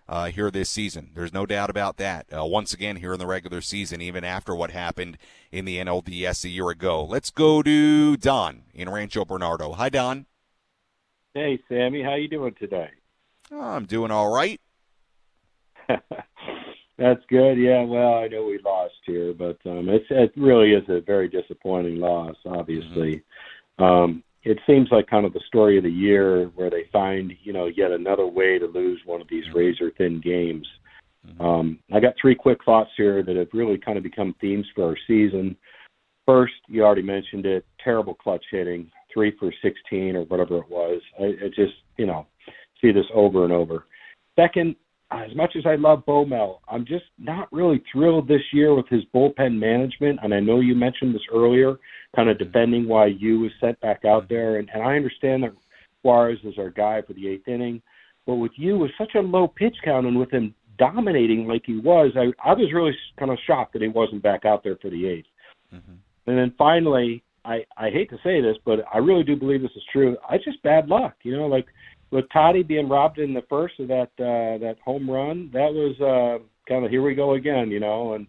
uh, 0.08 0.26
here 0.26 0.50
this 0.50 0.70
season. 0.70 1.10
There's 1.14 1.32
no 1.32 1.44
doubt 1.44 1.68
about 1.68 1.98
that. 1.98 2.26
Uh, 2.34 2.46
once 2.46 2.72
again, 2.72 2.96
here 2.96 3.12
in 3.12 3.18
the 3.18 3.26
regular 3.26 3.60
season, 3.60 4.00
even 4.00 4.24
after 4.24 4.54
what 4.54 4.70
happened 4.70 5.18
in 5.50 5.66
the 5.66 5.76
NLDS 5.76 6.44
a 6.44 6.48
year 6.48 6.70
ago. 6.70 7.04
Let's 7.04 7.30
go 7.30 7.62
to 7.62 8.16
Don 8.16 8.62
in 8.72 8.88
Rancho 8.88 9.26
Bernardo. 9.26 9.72
Hi, 9.72 9.90
Don. 9.90 10.24
Hey, 11.34 11.58
Sammy. 11.68 12.02
How 12.02 12.14
you 12.14 12.28
doing 12.28 12.54
today? 12.58 12.88
Oh, 13.50 13.60
I'm 13.60 13.84
doing 13.84 14.10
all 14.10 14.32
right. 14.32 14.60
That's 16.98 17.22
good. 17.28 17.54
Yeah. 17.54 17.82
Well, 17.82 18.14
I 18.14 18.28
know 18.28 18.44
we 18.44 18.60
lost 18.64 18.94
here, 19.06 19.32
but 19.32 19.58
um, 19.66 19.88
it's 19.88 20.06
it 20.10 20.32
really 20.36 20.72
is 20.72 20.84
a 20.88 21.00
very 21.00 21.28
disappointing 21.28 21.96
loss. 21.96 22.36
Obviously, 22.46 23.22
mm-hmm. 23.80 23.84
um, 23.84 24.22
it 24.44 24.58
seems 24.66 24.88
like 24.90 25.08
kind 25.08 25.24
of 25.24 25.32
the 25.32 25.40
story 25.46 25.78
of 25.78 25.84
the 25.84 25.90
year 25.90 26.46
where 26.54 26.70
they 26.70 26.84
find 26.92 27.32
you 27.42 27.52
know 27.52 27.66
yet 27.66 27.90
another 27.90 28.26
way 28.26 28.58
to 28.58 28.66
lose 28.66 29.00
one 29.04 29.20
of 29.20 29.28
these 29.28 29.44
mm-hmm. 29.46 29.58
razor 29.58 29.92
thin 29.96 30.20
games. 30.20 30.66
Mm-hmm. 31.26 31.42
Um, 31.42 31.78
I 31.92 32.00
got 32.00 32.14
three 32.20 32.34
quick 32.34 32.58
thoughts 32.64 32.90
here 32.96 33.22
that 33.22 33.36
have 33.36 33.48
really 33.52 33.78
kind 33.78 33.96
of 33.96 34.04
become 34.04 34.34
themes 34.40 34.66
for 34.74 34.84
our 34.84 34.96
season. 35.06 35.56
First, 36.26 36.54
you 36.68 36.84
already 36.84 37.02
mentioned 37.02 37.46
it: 37.46 37.64
terrible 37.82 38.14
clutch 38.14 38.44
hitting, 38.50 38.90
three 39.12 39.36
for 39.38 39.52
16 39.62 40.16
or 40.16 40.22
whatever 40.24 40.58
it 40.58 40.68
was. 40.68 41.00
I, 41.18 41.46
I 41.46 41.48
just 41.48 41.74
you 41.96 42.06
know 42.06 42.26
see 42.80 42.92
this 42.92 43.06
over 43.14 43.44
and 43.44 43.52
over. 43.52 43.86
Second, 44.38 44.76
as 45.14 45.34
much 45.34 45.54
as 45.56 45.64
I 45.66 45.76
love 45.76 46.02
Mel, 46.06 46.60
I'm 46.68 46.84
just 46.84 47.04
not 47.18 47.52
really 47.52 47.82
thrilled 47.92 48.28
this 48.28 48.42
year 48.52 48.74
with 48.74 48.88
his 48.88 49.02
bullpen 49.14 49.58
management. 49.58 50.20
And 50.22 50.32
I 50.32 50.40
know 50.40 50.60
you 50.60 50.74
mentioned 50.74 51.14
this 51.14 51.22
earlier, 51.32 51.76
kind 52.14 52.28
of 52.28 52.38
defending 52.38 52.88
why 52.88 53.06
Yu 53.06 53.40
was 53.40 53.50
sent 53.60 53.80
back 53.80 54.04
out 54.04 54.28
there. 54.28 54.58
And, 54.58 54.68
and 54.72 54.82
I 54.82 54.96
understand 54.96 55.42
that 55.42 55.52
Suarez 56.02 56.38
is 56.44 56.58
our 56.58 56.70
guy 56.70 57.02
for 57.02 57.12
the 57.12 57.28
eighth 57.28 57.48
inning, 57.48 57.82
but 58.26 58.36
with 58.36 58.52
Yu 58.56 58.78
with 58.78 58.90
such 58.98 59.14
a 59.14 59.20
low 59.20 59.48
pitch 59.48 59.76
count 59.84 60.06
and 60.06 60.18
with 60.18 60.30
him 60.30 60.54
dominating 60.78 61.46
like 61.46 61.62
he 61.64 61.78
was, 61.78 62.12
I, 62.16 62.32
I 62.48 62.54
was 62.54 62.72
really 62.72 62.92
kind 63.18 63.30
of 63.30 63.38
shocked 63.46 63.72
that 63.74 63.82
he 63.82 63.88
wasn't 63.88 64.22
back 64.22 64.44
out 64.44 64.64
there 64.64 64.76
for 64.80 64.90
the 64.90 65.02
8th 65.04 65.24
mm-hmm. 65.74 65.92
And 66.26 66.38
then 66.38 66.54
finally, 66.56 67.24
I 67.44 67.64
I 67.76 67.90
hate 67.90 68.10
to 68.10 68.18
say 68.22 68.40
this, 68.40 68.56
but 68.64 68.84
I 68.92 68.98
really 68.98 69.24
do 69.24 69.34
believe 69.34 69.62
this 69.62 69.72
is 69.74 69.82
true. 69.92 70.16
I 70.28 70.38
just 70.38 70.62
bad 70.62 70.88
luck, 70.88 71.14
you 71.24 71.36
know, 71.36 71.46
like 71.46 71.66
with 72.12 72.26
Toddy 72.30 72.62
being 72.62 72.88
robbed 72.88 73.18
in 73.18 73.34
the 73.34 73.42
first 73.48 73.80
of 73.80 73.88
that 73.88 74.10
uh, 74.18 74.58
that 74.58 74.76
home 74.84 75.10
run, 75.10 75.50
that 75.52 75.72
was 75.72 75.98
uh, 76.00 76.44
kind 76.68 76.84
of 76.84 76.90
here 76.90 77.02
we 77.02 77.14
go 77.14 77.34
again, 77.34 77.70
you 77.70 77.80
know. 77.80 78.12
And 78.12 78.26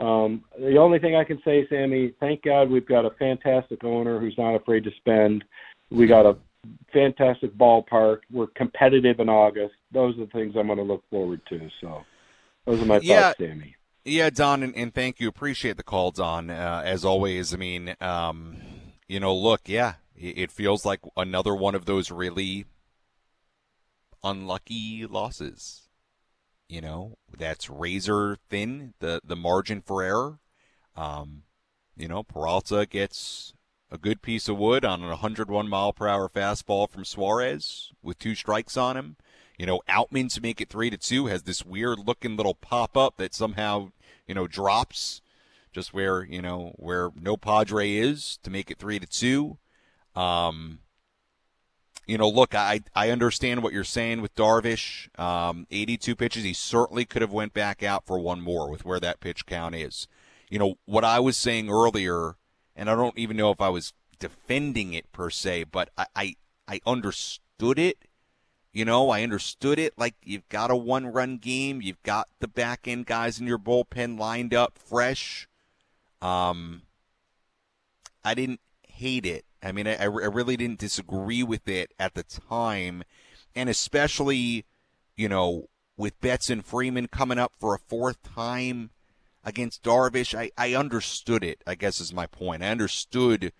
um, 0.00 0.44
the 0.58 0.78
only 0.78 0.98
thing 0.98 1.16
I 1.16 1.24
can 1.24 1.42
say, 1.44 1.66
Sammy, 1.68 2.14
thank 2.20 2.42
God 2.42 2.70
we've 2.70 2.86
got 2.86 3.04
a 3.04 3.10
fantastic 3.18 3.84
owner 3.84 4.18
who's 4.18 4.38
not 4.38 4.54
afraid 4.54 4.84
to 4.84 4.90
spend. 4.98 5.44
We 5.90 6.06
got 6.06 6.24
a 6.24 6.36
fantastic 6.92 7.54
ballpark. 7.56 8.20
We're 8.30 8.46
competitive 8.48 9.18
in 9.18 9.28
August. 9.28 9.74
Those 9.92 10.16
are 10.16 10.26
the 10.26 10.30
things 10.30 10.54
I'm 10.56 10.66
going 10.66 10.78
to 10.78 10.84
look 10.84 11.02
forward 11.10 11.40
to. 11.48 11.68
So 11.80 12.04
those 12.64 12.80
are 12.80 12.86
my 12.86 13.00
yeah. 13.02 13.28
thoughts, 13.28 13.38
Sammy. 13.40 13.76
Yeah, 14.04 14.30
Don, 14.30 14.62
and, 14.62 14.76
and, 14.76 14.94
thank 14.94 15.18
you. 15.18 15.26
Appreciate 15.26 15.76
the 15.76 15.82
call, 15.82 16.12
Don. 16.12 16.48
Uh, 16.48 16.82
as 16.84 17.04
always, 17.04 17.52
I 17.52 17.56
mean, 17.56 17.96
um, 18.00 18.58
you 19.08 19.18
know, 19.18 19.34
look, 19.34 19.62
yeah, 19.64 19.94
it, 20.14 20.38
it 20.38 20.52
feels 20.52 20.84
like 20.84 21.00
another 21.16 21.56
one 21.56 21.74
of 21.74 21.86
those 21.86 22.12
really 22.12 22.66
unlucky 24.26 25.06
losses. 25.06 25.88
You 26.68 26.80
know, 26.80 27.16
that's 27.36 27.70
razor 27.70 28.38
thin, 28.48 28.94
the, 28.98 29.20
the 29.24 29.36
margin 29.36 29.80
for 29.80 30.02
error. 30.02 30.40
Um, 30.96 31.42
you 31.96 32.08
know, 32.08 32.22
Peralta 32.22 32.86
gets 32.86 33.54
a 33.90 33.98
good 33.98 34.20
piece 34.20 34.48
of 34.48 34.58
wood 34.58 34.84
on 34.84 35.02
a 35.02 35.08
101 35.08 35.68
mile 35.68 35.92
per 35.92 36.08
hour 36.08 36.28
fastball 36.28 36.90
from 36.90 37.04
Suarez 37.04 37.92
with 38.02 38.18
two 38.18 38.34
strikes 38.34 38.76
on 38.76 38.96
him. 38.96 39.16
You 39.58 39.66
know, 39.66 39.80
Outman 39.88 40.32
to 40.34 40.42
make 40.42 40.60
it 40.60 40.68
three 40.68 40.90
to 40.90 40.96
two 40.96 41.26
has 41.26 41.44
this 41.44 41.64
weird 41.64 42.00
looking 42.00 42.36
little 42.36 42.54
pop 42.54 42.96
up 42.96 43.16
that 43.16 43.34
somehow 43.34 43.92
you 44.26 44.34
know 44.34 44.46
drops 44.46 45.22
just 45.72 45.94
where 45.94 46.24
you 46.24 46.42
know 46.42 46.72
where 46.76 47.10
no 47.18 47.36
Padre 47.36 47.92
is 47.92 48.38
to 48.42 48.50
make 48.50 48.70
it 48.70 48.78
three 48.78 48.98
to 48.98 49.06
two. 49.06 49.58
Um, 50.14 50.80
you 52.06 52.16
know, 52.16 52.28
look, 52.28 52.54
I 52.54 52.80
I 52.94 53.10
understand 53.10 53.62
what 53.62 53.72
you're 53.72 53.84
saying 53.84 54.22
with 54.22 54.34
Darvish. 54.34 55.08
Um, 55.18 55.66
82 55.70 56.14
pitches, 56.14 56.44
he 56.44 56.52
certainly 56.52 57.04
could 57.04 57.22
have 57.22 57.32
went 57.32 57.52
back 57.52 57.82
out 57.82 58.06
for 58.06 58.18
one 58.18 58.40
more 58.40 58.70
with 58.70 58.84
where 58.84 59.00
that 59.00 59.20
pitch 59.20 59.44
count 59.44 59.74
is. 59.74 60.06
You 60.48 60.60
know 60.60 60.74
what 60.84 61.04
I 61.04 61.18
was 61.18 61.36
saying 61.36 61.68
earlier, 61.68 62.36
and 62.76 62.88
I 62.88 62.94
don't 62.94 63.18
even 63.18 63.36
know 63.36 63.50
if 63.50 63.60
I 63.60 63.70
was 63.70 63.92
defending 64.18 64.94
it 64.94 65.10
per 65.12 65.30
se, 65.30 65.64
but 65.64 65.90
I 65.98 66.06
I, 66.14 66.34
I 66.68 66.80
understood 66.86 67.78
it. 67.78 67.98
You 68.72 68.84
know, 68.84 69.10
I 69.10 69.22
understood 69.22 69.78
it. 69.78 69.94
Like 69.96 70.14
you've 70.22 70.48
got 70.48 70.70
a 70.70 70.76
one-run 70.76 71.38
game, 71.38 71.82
you've 71.82 72.02
got 72.04 72.28
the 72.38 72.48
back 72.48 72.86
end 72.86 73.06
guys 73.06 73.40
in 73.40 73.46
your 73.46 73.58
bullpen 73.58 74.18
lined 74.18 74.54
up 74.54 74.78
fresh. 74.78 75.48
Um, 76.22 76.82
I 78.22 78.34
didn't 78.34 78.60
hate 78.86 79.26
it. 79.26 79.44
I 79.66 79.72
mean, 79.72 79.88
I, 79.88 79.96
I 79.96 80.04
really 80.04 80.56
didn't 80.56 80.78
disagree 80.78 81.42
with 81.42 81.66
it 81.68 81.92
at 81.98 82.14
the 82.14 82.22
time, 82.22 83.02
and 83.54 83.68
especially, 83.68 84.64
you 85.16 85.28
know, 85.28 85.68
with 85.96 86.20
Betts 86.20 86.50
and 86.50 86.64
Freeman 86.64 87.08
coming 87.08 87.38
up 87.38 87.52
for 87.58 87.74
a 87.74 87.78
fourth 87.78 88.22
time 88.22 88.90
against 89.42 89.82
Darvish, 89.82 90.38
I, 90.38 90.52
I 90.56 90.74
understood 90.74 91.42
it. 91.42 91.62
I 91.66 91.74
guess 91.74 92.00
is 92.00 92.12
my 92.12 92.26
point. 92.26 92.62
I 92.62 92.68
understood 92.68 93.52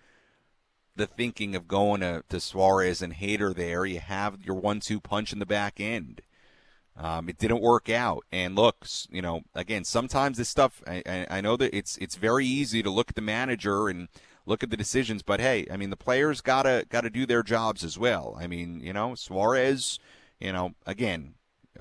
the 0.95 1.07
thinking 1.07 1.55
of 1.55 1.67
going 1.67 2.01
to, 2.01 2.23
to 2.29 2.39
Suarez 2.39 3.01
and 3.01 3.13
Hader 3.15 3.53
there. 3.53 3.85
You 3.85 3.99
have 3.99 4.43
your 4.43 4.55
one-two 4.55 5.01
punch 5.01 5.33
in 5.33 5.39
the 5.39 5.45
back 5.45 5.79
end. 5.79 6.21
Um, 6.95 7.29
it 7.29 7.37
didn't 7.37 7.61
work 7.61 7.89
out. 7.89 8.23
And 8.31 8.55
look, 8.55 8.87
you 9.11 9.21
know, 9.21 9.41
again, 9.53 9.83
sometimes 9.83 10.37
this 10.37 10.49
stuff. 10.49 10.81
I, 10.87 11.03
I, 11.05 11.27
I 11.29 11.41
know 11.41 11.57
that 11.57 11.75
it's 11.75 11.97
it's 11.97 12.15
very 12.15 12.45
easy 12.45 12.81
to 12.81 12.89
look 12.89 13.09
at 13.09 13.15
the 13.15 13.21
manager 13.21 13.87
and 13.87 14.07
look 14.47 14.63
at 14.63 14.71
the 14.71 14.77
decisions. 14.77 15.21
But 15.21 15.39
hey, 15.39 15.67
I 15.71 15.77
mean, 15.77 15.91
the 15.91 15.97
players 15.97 16.41
gotta 16.41 16.85
gotta 16.89 17.09
do 17.09 17.25
their 17.25 17.43
jobs 17.43 17.83
as 17.83 17.99
well. 17.99 18.35
I 18.39 18.47
mean, 18.47 18.79
you 18.79 18.93
know, 18.93 19.13
Suarez, 19.13 19.99
you 20.39 20.51
know, 20.51 20.73
again, 20.87 21.35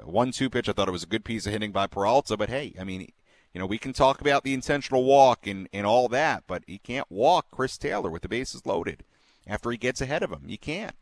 one-two 0.04 0.50
pitch. 0.50 0.68
I 0.68 0.72
thought 0.72 0.88
it 0.88 0.92
was 0.92 1.04
a 1.04 1.08
good 1.08 1.24
piece 1.24 1.46
of 1.46 1.52
hitting 1.52 1.72
by 1.72 1.86
Peralta. 1.86 2.36
But 2.36 2.50
hey, 2.50 2.74
I 2.78 2.84
mean, 2.84 3.10
you 3.54 3.60
know, 3.60 3.66
we 3.66 3.78
can 3.78 3.94
talk 3.94 4.20
about 4.20 4.44
the 4.44 4.52
intentional 4.52 5.04
walk 5.04 5.46
and 5.46 5.68
and 5.72 5.86
all 5.86 6.08
that, 6.08 6.44
but 6.46 6.64
he 6.66 6.78
can't 6.78 7.10
walk 7.10 7.46
Chris 7.50 7.78
Taylor 7.78 8.10
with 8.10 8.22
the 8.22 8.28
bases 8.28 8.66
loaded 8.66 9.04
after 9.46 9.70
he 9.70 9.78
gets 9.78 10.00
ahead 10.00 10.22
of 10.22 10.30
him. 10.30 10.42
You 10.46 10.58
can't. 10.58 10.96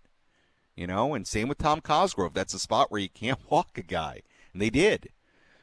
You 0.76 0.88
know, 0.88 1.14
and 1.14 1.26
same 1.26 1.48
with 1.48 1.58
Tom 1.58 1.80
Cosgrove. 1.80 2.34
That's 2.34 2.54
a 2.54 2.58
spot 2.58 2.90
where 2.90 3.00
you 3.00 3.08
can't 3.08 3.38
walk 3.50 3.78
a 3.78 3.82
guy, 3.82 4.22
and 4.52 4.60
they 4.60 4.70
did. 4.70 5.08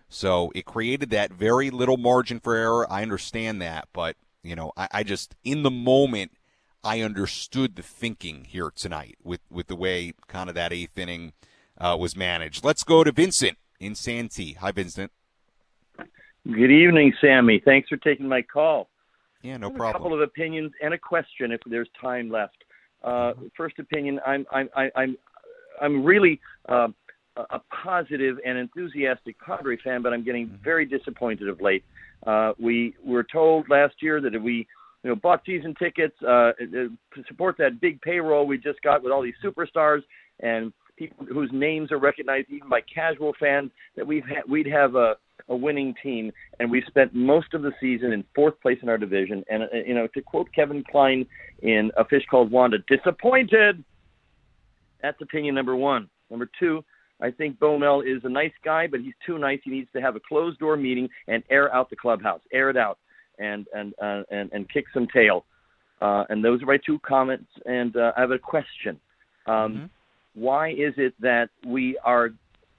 So 0.07 0.51
it 0.53 0.65
created 0.65 1.09
that 1.11 1.31
very 1.31 1.69
little 1.69 1.97
margin 1.97 2.41
for 2.41 2.55
error. 2.55 2.91
I 2.91 3.01
understand 3.01 3.61
that, 3.61 3.87
but 3.93 4.17
you 4.43 4.55
know, 4.55 4.71
I, 4.77 4.87
I 4.91 5.03
just 5.03 5.35
in 5.43 5.63
the 5.63 5.71
moment 5.71 6.31
I 6.83 7.01
understood 7.01 7.75
the 7.75 7.83
thinking 7.83 8.45
here 8.45 8.71
tonight 8.75 9.17
with 9.23 9.41
with 9.49 9.67
the 9.67 9.75
way 9.75 10.13
kind 10.27 10.49
of 10.49 10.55
that 10.55 10.73
eighth 10.73 10.97
inning 10.97 11.33
uh, 11.77 11.95
was 11.99 12.15
managed. 12.15 12.63
Let's 12.63 12.83
go 12.83 13.03
to 13.03 13.11
Vincent 13.11 13.57
in 13.79 13.95
Santee. 13.95 14.53
Hi, 14.53 14.71
Vincent. 14.71 15.11
Good 16.47 16.71
evening, 16.71 17.13
Sammy. 17.21 17.61
Thanks 17.63 17.87
for 17.87 17.97
taking 17.97 18.27
my 18.27 18.41
call. 18.41 18.89
Yeah, 19.43 19.57
no 19.57 19.69
problem. 19.69 19.89
A 19.89 19.93
couple 19.93 20.13
of 20.13 20.21
opinions 20.21 20.71
and 20.81 20.93
a 20.93 20.97
question, 20.97 21.51
if 21.51 21.61
there's 21.65 21.89
time 21.99 22.29
left. 22.29 22.63
Uh, 23.03 23.09
mm-hmm. 23.09 23.45
first 23.55 23.77
opinion: 23.79 24.19
I'm 24.25 24.45
I'm 24.51 24.69
I'm 24.95 25.17
I'm 25.81 26.03
really 26.03 26.39
uh, 26.67 26.87
a 27.37 27.59
positive 27.83 28.37
and 28.45 28.57
enthusiastic 28.57 29.39
Padre 29.39 29.77
fan, 29.77 30.01
but 30.01 30.13
I'm 30.13 30.23
getting 30.23 30.47
mm-hmm. 30.47 30.63
very 30.63 30.85
disappointed 30.85 31.47
of 31.47 31.61
late. 31.61 31.83
Uh, 32.25 32.53
we 32.59 32.93
were 33.03 33.23
told 33.23 33.69
last 33.69 33.95
year 34.01 34.21
that 34.21 34.35
if 34.35 34.41
we 34.41 34.67
you 35.03 35.09
know, 35.09 35.15
bought 35.15 35.41
season 35.45 35.73
tickets, 35.79 36.15
uh, 36.21 36.51
to 36.59 36.89
support 37.27 37.57
that 37.57 37.81
big 37.81 37.99
payroll 38.01 38.45
we 38.45 38.57
just 38.57 38.81
got 38.81 39.01
with 39.01 39.11
all 39.11 39.23
these 39.23 39.33
superstars 39.43 40.01
and 40.41 40.71
people 40.95 41.25
whose 41.25 41.49
names 41.51 41.91
are 41.91 41.97
recognized 41.97 42.47
even 42.49 42.69
by 42.69 42.81
casual 42.81 43.33
fans. 43.39 43.71
That 43.95 44.05
we've 44.05 44.23
ha- 44.23 44.43
we'd 44.47 44.67
have 44.67 44.95
a 44.95 45.15
a 45.49 45.55
winning 45.55 45.93
team, 46.01 46.31
and 46.59 46.69
we've 46.69 46.83
spent 46.87 47.13
most 47.13 47.53
of 47.53 47.61
the 47.63 47.71
season 47.79 48.13
in 48.13 48.23
fourth 48.35 48.59
place 48.61 48.77
in 48.81 48.89
our 48.89 48.97
division. 48.97 49.43
And 49.49 49.63
uh, 49.63 49.67
you 49.85 49.95
know, 49.95 50.07
to 50.13 50.21
quote 50.21 50.47
Kevin 50.53 50.83
Kline 50.89 51.25
in 51.61 51.91
A 51.97 52.05
Fish 52.05 52.23
Called 52.29 52.51
Wanda, 52.51 52.77
disappointed. 52.87 53.83
That's 55.01 55.19
opinion 55.21 55.55
number 55.55 55.75
one. 55.75 56.09
Number 56.29 56.49
two, 56.59 56.83
I 57.21 57.31
think 57.31 57.59
Bo 57.59 57.77
Mel 57.77 58.01
is 58.01 58.21
a 58.23 58.29
nice 58.29 58.53
guy, 58.63 58.87
but 58.87 58.99
he's 58.99 59.13
too 59.25 59.37
nice. 59.37 59.59
He 59.63 59.71
needs 59.71 59.89
to 59.93 60.01
have 60.01 60.15
a 60.15 60.19
closed 60.19 60.59
door 60.59 60.77
meeting 60.77 61.09
and 61.27 61.43
air 61.49 61.73
out 61.73 61.89
the 61.89 61.95
clubhouse, 61.95 62.41
air 62.51 62.69
it 62.69 62.77
out, 62.77 62.97
and 63.39 63.67
and 63.73 63.93
uh, 64.01 64.23
and 64.31 64.51
and 64.51 64.69
kick 64.69 64.85
some 64.93 65.07
tail. 65.13 65.45
Uh, 66.01 66.23
and 66.29 66.43
those 66.43 66.63
are 66.63 66.65
my 66.65 66.79
two 66.83 66.99
comments. 66.99 67.49
And 67.65 67.95
uh, 67.95 68.11
I 68.17 68.21
have 68.21 68.31
a 68.31 68.39
question. 68.39 68.99
Um, 69.45 69.53
mm-hmm. 69.53 69.85
Why 70.33 70.69
is 70.69 70.93
it 70.97 71.13
that 71.19 71.49
we 71.65 71.97
are 72.03 72.31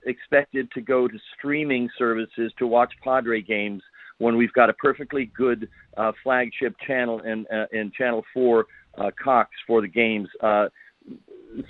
expected 0.07 0.71
to 0.73 0.81
go 0.81 1.07
to 1.07 1.15
streaming 1.39 1.89
services 1.97 2.53
to 2.59 2.67
watch 2.67 2.93
Padre 3.05 3.41
games 3.41 3.83
when 4.19 4.37
we've 4.37 4.53
got 4.53 4.71
a 4.71 4.73
perfectly 4.75 5.31
good 5.37 5.69
uh, 5.97 6.13
flagship 6.23 6.75
channel 6.87 7.21
in 7.21 7.47
uh, 7.53 7.67
in 7.73 7.93
Channel 7.97 8.25
Four 8.35 8.67
uh, 8.99 9.11
Cox 9.23 9.51
for 9.67 9.81
the 9.81 9.89
games? 9.89 10.29
Uh, 10.41 10.67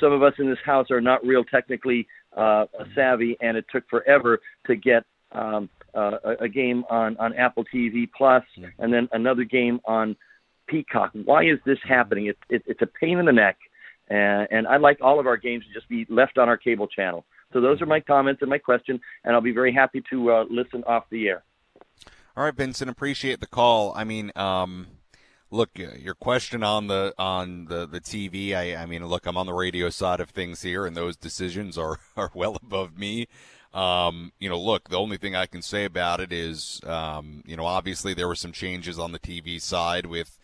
some 0.00 0.12
of 0.12 0.22
us 0.22 0.34
in 0.38 0.48
this 0.48 0.58
house 0.64 0.90
are 0.90 1.00
not 1.00 1.24
real 1.24 1.44
technically 1.44 2.06
uh, 2.36 2.66
savvy, 2.94 3.36
and 3.40 3.56
it 3.56 3.64
took 3.70 3.88
forever 3.88 4.40
to 4.66 4.76
get 4.76 5.04
um, 5.32 5.68
uh, 5.94 6.18
a, 6.24 6.44
a 6.44 6.48
game 6.48 6.84
on 6.90 7.16
on 7.18 7.34
Apple 7.34 7.64
TV 7.72 8.08
Plus, 8.16 8.44
and 8.78 8.92
then 8.92 9.08
another 9.12 9.44
game 9.44 9.80
on 9.84 10.16
Peacock. 10.66 11.10
Why 11.24 11.44
is 11.44 11.58
this 11.66 11.78
happening? 11.86 12.26
It, 12.26 12.38
it, 12.48 12.62
it's 12.66 12.82
a 12.82 12.86
pain 12.86 13.18
in 13.18 13.26
the 13.26 13.32
neck, 13.32 13.58
and, 14.08 14.48
and 14.50 14.66
I'd 14.66 14.80
like 14.80 14.98
all 15.00 15.20
of 15.20 15.26
our 15.26 15.36
games 15.36 15.64
to 15.66 15.72
just 15.72 15.88
be 15.88 16.06
left 16.08 16.38
on 16.38 16.48
our 16.48 16.56
cable 16.56 16.86
channel. 16.86 17.24
So 17.52 17.60
those 17.60 17.82
are 17.82 17.86
my 17.86 18.00
comments 18.00 18.40
and 18.40 18.48
my 18.48 18.58
question, 18.58 19.00
and 19.24 19.34
I'll 19.34 19.42
be 19.42 19.52
very 19.52 19.72
happy 19.72 20.02
to 20.10 20.32
uh, 20.32 20.44
listen 20.50 20.82
off 20.84 21.04
the 21.10 21.28
air. 21.28 21.42
All 22.34 22.44
right, 22.44 22.54
Vincent, 22.54 22.90
appreciate 22.90 23.40
the 23.40 23.46
call. 23.46 23.92
I 23.94 24.04
mean, 24.04 24.32
um, 24.34 24.86
look, 25.52 25.70
uh, 25.78 25.94
your 25.96 26.14
question 26.14 26.64
on 26.64 26.88
the 26.88 27.14
on 27.18 27.66
the 27.66 27.86
the 27.86 28.00
TV. 28.00 28.54
I, 28.54 28.74
I 28.74 28.86
mean, 28.86 29.06
look, 29.06 29.26
I'm 29.26 29.36
on 29.36 29.46
the 29.46 29.52
radio 29.52 29.90
side 29.90 30.20
of 30.20 30.30
things 30.30 30.62
here, 30.62 30.86
and 30.86 30.96
those 30.96 31.16
decisions 31.16 31.78
are 31.78 31.98
are 32.16 32.30
well 32.34 32.56
above 32.56 32.98
me. 32.98 33.28
Um, 33.72 34.32
you 34.38 34.48
know, 34.48 34.60
look, 34.60 34.90
the 34.90 34.98
only 34.98 35.16
thing 35.16 35.34
I 35.34 35.46
can 35.46 35.62
say 35.62 35.84
about 35.84 36.20
it 36.20 36.30
is, 36.30 36.80
um, 36.84 37.42
you 37.46 37.56
know, 37.56 37.64
obviously 37.64 38.12
there 38.12 38.28
were 38.28 38.34
some 38.34 38.52
changes 38.52 38.98
on 38.98 39.12
the 39.12 39.18
TV 39.18 39.60
side 39.60 40.06
with 40.06 40.38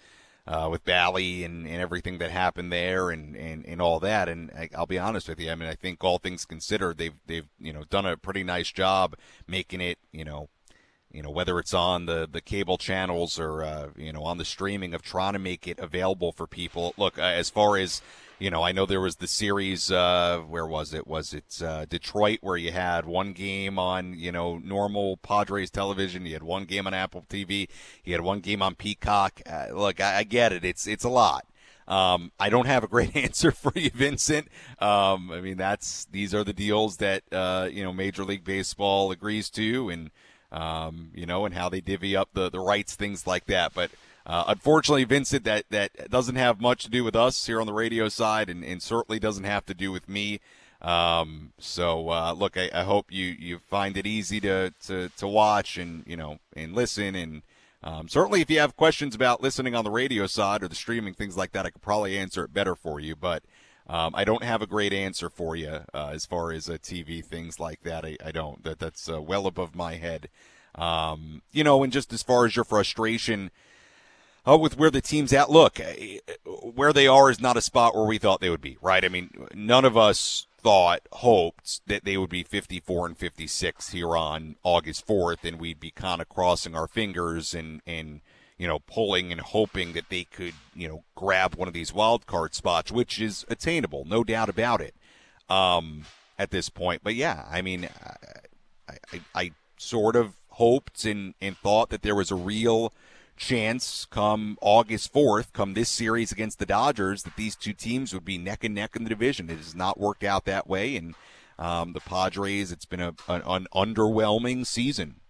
uh, 0.46 0.68
with 0.70 0.84
Bally 0.84 1.44
and, 1.44 1.66
and 1.66 1.76
everything 1.76 2.18
that 2.18 2.30
happened 2.30 2.72
there 2.72 3.10
and, 3.10 3.36
and, 3.36 3.66
and 3.66 3.82
all 3.82 4.00
that. 4.00 4.30
And 4.30 4.50
I, 4.52 4.70
will 4.78 4.86
be 4.86 4.98
honest 4.98 5.28
with 5.28 5.38
you. 5.38 5.50
I 5.50 5.54
mean, 5.54 5.68
I 5.68 5.74
think 5.74 6.02
all 6.02 6.18
things 6.18 6.46
considered, 6.46 6.96
they've 6.96 7.16
they've 7.26 7.48
you 7.58 7.72
know 7.72 7.84
done 7.90 8.06
a 8.06 8.16
pretty 8.16 8.44
nice 8.44 8.70
job 8.72 9.14
making 9.46 9.80
it 9.80 9.98
you 10.10 10.24
know 10.24 10.48
you 11.12 11.22
know 11.22 11.30
whether 11.30 11.58
it's 11.58 11.74
on 11.74 12.06
the 12.06 12.28
the 12.30 12.40
cable 12.40 12.78
channels 12.78 13.38
or 13.38 13.62
uh, 13.62 13.88
you 13.96 14.12
know 14.12 14.22
on 14.22 14.38
the 14.38 14.44
streaming 14.44 14.94
of 14.94 15.02
trying 15.02 15.32
to 15.32 15.38
make 15.38 15.66
it 15.66 15.78
available 15.78 16.32
for 16.32 16.46
people. 16.46 16.94
Look, 16.96 17.18
uh, 17.18 17.22
as 17.22 17.50
far 17.50 17.76
as 17.76 18.02
you 18.38 18.50
know, 18.50 18.62
I 18.62 18.72
know 18.72 18.86
there 18.86 19.00
was 19.00 19.16
the 19.16 19.26
series. 19.26 19.90
Uh, 19.90 20.42
where 20.48 20.66
was 20.66 20.94
it? 20.94 21.06
Was 21.06 21.34
it 21.34 21.60
uh, 21.62 21.86
Detroit, 21.86 22.38
where 22.40 22.56
you 22.56 22.70
had 22.70 23.04
one 23.04 23.32
game 23.32 23.78
on 23.78 24.14
you 24.14 24.30
know 24.30 24.58
normal 24.58 25.16
Padres 25.16 25.70
television, 25.70 26.26
you 26.26 26.34
had 26.34 26.42
one 26.42 26.64
game 26.64 26.86
on 26.86 26.94
Apple 26.94 27.24
TV, 27.28 27.68
you 28.04 28.12
had 28.12 28.20
one 28.20 28.40
game 28.40 28.62
on 28.62 28.74
Peacock. 28.74 29.40
Uh, 29.44 29.66
look, 29.72 30.00
I, 30.00 30.18
I, 30.18 30.22
get 30.24 30.52
it. 30.52 30.64
It's 30.64 30.86
it's 30.86 31.04
a 31.04 31.08
lot. 31.08 31.46
Um, 31.88 32.32
I 32.38 32.50
don't 32.50 32.66
have 32.66 32.84
a 32.84 32.88
great 32.88 33.16
answer 33.24 33.50
for 33.50 33.72
you, 33.74 33.90
Vincent. 33.90 34.48
Um, 34.78 35.32
I 35.32 35.40
mean, 35.40 35.56
that's 35.56 36.04
these 36.04 36.34
are 36.34 36.44
the 36.44 36.52
deals 36.52 36.98
that 36.98 37.22
uh, 37.32 37.68
you 37.72 37.82
know 37.82 37.92
Major 37.92 38.24
League 38.24 38.44
Baseball 38.44 39.10
agrees 39.10 39.50
to, 39.50 39.88
and 39.88 40.10
um, 40.52 41.10
you 41.14 41.26
know, 41.26 41.44
and 41.44 41.54
how 41.54 41.68
they 41.68 41.80
divvy 41.80 42.16
up 42.16 42.30
the 42.32 42.50
the 42.50 42.60
rights, 42.60 42.94
things 42.94 43.26
like 43.26 43.46
that. 43.46 43.74
But 43.74 43.90
uh, 44.28 44.44
unfortunately, 44.48 45.04
Vincent, 45.04 45.44
that, 45.44 45.64
that 45.70 46.10
doesn't 46.10 46.36
have 46.36 46.60
much 46.60 46.84
to 46.84 46.90
do 46.90 47.02
with 47.02 47.16
us 47.16 47.46
here 47.46 47.60
on 47.60 47.66
the 47.66 47.72
radio 47.72 48.10
side, 48.10 48.50
and, 48.50 48.62
and 48.62 48.82
certainly 48.82 49.18
doesn't 49.18 49.44
have 49.44 49.64
to 49.66 49.74
do 49.74 49.90
with 49.90 50.06
me. 50.06 50.40
Um, 50.82 51.52
so 51.58 52.10
uh, 52.10 52.32
look, 52.32 52.56
I, 52.56 52.70
I, 52.72 52.84
hope 52.84 53.10
you, 53.10 53.34
you 53.38 53.58
find 53.58 53.96
it 53.96 54.06
easy 54.06 54.38
to, 54.40 54.72
to, 54.86 55.08
to 55.16 55.26
watch 55.26 55.76
and 55.76 56.04
you 56.06 56.16
know 56.16 56.38
and 56.54 56.72
listen, 56.72 57.16
and 57.16 57.42
um, 57.82 58.08
certainly 58.08 58.42
if 58.42 58.50
you 58.50 58.60
have 58.60 58.76
questions 58.76 59.14
about 59.14 59.42
listening 59.42 59.74
on 59.74 59.84
the 59.84 59.90
radio 59.90 60.26
side 60.26 60.62
or 60.62 60.68
the 60.68 60.76
streaming 60.76 61.14
things 61.14 61.36
like 61.36 61.50
that, 61.52 61.66
I 61.66 61.70
could 61.70 61.82
probably 61.82 62.16
answer 62.16 62.44
it 62.44 62.54
better 62.54 62.76
for 62.76 63.00
you. 63.00 63.16
But 63.16 63.42
um, 63.88 64.14
I 64.14 64.24
don't 64.24 64.44
have 64.44 64.62
a 64.62 64.66
great 64.66 64.92
answer 64.92 65.30
for 65.30 65.56
you 65.56 65.80
uh, 65.94 66.10
as 66.12 66.26
far 66.26 66.52
as 66.52 66.68
uh, 66.68 66.74
TV 66.74 67.24
things 67.24 67.58
like 67.58 67.82
that. 67.82 68.04
I, 68.04 68.16
I 68.24 68.32
don't. 68.32 68.62
That 68.64 68.78
that's 68.78 69.08
uh, 69.08 69.20
well 69.20 69.46
above 69.46 69.74
my 69.74 69.94
head. 69.94 70.28
Um, 70.74 71.42
you 71.52 71.64
know, 71.64 71.82
and 71.82 71.92
just 71.92 72.12
as 72.12 72.22
far 72.22 72.46
as 72.46 72.54
your 72.54 72.64
frustration 72.64 73.50
uh, 74.48 74.56
with 74.56 74.78
where 74.78 74.90
the 74.90 75.00
team's 75.00 75.32
at. 75.32 75.50
Look, 75.50 75.80
uh, 75.80 75.92
where 76.46 76.92
they 76.92 77.06
are 77.06 77.30
is 77.30 77.40
not 77.40 77.56
a 77.56 77.62
spot 77.62 77.94
where 77.94 78.06
we 78.06 78.18
thought 78.18 78.40
they 78.40 78.50
would 78.50 78.60
be, 78.60 78.78
right? 78.80 79.04
I 79.04 79.08
mean, 79.08 79.48
none 79.54 79.84
of 79.84 79.96
us 79.96 80.46
thought, 80.60 81.02
hoped 81.12 81.86
that 81.86 82.04
they 82.04 82.16
would 82.16 82.30
be 82.30 82.42
54 82.42 83.06
and 83.06 83.16
56 83.16 83.90
here 83.90 84.16
on 84.16 84.56
August 84.62 85.06
4th, 85.06 85.44
and 85.44 85.60
we'd 85.60 85.80
be 85.80 85.90
kind 85.90 86.20
of 86.20 86.28
crossing 86.28 86.74
our 86.74 86.88
fingers 86.88 87.54
and, 87.54 87.80
and, 87.86 88.20
you 88.58 88.66
know, 88.66 88.80
pulling 88.80 89.32
and 89.32 89.40
hoping 89.40 89.92
that 89.92 90.08
they 90.08 90.24
could, 90.24 90.54
you 90.74 90.88
know, 90.88 91.04
grab 91.14 91.54
one 91.54 91.68
of 91.68 91.74
these 91.74 91.92
wild 91.92 92.26
card 92.26 92.54
spots, 92.54 92.92
which 92.92 93.20
is 93.20 93.44
attainable, 93.48 94.04
no 94.04 94.24
doubt 94.24 94.48
about 94.48 94.80
it, 94.80 94.94
um, 95.48 96.04
at 96.38 96.50
this 96.50 96.68
point. 96.68 97.02
But 97.02 97.14
yeah, 97.14 97.46
I 97.50 97.62
mean, 97.62 97.88
I, 98.88 98.96
I, 99.12 99.20
I 99.34 99.50
sort 99.76 100.16
of 100.16 100.34
hoped 100.50 101.04
and, 101.04 101.34
and 101.40 101.56
thought 101.56 101.90
that 101.90 102.02
there 102.02 102.16
was 102.16 102.30
a 102.30 102.36
real– 102.36 102.92
chance 103.38 104.04
come 104.10 104.58
August 104.60 105.14
4th, 105.14 105.52
come 105.52 105.72
this 105.72 105.88
series 105.88 106.32
against 106.32 106.58
the 106.58 106.66
Dodgers, 106.66 107.22
that 107.22 107.36
these 107.36 107.56
two 107.56 107.72
teams 107.72 108.12
would 108.12 108.24
be 108.24 108.36
neck 108.36 108.64
and 108.64 108.74
neck 108.74 108.94
in 108.94 109.04
the 109.04 109.08
division. 109.08 109.48
It 109.48 109.56
has 109.56 109.74
not 109.74 109.98
worked 109.98 110.24
out 110.24 110.44
that 110.44 110.66
way. 110.68 110.96
And 110.96 111.14
um, 111.58 111.94
the 111.94 112.00
Padres, 112.00 112.70
it's 112.70 112.84
been 112.84 113.00
a, 113.00 113.14
an, 113.28 113.42
an 113.46 113.66
underwhelming 113.74 114.66
season. 114.66 115.20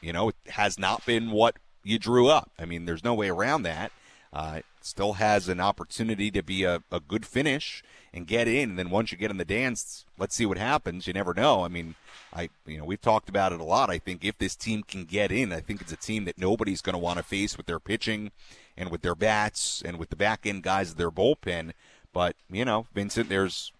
You 0.00 0.14
know, 0.14 0.30
it 0.30 0.36
has 0.50 0.78
not 0.78 1.04
been 1.04 1.30
what 1.30 1.56
you 1.84 1.98
drew 1.98 2.28
up. 2.28 2.50
I 2.58 2.64
mean, 2.64 2.84
there's 2.84 3.04
no 3.04 3.14
way 3.14 3.28
around 3.28 3.62
that. 3.62 3.92
Uh, 4.32 4.60
still 4.80 5.14
has 5.14 5.48
an 5.48 5.60
opportunity 5.60 6.30
to 6.30 6.42
be 6.42 6.62
a, 6.62 6.82
a 6.92 7.00
good 7.00 7.26
finish 7.26 7.82
and 8.14 8.26
get 8.26 8.46
in. 8.46 8.70
And 8.70 8.78
then 8.78 8.90
once 8.90 9.10
you 9.10 9.18
get 9.18 9.30
in 9.30 9.38
the 9.38 9.44
dance, 9.44 10.04
let's 10.18 10.36
see 10.36 10.46
what 10.46 10.58
happens. 10.58 11.06
You 11.06 11.12
never 11.12 11.34
know. 11.34 11.64
I 11.64 11.68
mean, 11.68 11.96
I 12.32 12.48
you 12.64 12.78
know 12.78 12.84
we've 12.84 13.00
talked 13.00 13.28
about 13.28 13.52
it 13.52 13.60
a 13.60 13.64
lot. 13.64 13.90
I 13.90 13.98
think 13.98 14.24
if 14.24 14.38
this 14.38 14.54
team 14.54 14.82
can 14.82 15.04
get 15.04 15.32
in, 15.32 15.52
I 15.52 15.60
think 15.60 15.80
it's 15.80 15.92
a 15.92 15.96
team 15.96 16.24
that 16.26 16.38
nobody's 16.38 16.80
going 16.80 16.94
to 16.94 16.98
want 16.98 17.18
to 17.18 17.24
face 17.24 17.56
with 17.56 17.66
their 17.66 17.80
pitching 17.80 18.30
and 18.76 18.90
with 18.90 19.02
their 19.02 19.14
bats 19.14 19.82
and 19.84 19.98
with 19.98 20.10
the 20.10 20.16
back 20.16 20.46
end 20.46 20.62
guys 20.62 20.92
of 20.92 20.96
their 20.96 21.10
bullpen. 21.10 21.72
But 22.12 22.36
you 22.50 22.64
know, 22.64 22.86
Vincent, 22.94 23.28
there's 23.28 23.72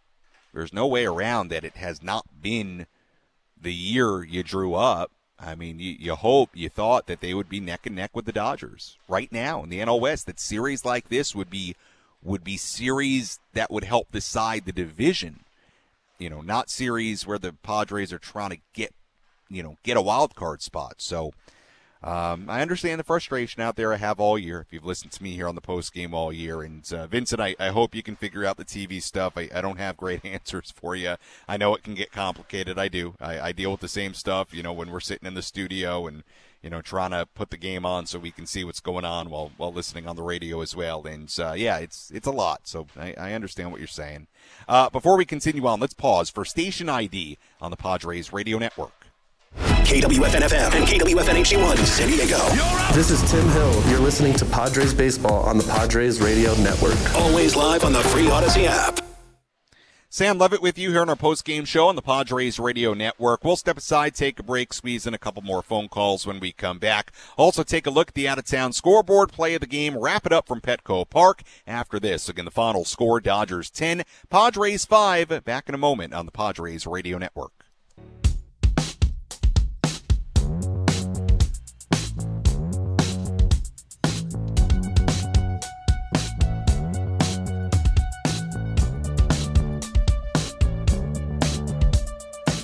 there's 0.53 0.73
no 0.73 0.87
way 0.87 1.07
around 1.07 1.49
that 1.49 1.65
it 1.65 1.77
has 1.77 2.03
not 2.03 2.27
been 2.43 2.87
the 3.61 3.75
year 3.75 4.25
you 4.25 4.43
drew 4.43 4.75
up. 4.75 5.13
I 5.43 5.55
mean, 5.55 5.79
you, 5.79 5.97
you 5.99 6.15
hope, 6.15 6.51
you 6.55 6.69
thought 6.69 7.07
that 7.07 7.21
they 7.21 7.33
would 7.33 7.49
be 7.49 7.61
neck 7.61 7.87
and 7.87 7.97
neck 7.97 8.11
with 8.15 8.27
the 8.27 8.33
Dodgers 8.33 8.99
right 9.09 9.33
now 9.33 9.63
in 9.63 9.71
the 9.71 9.79
NL 9.79 10.01
West. 10.01 10.27
That 10.27 10.39
series 10.39 10.85
like 10.85 11.09
this 11.09 11.35
would 11.35 11.51
be 11.51 11.77
would 12.23 12.45
be 12.45 12.59
series 12.59 13.41
that 13.55 13.71
would 13.71 13.85
help 13.85 14.13
decide 14.13 14.67
the 14.67 14.73
division. 14.73 15.41
You 16.19 16.29
know, 16.29 16.43
not 16.43 16.69
series 16.69 17.27
where 17.27 17.39
the 17.39 17.55
Padres 17.55 18.13
are 18.13 18.19
trying 18.19 18.51
to 18.51 18.59
get, 18.75 18.93
you 19.49 19.63
know, 19.63 19.79
get 19.83 19.97
a 19.97 20.03
wild 20.03 20.35
card 20.35 20.61
spot. 20.61 20.97
So 20.99 21.33
um, 22.03 22.47
I 22.49 22.63
understand 22.63 22.99
the 22.99 23.05
frustration 23.05 23.61
out 23.61 23.77
there. 23.77 23.93
I 23.93 23.99
have 23.99 24.19
all 24.21 24.39
year. 24.39 24.61
If 24.61 24.73
you've 24.73 24.87
listened 24.87 25.13
to 25.13 25.23
me 25.23 25.35
here 25.35 25.47
on 25.47 25.55
the 25.55 25.61
post 25.61 25.93
game 25.93 26.15
all 26.15 26.33
year, 26.33 26.63
and 26.63 26.91
uh, 26.93 27.07
Vincent, 27.07 27.41
I, 27.41 27.55
I 27.61 27.69
hope 27.69 27.95
you 27.95 28.03
can 28.03 28.17
figure 28.17 28.45
out 28.45 28.57
the 28.57 28.65
TV 28.65 29.03
stuff. 29.03 29.35
I, 29.37 29.51
I 29.55 29.61
don't 29.61 29.79
have 29.79 29.97
great 29.97 30.25
answers 30.25 30.73
for 30.75 30.97
you. 30.97 31.17
I 31.47 31.57
know 31.57 31.75
it 31.75 31.83
can 31.83 31.95
get 31.95 32.11
complicated. 32.11 32.79
I 32.79 32.89
do. 32.89 33.15
I, 33.21 33.41
I 33.41 33.53
deal 33.53 33.71
with 33.71 33.81
the 33.81 33.89
same 33.89 34.15
stuff. 34.15 34.55
You 34.55 34.63
know, 34.63 34.73
when 34.73 34.91
we're 34.91 35.01
sitting 35.01 35.27
in 35.27 35.35
the 35.35 35.43
studio 35.43 36.07
and 36.07 36.23
you 36.63 36.69
know, 36.69 36.83
trying 36.83 37.11
to 37.13 37.27
put 37.35 37.51
the 37.51 37.57
game 37.57 37.87
on 37.87 38.05
so 38.05 38.19
we 38.19 38.31
can 38.31 38.45
see 38.47 38.65
what's 38.65 38.81
going 38.81 39.05
on 39.05 39.31
while 39.31 39.51
while 39.57 39.73
listening 39.73 40.07
on 40.07 40.17
the 40.17 40.23
radio 40.23 40.61
as 40.61 40.77
well. 40.77 41.07
And 41.07 41.35
uh, 41.39 41.53
yeah, 41.53 41.79
it's 41.79 42.11
it's 42.11 42.27
a 42.27 42.33
lot. 42.33 42.63
So 42.65 42.87
I, 42.97 43.15
I 43.19 43.33
understand 43.33 43.73
what 43.73 43.81
you're 43.81 43.89
saying. 43.89 44.27
Uh, 44.69 44.91
before 44.91 45.17
we 45.17 45.25
continue 45.25 45.67
on, 45.67 45.81
let's 45.81 45.95
pause 45.95 46.29
for 46.29 46.45
station 46.45 46.89
ID 46.89 47.39
on 47.61 47.71
the 47.71 47.77
Padres 47.77 48.33
radio 48.33 48.59
network. 48.59 49.10
KWFN 49.57 50.43
FM 50.43 50.75
and 50.75 50.87
KWFN 50.87 51.43
HD1 51.43 51.77
San 51.85 52.09
Diego. 52.09 52.39
This 52.95 53.11
is 53.11 53.29
Tim 53.31 53.49
Hill. 53.51 53.91
You're 53.91 53.99
listening 53.99 54.35
to 54.35 54.45
Padres 54.45 54.95
Baseball 54.95 55.43
on 55.45 55.59
the 55.59 55.65
Padres 55.65 56.21
Radio 56.21 56.55
Network. 56.57 56.97
Always 57.17 57.57
live 57.57 57.85
on 57.85 57.93
the 57.93 58.01
free 58.01 58.27
Audacy 58.27 58.67
app. 58.67 59.01
Sam 60.13 60.39
Levitt 60.39 60.61
with 60.61 60.77
you 60.77 60.91
here 60.91 61.03
on 61.03 61.09
our 61.09 61.15
post-game 61.15 61.65
show 61.65 61.87
on 61.87 61.95
the 61.95 62.03
Padres 62.03 62.59
Radio 62.59 62.95
Network. 62.95 63.45
We'll 63.45 63.55
step 63.55 63.79
aside, 63.79 64.15
take 64.15 64.41
a 64.41 64.43
break, 64.43 64.73
squeeze 64.73 65.07
in 65.07 65.15
a 65.15 65.19
couple 65.19 65.43
more 65.43 65.63
phone 65.63 65.89
calls 65.89 66.27
when 66.27 66.41
we 66.41 66.51
come 66.51 66.81
back. 66.81 67.13
Also 67.37 67.63
take 67.63 67.87
a 67.87 67.91
look 67.91 68.09
at 68.09 68.15
the 68.15 68.27
out-of-town 68.27 68.73
scoreboard, 68.73 69.31
play 69.31 69.55
of 69.55 69.61
the 69.61 69.69
game, 69.69 69.97
wrap 69.97 70.27
it 70.27 70.33
up 70.33 70.49
from 70.49 70.61
Petco 70.61 71.09
Park. 71.09 71.43
After 71.65 72.01
this, 72.01 72.29
again, 72.29 72.45
the 72.45 72.51
final 72.51 72.85
score, 72.85 73.21
Dodgers 73.21 73.71
10, 73.71 74.03
Padres 74.29 74.85
5. 74.85 75.45
Back 75.45 75.69
in 75.69 75.77
a 75.77 75.79
moment 75.79 76.13
on 76.13 76.27
the 76.27 76.33
Padres 76.33 76.89
Radio 76.89 77.17
Network. 77.17 77.53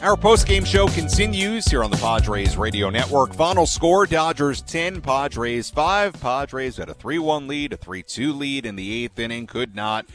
Our 0.06 0.16
post-game 0.16 0.64
show 0.64 0.86
continues 0.86 1.66
here 1.66 1.82
on 1.82 1.90
the 1.90 1.96
Padres 1.96 2.56
Radio 2.56 2.90
Network. 2.90 3.34
Final 3.34 3.66
score, 3.66 4.06
Dodgers 4.06 4.62
10, 4.62 5.00
Padres 5.00 5.68
5. 5.68 6.20
Padres 6.20 6.76
had 6.76 6.88
a 6.88 6.94
3-1 6.94 7.48
lead, 7.48 7.72
a 7.72 7.76
3-2 7.76 8.38
lead 8.38 8.66
in 8.66 8.76
the 8.76 9.02
eighth 9.02 9.18
inning. 9.18 9.48
Could 9.48 9.74
not 9.74 10.06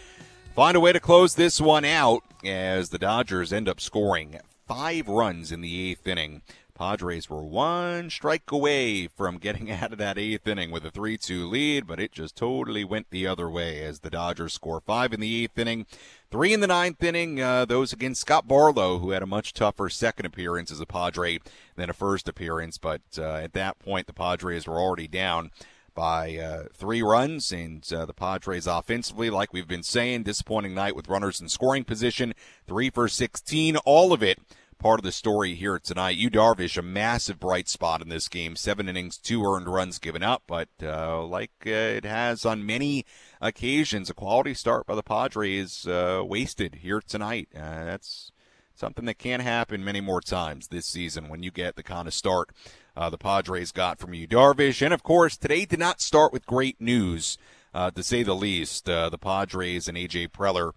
find 0.56 0.78
a 0.78 0.80
way 0.80 0.94
to 0.94 1.02
close 1.02 1.36
this 1.36 1.60
one 1.60 1.84
out 1.84 2.24
as 2.46 2.88
the 2.88 2.98
Dodgers 2.98 3.52
end 3.52 3.68
up 3.68 3.82
scoring 3.82 4.40
five 4.66 5.10
runs 5.10 5.52
in 5.52 5.60
the 5.60 5.92
eighth 5.92 6.08
inning. 6.08 6.42
Padres 6.82 7.30
were 7.30 7.44
one 7.44 8.10
strike 8.10 8.52
away 8.52 9.06
from 9.06 9.38
getting 9.38 9.70
out 9.72 9.92
of 9.92 10.00
that 10.00 10.18
eighth 10.18 10.48
inning 10.48 10.72
with 10.72 10.84
a 10.84 10.90
3 10.90 11.16
2 11.16 11.48
lead, 11.48 11.86
but 11.86 12.00
it 12.00 12.12
just 12.12 12.36
totally 12.36 12.84
went 12.84 13.12
the 13.12 13.28
other 13.28 13.48
way 13.52 13.84
as 13.84 14.00
the 14.00 14.10
Dodgers 14.10 14.56
score 14.56 14.82
five 14.82 15.14
in 15.14 15.20
the 15.20 15.44
eighth 15.44 15.60
inning. 15.60 15.86
Three 16.32 16.54
in 16.54 16.60
the 16.60 16.66
ninth 16.66 17.04
inning, 17.04 17.40
uh, 17.40 17.66
those 17.66 17.94
against 17.94 18.22
Scott 18.22 18.48
Barlow, 18.48 18.98
who 18.98 19.12
had 19.12 19.22
a 19.22 19.28
much 19.28 19.54
tougher 19.54 19.90
second 19.90 20.26
appearance 20.26 20.72
as 20.72 20.80
a 20.80 20.88
Padre 20.88 21.38
than 21.76 21.92
a 21.92 21.94
first 21.94 22.28
appearance. 22.28 22.80
But 22.80 23.02
uh, 23.16 23.36
at 23.36 23.54
that 23.54 23.78
point, 23.78 24.08
the 24.08 24.14
Padres 24.14 24.66
were 24.66 24.80
already 24.80 25.08
down 25.08 25.52
by 25.94 26.36
uh, 26.38 26.64
three 26.74 27.04
runs, 27.04 27.52
and 27.52 27.88
uh, 27.94 28.08
the 28.08 28.14
Padres 28.16 28.66
offensively, 28.66 29.30
like 29.30 29.54
we've 29.54 29.68
been 29.68 29.84
saying, 29.84 30.24
disappointing 30.24 30.74
night 30.74 30.96
with 30.96 31.10
runners 31.10 31.40
in 31.40 31.48
scoring 31.48 31.84
position. 31.84 32.34
Three 32.66 32.90
for 32.90 33.08
16, 33.08 33.78
all 33.78 34.14
of 34.14 34.24
it 34.24 34.40
part 34.82 35.00
of 35.00 35.04
the 35.04 35.12
story 35.12 35.54
here 35.54 35.78
tonight. 35.78 36.18
Yu 36.18 36.32
Darvish, 36.32 36.76
a 36.76 36.82
massive 36.82 37.40
bright 37.40 37.70
spot 37.70 38.02
in 38.02 38.10
this 38.10 38.28
game. 38.28 38.56
Seven 38.56 38.90
innings, 38.90 39.20
two 39.20 39.46
earned 39.46 39.68
runs 39.68 40.00
given 40.00 40.24
up, 40.24 40.42
but 40.48 40.70
uh, 40.82 41.24
like 41.24 41.52
uh, 41.68 41.70
it 41.70 42.04
has 42.04 42.48
on 42.48 42.66
many 42.66 43.06
occasions, 43.40 44.10
a 44.10 44.16
quality 44.16 44.56
start 44.56 44.88
by 44.88 44.96
the 44.96 45.04
Padres 45.04 45.86
uh, 45.86 46.24
wasted 46.26 46.80
here 46.82 47.00
tonight. 47.00 47.48
Uh, 47.56 47.86
that's 47.86 48.32
something 48.74 49.06
that 49.06 49.20
can't 49.20 49.44
happen 49.44 49.86
many 49.86 50.02
more 50.02 50.20
times 50.20 50.70
this 50.70 50.88
season 50.88 51.30
when 51.30 51.44
you 51.44 51.52
get 51.52 51.76
the 51.76 51.84
kind 51.84 52.08
of 52.08 52.14
start 52.14 52.50
uh, 52.98 53.08
the 53.08 53.20
Padres 53.20 53.72
got 53.72 54.00
from 54.00 54.16
Yu 54.16 54.28
Darvish. 54.28 54.82
And 54.82 54.96
of 54.96 55.04
course, 55.04 55.38
today 55.38 55.66
did 55.66 55.80
not 55.80 56.02
start 56.02 56.34
with 56.34 56.48
great 56.48 56.82
news, 56.82 57.38
uh, 57.72 57.92
to 57.92 58.02
say 58.02 58.24
the 58.24 58.34
least. 58.34 58.86
the 58.86 59.18
Padres 59.22 59.88
and 59.88 59.96
AJ 59.96 60.30
Preller 60.30 60.72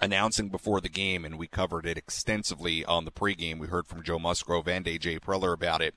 announcing 0.00 0.48
before 0.48 0.80
the 0.80 0.88
game, 0.88 1.24
and 1.24 1.38
we 1.38 1.46
covered 1.46 1.86
it 1.86 1.98
extensively 1.98 2.84
on 2.84 3.04
the 3.04 3.12
pregame. 3.12 3.58
We 3.58 3.68
heard 3.68 3.86
from 3.86 4.02
Joe 4.02 4.18
Musgrove 4.18 4.68
and 4.68 4.84
AJ 4.84 5.20
Preller 5.20 5.54
about 5.54 5.82
it. 5.82 5.94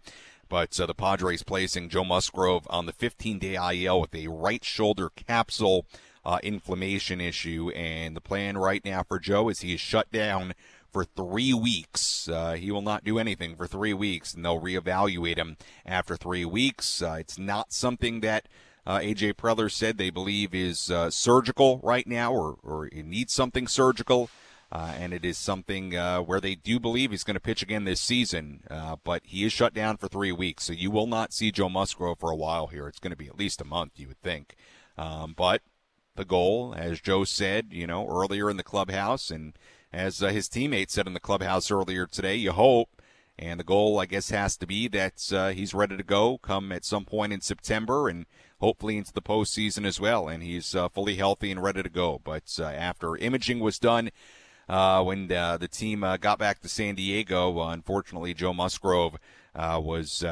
But 0.47 0.79
uh, 0.79 0.85
the 0.85 0.93
Padres 0.93 1.43
placing 1.43 1.89
Joe 1.89 2.03
Musgrove 2.03 2.67
on 2.69 2.85
the 2.85 2.93
15 2.93 3.39
day 3.39 3.55
IL 3.55 4.01
with 4.01 4.13
a 4.13 4.27
right 4.27 4.63
shoulder 4.63 5.09
capsule 5.09 5.85
uh, 6.23 6.39
inflammation 6.43 7.19
issue. 7.19 7.71
And 7.75 8.15
the 8.15 8.21
plan 8.21 8.57
right 8.57 8.83
now 8.85 9.03
for 9.03 9.19
Joe 9.19 9.49
is 9.49 9.61
he 9.61 9.73
is 9.73 9.81
shut 9.81 10.11
down 10.11 10.53
for 10.91 11.03
three 11.03 11.53
weeks. 11.53 12.29
Uh, 12.29 12.53
he 12.53 12.71
will 12.71 12.81
not 12.81 13.03
do 13.03 13.19
anything 13.19 13.55
for 13.55 13.67
three 13.67 13.93
weeks, 13.93 14.33
and 14.33 14.45
they'll 14.45 14.61
reevaluate 14.61 15.37
him 15.37 15.57
after 15.85 16.15
three 16.15 16.45
weeks. 16.45 17.01
Uh, 17.01 17.17
it's 17.19 17.37
not 17.37 17.73
something 17.73 18.21
that 18.21 18.47
uh, 18.85 18.99
AJ 18.99 19.33
Preller 19.33 19.71
said 19.71 19.97
they 19.97 20.09
believe 20.09 20.53
is 20.53 20.91
uh, 20.91 21.09
surgical 21.09 21.79
right 21.83 22.07
now, 22.07 22.33
or 22.33 22.57
or 22.63 22.89
needs 22.93 23.33
something 23.33 23.67
surgical. 23.67 24.29
Uh, 24.71 24.93
and 24.97 25.13
it 25.13 25.23
is 25.23 25.37
something 25.37 25.95
uh, 25.95 26.19
where 26.19 26.41
they 26.41 26.55
do 26.55 26.79
believe 26.79 27.11
he's 27.11 27.23
going 27.23 27.35
to 27.35 27.39
pitch 27.39 27.61
again 27.61 27.85
this 27.85 28.01
season, 28.01 28.61
uh, 28.69 28.95
but 29.03 29.21
he 29.23 29.45
is 29.45 29.53
shut 29.53 29.73
down 29.73 29.95
for 29.95 30.07
three 30.07 30.31
weeks, 30.31 30.65
so 30.65 30.73
you 30.73 30.89
will 30.89 31.07
not 31.07 31.31
see 31.31 31.51
Joe 31.51 31.69
Musgrove 31.69 32.19
for 32.19 32.31
a 32.31 32.35
while 32.35 32.67
here. 32.67 32.87
It's 32.87 32.99
going 32.99 33.11
to 33.11 33.15
be 33.15 33.27
at 33.27 33.37
least 33.37 33.61
a 33.61 33.65
month, 33.65 33.93
you 33.95 34.07
would 34.07 34.21
think. 34.21 34.55
Um, 34.97 35.33
but 35.37 35.61
the 36.15 36.25
goal, 36.25 36.73
as 36.75 36.99
Joe 36.99 37.23
said, 37.23 37.67
you 37.69 37.85
know, 37.85 38.07
earlier 38.07 38.49
in 38.49 38.57
the 38.57 38.63
clubhouse, 38.63 39.29
and 39.29 39.53
as 39.93 40.21
uh, 40.21 40.29
his 40.29 40.49
teammates 40.49 40.93
said 40.93 41.07
in 41.07 41.13
the 41.13 41.19
clubhouse 41.19 41.69
earlier 41.69 42.07
today, 42.07 42.35
you 42.35 42.51
hope 42.51 42.89
and 43.37 43.59
the 43.59 43.65
goal, 43.65 43.99
I 43.99 44.05
guess, 44.05 44.29
has 44.29 44.55
to 44.57 44.67
be 44.67 44.87
that 44.89 45.31
uh, 45.33 45.49
he's 45.49 45.73
ready 45.73 45.97
to 45.97 46.03
go 46.03 46.37
come 46.37 46.71
at 46.71 46.85
some 46.85 47.05
point 47.05 47.33
in 47.33 47.41
September 47.41 48.07
and 48.07 48.25
hopefully 48.65 48.97
into 48.97 49.13
the 49.13 49.21
postseason 49.21 49.85
as 49.85 49.99
well. 49.99 50.27
And 50.27 50.41
he's 50.41 50.73
uh, 50.75 50.89
fully 50.89 51.15
healthy 51.15 51.51
and 51.51 51.61
ready 51.61 51.83
to 51.83 51.89
go. 51.89 52.19
But 52.23 52.43
uh, 52.59 52.63
after 52.63 53.15
imaging 53.15 53.59
was 53.59 53.77
done, 53.77 54.09
uh, 54.67 55.03
when 55.03 55.31
uh, 55.31 55.57
the 55.57 55.67
team 55.67 56.01
got 56.19 56.39
back 56.39 56.61
to 56.61 56.69
San 56.69 56.95
Diego, 56.95 57.61
unfortunately, 57.61 58.33
Joe 58.33 58.53
Musgrove 58.53 59.17
was 59.55 60.23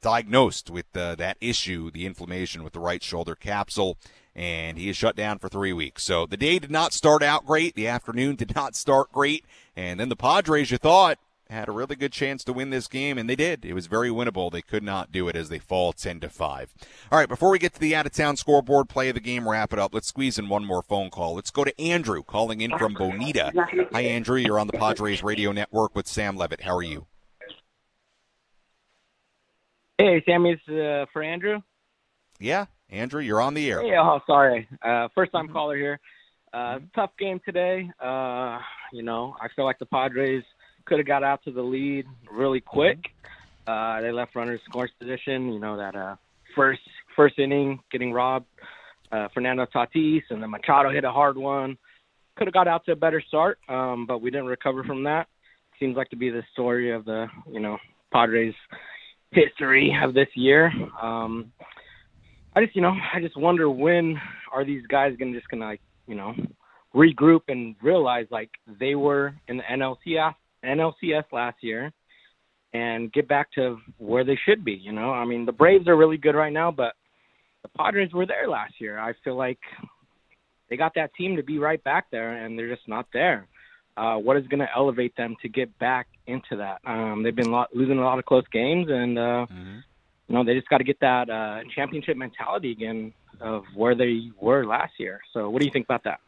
diagnosed 0.00 0.70
with 0.70 0.92
that 0.92 1.36
issue, 1.40 1.90
the 1.90 2.06
inflammation 2.06 2.62
with 2.62 2.72
the 2.72 2.80
right 2.80 3.02
shoulder 3.02 3.34
capsule 3.34 3.98
and 4.34 4.78
he 4.78 4.88
is 4.88 4.96
shut 4.96 5.14
down 5.14 5.38
for 5.38 5.48
three 5.48 5.72
weeks. 5.72 6.04
So 6.04 6.26
the 6.26 6.36
day 6.36 6.58
did 6.58 6.70
not 6.70 6.94
start 6.94 7.22
out 7.22 7.44
great. 7.44 7.74
The 7.74 7.88
afternoon 7.88 8.36
did 8.36 8.54
not 8.54 8.74
start 8.74 9.12
great. 9.12 9.44
And 9.76 10.00
then 10.00 10.08
the 10.08 10.16
Padres, 10.16 10.70
you 10.70 10.78
thought, 10.78 11.18
had 11.52 11.68
a 11.68 11.72
really 11.72 11.94
good 11.94 12.12
chance 12.12 12.42
to 12.44 12.52
win 12.52 12.70
this 12.70 12.88
game, 12.88 13.18
and 13.18 13.28
they 13.28 13.36
did. 13.36 13.64
It 13.64 13.74
was 13.74 13.86
very 13.86 14.08
winnable. 14.08 14.50
They 14.50 14.62
could 14.62 14.82
not 14.82 15.12
do 15.12 15.28
it 15.28 15.36
as 15.36 15.48
they 15.48 15.58
fall 15.58 15.92
10 15.92 16.20
to 16.20 16.28
5. 16.28 16.74
All 17.10 17.18
right, 17.18 17.28
before 17.28 17.50
we 17.50 17.58
get 17.58 17.74
to 17.74 17.80
the 17.80 17.94
out 17.94 18.06
of 18.06 18.12
town 18.12 18.36
scoreboard 18.36 18.88
play 18.88 19.08
of 19.08 19.14
the 19.14 19.20
game, 19.20 19.48
wrap 19.48 19.72
it 19.72 19.78
up, 19.78 19.94
let's 19.94 20.08
squeeze 20.08 20.38
in 20.38 20.48
one 20.48 20.64
more 20.64 20.82
phone 20.82 21.10
call. 21.10 21.34
Let's 21.34 21.50
go 21.50 21.64
to 21.64 21.80
Andrew 21.80 22.22
calling 22.22 22.60
in 22.60 22.76
from 22.78 22.94
Bonita. 22.94 23.52
Hi, 23.92 24.00
Andrew. 24.00 24.38
You're 24.38 24.58
on 24.58 24.66
the 24.66 24.72
Padres 24.72 25.22
Radio 25.22 25.52
Network 25.52 25.94
with 25.94 26.08
Sam 26.08 26.36
Levitt. 26.36 26.62
How 26.62 26.76
are 26.76 26.82
you? 26.82 27.06
Hey, 29.98 30.22
Sammy, 30.26 30.52
it's 30.52 30.68
uh, 30.68 31.06
for 31.12 31.22
Andrew. 31.22 31.60
Yeah, 32.40 32.66
Andrew, 32.90 33.20
you're 33.20 33.40
on 33.40 33.54
the 33.54 33.70
air. 33.70 33.82
Hey, 33.82 33.96
oh, 33.96 34.20
sorry. 34.26 34.66
Uh, 34.82 35.08
first 35.14 35.30
time 35.32 35.48
caller 35.48 35.76
here. 35.76 36.00
Uh, 36.52 36.80
tough 36.94 37.10
game 37.18 37.40
today. 37.44 37.88
Uh, 38.00 38.58
you 38.92 39.02
know, 39.02 39.36
I 39.40 39.48
feel 39.54 39.64
like 39.64 39.78
the 39.78 39.86
Padres– 39.86 40.42
could 40.84 40.98
have 40.98 41.06
got 41.06 41.22
out 41.22 41.42
to 41.44 41.50
the 41.50 41.62
lead 41.62 42.06
really 42.30 42.60
quick. 42.60 42.98
Uh, 43.66 44.00
they 44.00 44.10
left 44.10 44.34
runners 44.34 44.60
scoring 44.68 44.90
position. 44.98 45.52
You 45.52 45.60
know 45.60 45.76
that 45.76 45.94
uh, 45.94 46.16
first 46.54 46.80
first 47.16 47.38
inning 47.38 47.80
getting 47.90 48.12
robbed. 48.12 48.46
Uh, 49.10 49.28
Fernando 49.34 49.66
Tatis 49.66 50.22
and 50.30 50.42
then 50.42 50.50
Machado 50.50 50.90
hit 50.90 51.04
a 51.04 51.12
hard 51.12 51.36
one. 51.36 51.76
Could 52.36 52.46
have 52.46 52.54
got 52.54 52.66
out 52.66 52.86
to 52.86 52.92
a 52.92 52.96
better 52.96 53.22
start, 53.28 53.58
um, 53.68 54.06
but 54.06 54.22
we 54.22 54.30
didn't 54.30 54.46
recover 54.46 54.84
from 54.84 55.04
that. 55.04 55.28
Seems 55.78 55.96
like 55.96 56.08
to 56.10 56.16
be 56.16 56.30
the 56.30 56.42
story 56.52 56.92
of 56.92 57.04
the 57.04 57.26
you 57.50 57.60
know 57.60 57.76
Padres 58.12 58.54
history 59.30 59.94
of 60.02 60.14
this 60.14 60.28
year. 60.34 60.72
Um, 61.00 61.52
I 62.54 62.64
just 62.64 62.74
you 62.74 62.82
know 62.82 62.94
I 63.14 63.20
just 63.20 63.36
wonder 63.36 63.70
when 63.70 64.18
are 64.52 64.64
these 64.64 64.86
guys 64.86 65.14
gonna 65.18 65.34
just 65.34 65.48
gonna 65.48 65.66
like 65.66 65.80
you 66.06 66.14
know 66.14 66.34
regroup 66.94 67.42
and 67.48 67.74
realize 67.82 68.26
like 68.30 68.50
they 68.80 68.94
were 68.94 69.34
in 69.48 69.58
the 69.58 69.62
NLCS 69.62 70.34
NLCS 70.64 71.24
last 71.32 71.56
year 71.60 71.92
and 72.72 73.12
get 73.12 73.28
back 73.28 73.52
to 73.52 73.78
where 73.98 74.24
they 74.24 74.38
should 74.46 74.64
be. 74.64 74.72
You 74.72 74.92
know, 74.92 75.10
I 75.12 75.24
mean, 75.24 75.44
the 75.44 75.52
Braves 75.52 75.88
are 75.88 75.96
really 75.96 76.16
good 76.16 76.34
right 76.34 76.52
now, 76.52 76.70
but 76.70 76.94
the 77.62 77.68
Padres 77.76 78.12
were 78.12 78.26
there 78.26 78.48
last 78.48 78.74
year. 78.80 78.98
I 78.98 79.12
feel 79.24 79.36
like 79.36 79.58
they 80.70 80.76
got 80.76 80.94
that 80.94 81.14
team 81.14 81.36
to 81.36 81.42
be 81.42 81.58
right 81.58 81.82
back 81.84 82.06
there, 82.10 82.44
and 82.44 82.58
they're 82.58 82.74
just 82.74 82.88
not 82.88 83.06
there. 83.12 83.46
Uh, 83.96 84.16
what 84.16 84.38
is 84.38 84.46
going 84.46 84.60
to 84.60 84.68
elevate 84.74 85.14
them 85.16 85.36
to 85.42 85.48
get 85.48 85.78
back 85.78 86.06
into 86.26 86.56
that? 86.56 86.80
Um, 86.86 87.22
they've 87.22 87.36
been 87.36 87.50
lot, 87.50 87.68
losing 87.74 87.98
a 87.98 88.04
lot 88.04 88.18
of 88.18 88.24
close 88.24 88.44
games, 88.50 88.86
and 88.88 89.18
uh, 89.18 89.46
mm-hmm. 89.50 89.78
you 90.28 90.34
know 90.34 90.44
they 90.44 90.54
just 90.54 90.68
got 90.70 90.78
to 90.78 90.84
get 90.84 90.98
that 91.00 91.28
uh, 91.28 91.60
championship 91.74 92.16
mentality 92.16 92.72
again 92.72 93.12
of 93.40 93.64
where 93.74 93.94
they 93.94 94.30
were 94.40 94.64
last 94.64 94.94
year. 94.98 95.20
So, 95.34 95.50
what 95.50 95.60
do 95.60 95.66
you 95.66 95.72
think 95.72 95.84
about 95.84 96.04
that? 96.04 96.20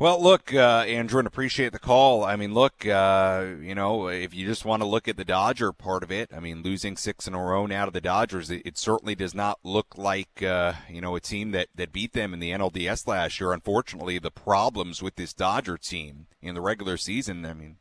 Well, 0.00 0.22
look, 0.22 0.54
uh, 0.54 0.84
Andrew, 0.88 1.18
and 1.18 1.26
appreciate 1.26 1.72
the 1.72 1.78
call. 1.78 2.24
I 2.24 2.34
mean, 2.34 2.54
look, 2.54 2.86
uh, 2.86 3.48
you 3.60 3.74
know, 3.74 4.08
if 4.08 4.32
you 4.32 4.46
just 4.46 4.64
want 4.64 4.80
to 4.80 4.88
look 4.88 5.08
at 5.08 5.18
the 5.18 5.26
Dodger 5.26 5.74
part 5.74 6.02
of 6.02 6.10
it, 6.10 6.30
I 6.34 6.40
mean, 6.40 6.62
losing 6.62 6.96
six 6.96 7.28
in 7.28 7.34
a 7.34 7.38
row 7.38 7.66
now 7.66 7.84
to 7.84 7.90
the 7.90 8.00
Dodgers, 8.00 8.50
it, 8.50 8.62
it 8.64 8.78
certainly 8.78 9.14
does 9.14 9.34
not 9.34 9.58
look 9.62 9.98
like, 9.98 10.42
uh, 10.42 10.72
you 10.88 11.02
know, 11.02 11.16
a 11.16 11.20
team 11.20 11.50
that, 11.50 11.68
that 11.74 11.92
beat 11.92 12.14
them 12.14 12.32
in 12.32 12.40
the 12.40 12.50
NLDS 12.50 13.06
last 13.06 13.40
year. 13.40 13.52
Unfortunately, 13.52 14.18
the 14.18 14.30
problems 14.30 15.02
with 15.02 15.16
this 15.16 15.34
Dodger 15.34 15.76
team 15.76 16.28
in 16.40 16.54
the 16.54 16.62
regular 16.62 16.96
season, 16.96 17.44
I 17.44 17.52
mean, 17.52 17.76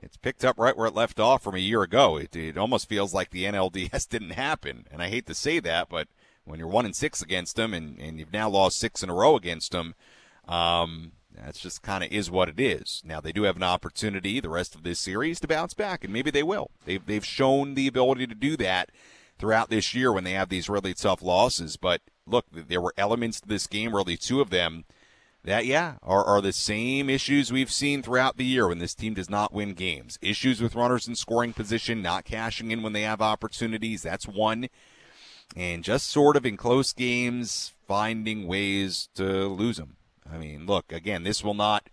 it's 0.00 0.16
picked 0.16 0.44
up 0.44 0.60
right 0.60 0.76
where 0.76 0.86
it 0.86 0.94
left 0.94 1.18
off 1.18 1.42
from 1.42 1.56
a 1.56 1.58
year 1.58 1.82
ago. 1.82 2.18
It, 2.18 2.36
it 2.36 2.56
almost 2.56 2.88
feels 2.88 3.12
like 3.12 3.30
the 3.30 3.46
NLDS 3.46 4.08
didn't 4.08 4.30
happen. 4.30 4.86
And 4.92 5.02
I 5.02 5.08
hate 5.08 5.26
to 5.26 5.34
say 5.34 5.58
that, 5.58 5.88
but 5.88 6.06
when 6.44 6.60
you're 6.60 6.68
one 6.68 6.84
and 6.84 6.94
six 6.94 7.20
against 7.20 7.56
them 7.56 7.74
and, 7.74 7.98
and 7.98 8.20
you've 8.20 8.32
now 8.32 8.48
lost 8.48 8.78
six 8.78 9.02
in 9.02 9.10
a 9.10 9.14
row 9.14 9.34
against 9.34 9.72
them, 9.72 9.96
um, 10.46 11.12
that's 11.44 11.60
just 11.60 11.82
kind 11.82 12.02
of 12.02 12.10
is 12.10 12.30
what 12.30 12.48
it 12.48 12.60
is. 12.60 13.02
Now 13.04 13.20
they 13.20 13.32
do 13.32 13.44
have 13.44 13.56
an 13.56 13.62
opportunity 13.62 14.40
the 14.40 14.48
rest 14.48 14.74
of 14.74 14.82
this 14.82 14.98
series 14.98 15.40
to 15.40 15.48
bounce 15.48 15.74
back, 15.74 16.04
and 16.04 16.12
maybe 16.12 16.30
they 16.30 16.42
will. 16.42 16.70
They've 16.84 17.04
they've 17.04 17.24
shown 17.24 17.74
the 17.74 17.86
ability 17.86 18.26
to 18.26 18.34
do 18.34 18.56
that 18.58 18.90
throughout 19.38 19.70
this 19.70 19.94
year 19.94 20.12
when 20.12 20.24
they 20.24 20.32
have 20.32 20.48
these 20.48 20.68
really 20.68 20.94
tough 20.94 21.22
losses. 21.22 21.76
But 21.76 22.02
look, 22.26 22.46
there 22.52 22.80
were 22.80 22.94
elements 22.96 23.40
to 23.40 23.48
this 23.48 23.66
game, 23.66 23.94
really 23.94 24.16
two 24.16 24.40
of 24.40 24.50
them, 24.50 24.84
that 25.44 25.66
yeah 25.66 25.94
are, 26.02 26.24
are 26.24 26.40
the 26.40 26.52
same 26.52 27.08
issues 27.08 27.52
we've 27.52 27.70
seen 27.70 28.02
throughout 28.02 28.36
the 28.36 28.44
year 28.44 28.68
when 28.68 28.78
this 28.78 28.94
team 28.94 29.14
does 29.14 29.30
not 29.30 29.52
win 29.52 29.74
games. 29.74 30.18
Issues 30.22 30.60
with 30.60 30.74
runners 30.74 31.06
in 31.06 31.14
scoring 31.14 31.52
position, 31.52 32.02
not 32.02 32.24
cashing 32.24 32.70
in 32.70 32.82
when 32.82 32.92
they 32.92 33.02
have 33.02 33.20
opportunities. 33.20 34.02
That's 34.02 34.26
one. 34.26 34.68
And 35.56 35.82
just 35.82 36.08
sort 36.08 36.36
of 36.36 36.44
in 36.44 36.56
close 36.58 36.92
games, 36.92 37.72
finding 37.86 38.46
ways 38.46 39.08
to 39.14 39.46
lose 39.46 39.78
them. 39.78 39.97
I 40.32 40.38
mean, 40.38 40.66
look, 40.66 40.92
again, 40.92 41.22
this 41.22 41.42
will 41.42 41.54
not 41.54 41.88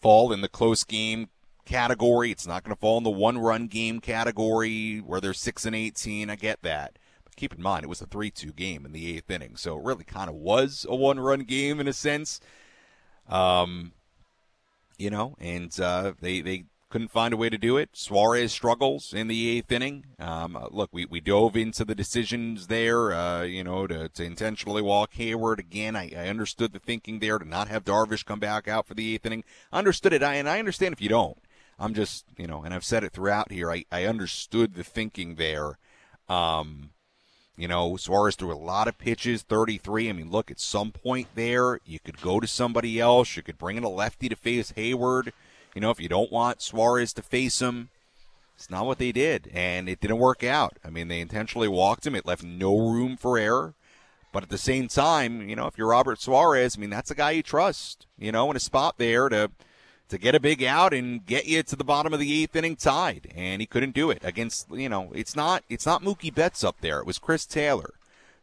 fall 0.00 0.32
in 0.32 0.40
the 0.40 0.48
close 0.48 0.84
game 0.84 1.28
category. 1.64 2.30
It's 2.30 2.46
not 2.46 2.64
going 2.64 2.74
to 2.74 2.80
fall 2.80 2.98
in 2.98 3.04
the 3.04 3.10
one 3.10 3.38
run 3.38 3.66
game 3.66 4.00
category 4.00 4.98
where 4.98 5.20
they're 5.20 5.34
6 5.34 5.66
and 5.66 5.76
18. 5.76 6.30
I 6.30 6.36
get 6.36 6.62
that. 6.62 6.98
But 7.24 7.36
keep 7.36 7.52
in 7.52 7.62
mind, 7.62 7.84
it 7.84 7.88
was 7.88 8.00
a 8.00 8.06
3 8.06 8.30
2 8.30 8.52
game 8.52 8.86
in 8.86 8.92
the 8.92 9.16
eighth 9.16 9.30
inning. 9.30 9.56
So 9.56 9.76
it 9.76 9.84
really 9.84 10.04
kind 10.04 10.30
of 10.30 10.36
was 10.36 10.86
a 10.88 10.94
one 10.94 11.20
run 11.20 11.40
game 11.40 11.80
in 11.80 11.88
a 11.88 11.92
sense. 11.92 12.40
Um, 13.28 13.92
you 14.96 15.10
know, 15.10 15.36
and 15.40 15.78
uh, 15.80 16.12
they, 16.20 16.40
they 16.40 16.64
couldn't 16.96 17.10
find 17.10 17.34
a 17.34 17.36
way 17.36 17.50
to 17.50 17.58
do 17.58 17.76
it. 17.76 17.90
Suarez 17.92 18.52
struggles 18.52 19.12
in 19.12 19.28
the 19.28 19.50
eighth 19.50 19.70
inning. 19.70 20.06
Um, 20.18 20.56
uh, 20.56 20.68
look, 20.70 20.88
we, 20.92 21.04
we 21.04 21.20
dove 21.20 21.54
into 21.54 21.84
the 21.84 21.94
decisions 21.94 22.68
there, 22.68 23.12
uh, 23.12 23.42
you 23.42 23.62
know, 23.62 23.86
to, 23.86 24.08
to 24.08 24.24
intentionally 24.24 24.80
walk 24.80 25.12
Heyward 25.12 25.58
again. 25.58 25.94
I, 25.94 26.10
I 26.16 26.28
understood 26.28 26.72
the 26.72 26.78
thinking 26.78 27.18
there 27.18 27.38
to 27.38 27.46
not 27.46 27.68
have 27.68 27.84
Darvish 27.84 28.24
come 28.24 28.40
back 28.40 28.66
out 28.66 28.86
for 28.86 28.94
the 28.94 29.12
eighth 29.12 29.26
inning. 29.26 29.44
Understood 29.74 30.14
it, 30.14 30.22
I, 30.22 30.36
and 30.36 30.48
I 30.48 30.58
understand 30.58 30.94
if 30.94 31.02
you 31.02 31.10
don't. 31.10 31.36
I'm 31.78 31.92
just, 31.92 32.24
you 32.38 32.46
know, 32.46 32.62
and 32.62 32.72
I've 32.72 32.82
said 32.82 33.04
it 33.04 33.12
throughout 33.12 33.52
here. 33.52 33.70
I, 33.70 33.84
I 33.92 34.04
understood 34.04 34.72
the 34.72 34.82
thinking 34.82 35.34
there. 35.34 35.76
Um, 36.30 36.92
you 37.58 37.68
know, 37.68 37.98
Suarez 37.98 38.36
threw 38.36 38.54
a 38.54 38.56
lot 38.56 38.88
of 38.88 38.96
pitches, 38.96 39.42
33. 39.42 40.08
I 40.08 40.12
mean, 40.14 40.30
look, 40.30 40.50
at 40.50 40.60
some 40.60 40.92
point 40.92 41.28
there, 41.34 41.78
you 41.84 41.98
could 41.98 42.22
go 42.22 42.40
to 42.40 42.46
somebody 42.46 42.98
else. 42.98 43.36
You 43.36 43.42
could 43.42 43.58
bring 43.58 43.76
in 43.76 43.84
a 43.84 43.90
lefty 43.90 44.30
to 44.30 44.36
face 44.36 44.72
Heyward. 44.72 45.32
You 45.76 45.82
know, 45.82 45.90
if 45.90 46.00
you 46.00 46.08
don't 46.08 46.32
want 46.32 46.62
Suarez 46.62 47.12
to 47.12 47.22
face 47.22 47.60
him, 47.60 47.90
it's 48.54 48.70
not 48.70 48.86
what 48.86 48.96
they 48.96 49.12
did, 49.12 49.50
and 49.52 49.90
it 49.90 50.00
didn't 50.00 50.16
work 50.16 50.42
out. 50.42 50.78
I 50.82 50.88
mean, 50.88 51.08
they 51.08 51.20
intentionally 51.20 51.68
walked 51.68 52.06
him. 52.06 52.14
It 52.14 52.24
left 52.24 52.42
no 52.42 52.78
room 52.78 53.18
for 53.18 53.36
error. 53.36 53.74
But 54.32 54.42
at 54.42 54.48
the 54.48 54.56
same 54.56 54.88
time, 54.88 55.46
you 55.50 55.54
know, 55.54 55.66
if 55.66 55.76
you're 55.76 55.88
Robert 55.88 56.18
Suarez, 56.18 56.78
I 56.78 56.80
mean, 56.80 56.88
that's 56.88 57.10
a 57.10 57.14
guy 57.14 57.32
you 57.32 57.42
trust, 57.42 58.06
you 58.18 58.32
know, 58.32 58.50
in 58.50 58.56
a 58.56 58.60
spot 58.60 58.94
there 58.96 59.28
to 59.28 59.50
to 60.08 60.16
get 60.16 60.34
a 60.34 60.40
big 60.40 60.64
out 60.64 60.94
and 60.94 61.26
get 61.26 61.44
you 61.44 61.62
to 61.62 61.76
the 61.76 61.84
bottom 61.84 62.14
of 62.14 62.20
the 62.20 62.42
eighth 62.42 62.56
inning 62.56 62.76
tied. 62.76 63.30
And 63.34 63.60
he 63.60 63.66
couldn't 63.66 63.94
do 63.94 64.10
it 64.10 64.22
against, 64.22 64.70
you 64.70 64.88
know, 64.88 65.12
it's 65.14 65.36
not 65.36 65.62
it's 65.68 65.84
not 65.84 66.02
Mookie 66.02 66.34
Betts 66.34 66.64
up 66.64 66.76
there. 66.80 67.00
It 67.00 67.06
was 67.06 67.18
Chris 67.18 67.44
Taylor. 67.44 67.92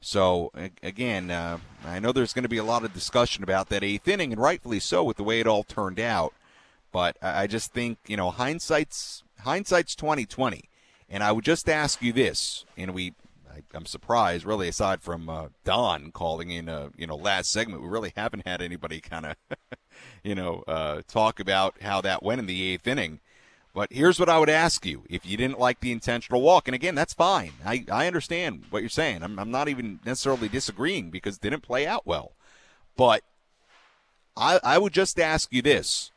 So 0.01 0.51
again, 0.83 1.31
uh, 1.31 1.57
I 1.83 1.97
know 1.97 2.11
there's 2.11 2.33
going 2.33 2.43
to 2.43 2.49
be 2.49 2.57
a 2.57 2.63
lot 2.63 2.83
of 2.83 2.93
discussion 2.93 3.43
about 3.43 3.69
that 3.69 3.83
eighth 3.83 4.07
inning, 4.07 4.31
and 4.31 4.39
rightfully 4.39 4.79
so 4.79 5.03
with 5.03 5.17
the 5.17 5.23
way 5.23 5.39
it 5.39 5.47
all 5.47 5.63
turned 5.63 5.99
out. 5.99 6.31
But 6.93 7.17
I 7.21 7.47
just 7.47 7.73
think 7.73 7.97
you 8.07 8.15
know 8.15 8.29
hindsight's 8.31 9.23
hindsight's 9.41 9.95
twenty 9.95 10.25
twenty, 10.25 10.69
and 11.09 11.23
I 11.23 11.33
would 11.33 11.43
just 11.43 11.67
ask 11.67 12.01
you 12.01 12.13
this, 12.13 12.63
and 12.77 12.93
we. 12.93 13.15
I, 13.51 13.77
am 13.77 13.85
surprised, 13.85 14.45
really, 14.45 14.67
aside 14.67 15.03
from 15.03 15.29
uh, 15.29 15.49
Don 15.63 16.11
calling 16.11 16.49
in, 16.49 16.67
uh, 16.67 16.89
you 16.97 17.05
know, 17.05 17.15
last 17.15 17.51
segment, 17.51 17.83
we 17.83 17.87
really 17.87 18.11
haven't 18.15 18.47
had 18.47 18.63
anybody 18.63 18.99
kind 18.99 19.27
of, 19.27 19.35
you 20.23 20.33
know, 20.33 20.63
uh, 20.67 21.03
talk 21.07 21.39
about 21.39 21.75
how 21.83 22.01
that 22.01 22.23
went 22.23 22.39
in 22.39 22.47
the 22.47 22.63
eighth 22.63 22.87
inning. 22.87 23.19
But 23.75 23.93
here's 23.93 24.19
what 24.19 24.27
I 24.27 24.39
would 24.39 24.49
ask 24.49 24.87
you 24.87 25.03
if 25.07 25.23
you 25.23 25.37
didn't 25.37 25.59
like 25.59 25.81
the 25.81 25.91
intentional 25.91 26.41
walk. 26.41 26.67
And 26.67 26.73
again, 26.73 26.95
that's 26.95 27.13
fine. 27.13 27.53
I, 27.63 27.85
I 27.91 28.07
understand 28.07 28.65
what 28.71 28.81
you're 28.81 28.89
saying. 28.89 29.21
I'm, 29.21 29.37
I'm 29.37 29.51
not 29.51 29.69
even 29.69 29.99
necessarily 30.03 30.49
disagreeing 30.49 31.11
because 31.11 31.35
it 31.35 31.41
didn't 31.41 31.61
play 31.61 31.85
out 31.85 32.07
well. 32.07 32.31
But 32.97 33.23
I, 34.35 34.59
I 34.63 34.77
would 34.79 34.93
just 34.93 35.19
ask 35.19 35.53
you 35.53 35.61
this 35.61 36.11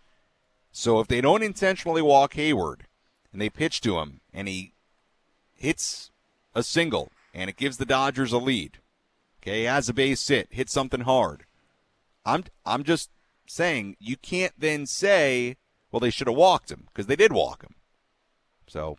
so 0.79 1.01
if 1.01 1.09
they 1.09 1.23
don't 1.23 1.43
intentionally 1.43 2.03
walk 2.03 2.35
Heyward 2.35 2.81
and 3.33 3.41
they 3.41 3.49
pitch 3.49 3.81
to 3.81 3.99
him 3.99 4.21
and 4.31 4.47
he 4.47 4.75
hits 5.55 6.11
a 6.55 6.63
single 6.63 7.11
and 7.33 7.49
it 7.49 7.57
gives 7.57 7.79
the 7.79 7.87
Dodgers 7.87 8.31
a 8.31 8.37
lead, 8.37 8.77
okay, 9.41 9.63
has 9.63 9.89
a 9.89 9.95
base 9.95 10.29
hit, 10.29 10.49
hit 10.51 10.69
something 10.69 11.01
hard. 11.01 11.47
I'm 12.27 12.45
I'm 12.67 12.83
just 12.83 13.09
saying 13.49 13.97
you 13.99 14.19
can't 14.19 14.53
then 14.59 14.85
say, 14.85 15.57
well, 15.91 16.01
they 16.01 16.11
should 16.11 16.27
have 16.27 16.37
walked 16.37 16.71
him 16.71 16.89
because 16.89 17.07
they 17.07 17.17
did 17.17 17.33
walk 17.33 17.63
him. 17.63 17.77
So 18.67 18.99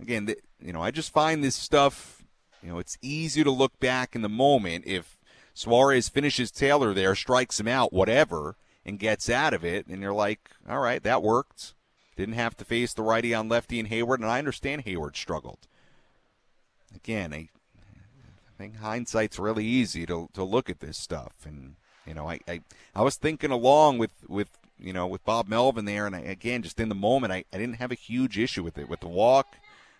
again, 0.00 0.26
the, 0.26 0.36
you 0.60 0.72
know, 0.72 0.82
I 0.82 0.92
just 0.92 1.12
find 1.12 1.42
this 1.42 1.56
stuff, 1.56 2.22
you 2.62 2.68
know, 2.68 2.78
it's 2.78 2.96
easy 3.02 3.42
to 3.42 3.50
look 3.50 3.80
back 3.80 4.14
in 4.14 4.22
the 4.22 4.28
moment 4.28 4.84
if 4.86 5.18
Suarez 5.52 6.08
finishes 6.08 6.52
Taylor 6.52 6.94
there, 6.94 7.16
strikes 7.16 7.58
him 7.58 7.66
out, 7.66 7.92
whatever 7.92 8.54
and 8.84 8.98
gets 8.98 9.30
out 9.30 9.54
of 9.54 9.64
it, 9.64 9.86
and 9.86 10.02
you're 10.02 10.12
like, 10.12 10.50
all 10.68 10.80
right, 10.80 11.02
that 11.02 11.22
worked. 11.22 11.74
Didn't 12.16 12.34
have 12.34 12.56
to 12.58 12.64
face 12.64 12.92
the 12.92 13.02
righty 13.02 13.32
on 13.32 13.48
lefty 13.48 13.80
and 13.80 13.88
Heyward, 13.88 14.16
and 14.16 14.26
I 14.26 14.38
understand 14.38 14.84
Heyward 14.84 15.16
struggled. 15.16 15.66
Again, 16.94 17.32
I, 17.32 17.36
I 17.36 18.58
think 18.58 18.76
hindsight's 18.76 19.38
really 19.38 19.64
easy 19.64 20.04
to 20.06 20.28
to 20.34 20.44
look 20.44 20.68
at 20.68 20.80
this 20.80 20.98
stuff, 20.98 21.32
and 21.44 21.76
you 22.06 22.12
know, 22.12 22.28
I 22.28 22.40
I, 22.46 22.60
I 22.94 23.02
was 23.02 23.16
thinking 23.16 23.50
along 23.50 23.98
with 23.98 24.12
with 24.28 24.50
you 24.78 24.92
know 24.92 25.06
with 25.06 25.24
Bob 25.24 25.48
Melvin 25.48 25.86
there, 25.86 26.06
and 26.06 26.14
I, 26.14 26.20
again, 26.20 26.62
just 26.62 26.78
in 26.78 26.90
the 26.90 26.94
moment, 26.94 27.32
I, 27.32 27.44
I 27.52 27.58
didn't 27.58 27.76
have 27.76 27.92
a 27.92 27.96
huge 27.96 28.38
issue 28.38 28.62
with 28.62 28.76
it 28.76 28.88
with 28.88 29.00
the 29.00 29.08
walk. 29.08 29.56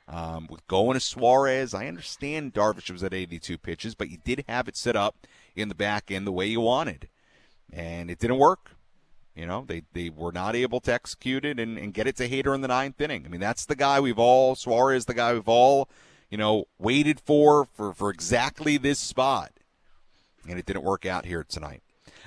Um, 0.09 0.49
with 0.51 0.67
going 0.67 0.95
to 0.95 1.01
Suarez, 1.01 1.73
I 1.73 1.87
understand 1.87 2.53
Darvish 2.53 2.91
was 2.91 3.05
at 3.05 3.15
82 3.15 3.57
pitches, 3.57 3.95
but 3.95 4.11
you 4.11 4.19
did 4.23 4.45
have 4.49 4.67
it 4.67 4.77
set 4.77 4.97
up 4.97 5.15
in 5.55 5.69
the 5.69 5.77
back 5.77 6.11
end 6.11 6.27
the 6.27 6.33
way 6.33 6.45
you 6.47 6.61
wanted 6.61 7.09
and 7.73 8.11
it 8.11 8.19
didn't 8.19 8.39
work. 8.39 8.71
You 9.35 9.47
know, 9.47 9.65
they, 9.67 9.83
they 9.95 10.11
were 10.11 10.33
not 10.33 10.55
able 10.55 10.81
to 10.81 10.93
execute 10.93 11.45
it 11.45 11.59
and, 11.59 11.79
and 11.79 11.95
get 11.95 12.07
it 12.07 12.17
to 12.17 12.29
Hader 12.29 12.55
in 12.55 12.61
the 12.61 12.69
ninth 12.69 13.01
inning. 13.01 13.25
I 13.25 13.29
mean, 13.29 13.41
that's 13.41 13.65
the 13.65 13.75
guy 13.75 13.99
we've 13.99 14.19
all, 14.19 14.55
Suarez, 14.55 15.07
the 15.07 15.15
guy 15.15 15.33
we've 15.33 15.49
all, 15.49 15.89
you 16.29 16.37
know, 16.37 16.67
waited 16.79 17.19
for, 17.19 17.67
for, 17.73 17.95
for 17.95 18.11
exactly 18.11 18.77
this 18.77 18.99
spot. 18.99 19.53
And 20.47 20.59
it 20.59 20.67
didn't 20.67 20.83
work 20.83 21.07
out 21.07 21.25
here 21.25 21.45
tonight. 21.49 21.83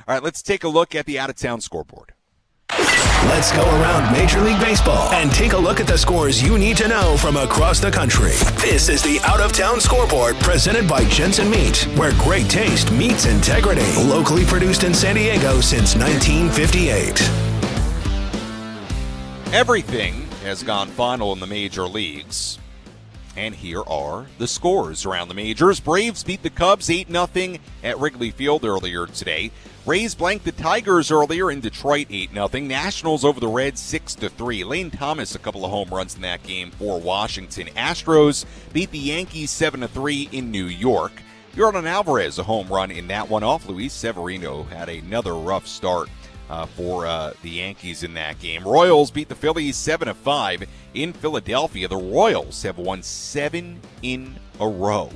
All 0.07 0.15
right, 0.15 0.23
let's 0.23 0.41
take 0.41 0.63
a 0.63 0.67
look 0.67 0.95
at 0.95 1.05
the 1.05 1.19
out 1.19 1.29
of 1.29 1.35
town 1.35 1.61
scoreboard. 1.61 2.13
Let's 3.27 3.51
go 3.51 3.63
around 3.81 4.13
Major 4.13 4.39
League 4.39 4.59
Baseball 4.59 5.11
and 5.11 5.31
take 5.31 5.53
a 5.53 5.57
look 5.57 5.79
at 5.79 5.87
the 5.87 5.97
scores 5.97 6.43
you 6.43 6.59
need 6.59 6.77
to 6.77 6.87
know 6.87 7.17
from 7.17 7.37
across 7.37 7.79
the 7.79 7.89
country. 7.89 8.33
This 8.61 8.87
is 8.87 9.01
the 9.01 9.19
Out 9.23 9.41
of 9.41 9.51
Town 9.51 9.79
Scoreboard 9.79 10.35
presented 10.35 10.87
by 10.87 11.03
Jensen 11.05 11.49
Meat, 11.49 11.87
where 11.97 12.11
great 12.19 12.47
taste 12.49 12.91
meets 12.91 13.25
integrity. 13.25 13.81
Locally 13.97 14.45
produced 14.45 14.83
in 14.83 14.93
San 14.93 15.15
Diego 15.15 15.59
since 15.59 15.95
1958. 15.95 17.19
Everything 19.53 20.27
has 20.43 20.61
gone 20.61 20.87
final 20.89 21.33
in 21.33 21.39
the 21.39 21.47
major 21.47 21.87
leagues. 21.87 22.59
And 23.35 23.55
here 23.55 23.83
are 23.87 24.27
the 24.37 24.47
scores 24.47 25.03
around 25.03 25.29
the 25.29 25.33
majors. 25.33 25.79
Braves 25.79 26.23
beat 26.23 26.43
the 26.43 26.51
Cubs 26.51 26.91
8 26.91 27.09
0 27.09 27.57
at 27.83 27.99
Wrigley 27.99 28.29
Field 28.29 28.63
earlier 28.63 29.07
today. 29.07 29.51
Rays 29.85 30.15
blanked 30.15 30.45
the 30.45 30.51
Tigers 30.51 31.11
earlier 31.11 31.51
in 31.51 31.59
Detroit 31.59 32.07
8 32.09 32.31
0. 32.33 32.47
Nationals 32.65 33.23
over 33.23 33.39
the 33.39 33.47
Reds 33.47 33.79
6 33.79 34.15
3. 34.15 34.63
Lane 34.63 34.89
Thomas 34.89 35.35
a 35.35 35.39
couple 35.39 35.63
of 35.63 35.69
home 35.69 35.89
runs 35.89 36.15
in 36.15 36.21
that 36.23 36.41
game 36.41 36.71
for 36.71 36.99
Washington. 36.99 37.67
Astros 37.75 38.45
beat 38.73 38.89
the 38.89 38.97
Yankees 38.97 39.51
7 39.51 39.87
3 39.87 40.29
in 40.31 40.49
New 40.49 40.65
York. 40.65 41.11
Yordan 41.53 41.85
Alvarez 41.85 42.39
a 42.39 42.43
home 42.43 42.67
run 42.67 42.89
in 42.89 43.07
that 43.09 43.29
one 43.29 43.43
off. 43.43 43.69
Luis 43.69 43.93
Severino 43.93 44.63
had 44.63 44.89
another 44.89 45.35
rough 45.35 45.67
start 45.67 46.09
uh, 46.49 46.65
for 46.65 47.05
uh, 47.05 47.33
the 47.43 47.51
Yankees 47.51 48.01
in 48.01 48.15
that 48.15 48.39
game. 48.39 48.63
Royals 48.63 49.11
beat 49.11 49.29
the 49.29 49.35
Phillies 49.35 49.75
7 49.75 50.11
5 50.11 50.63
in 50.95 51.13
Philadelphia. 51.13 51.87
The 51.87 51.95
Royals 51.95 52.63
have 52.63 52.79
won 52.79 53.03
seven 53.03 53.79
in 54.01 54.35
a 54.59 54.67
row 54.67 55.11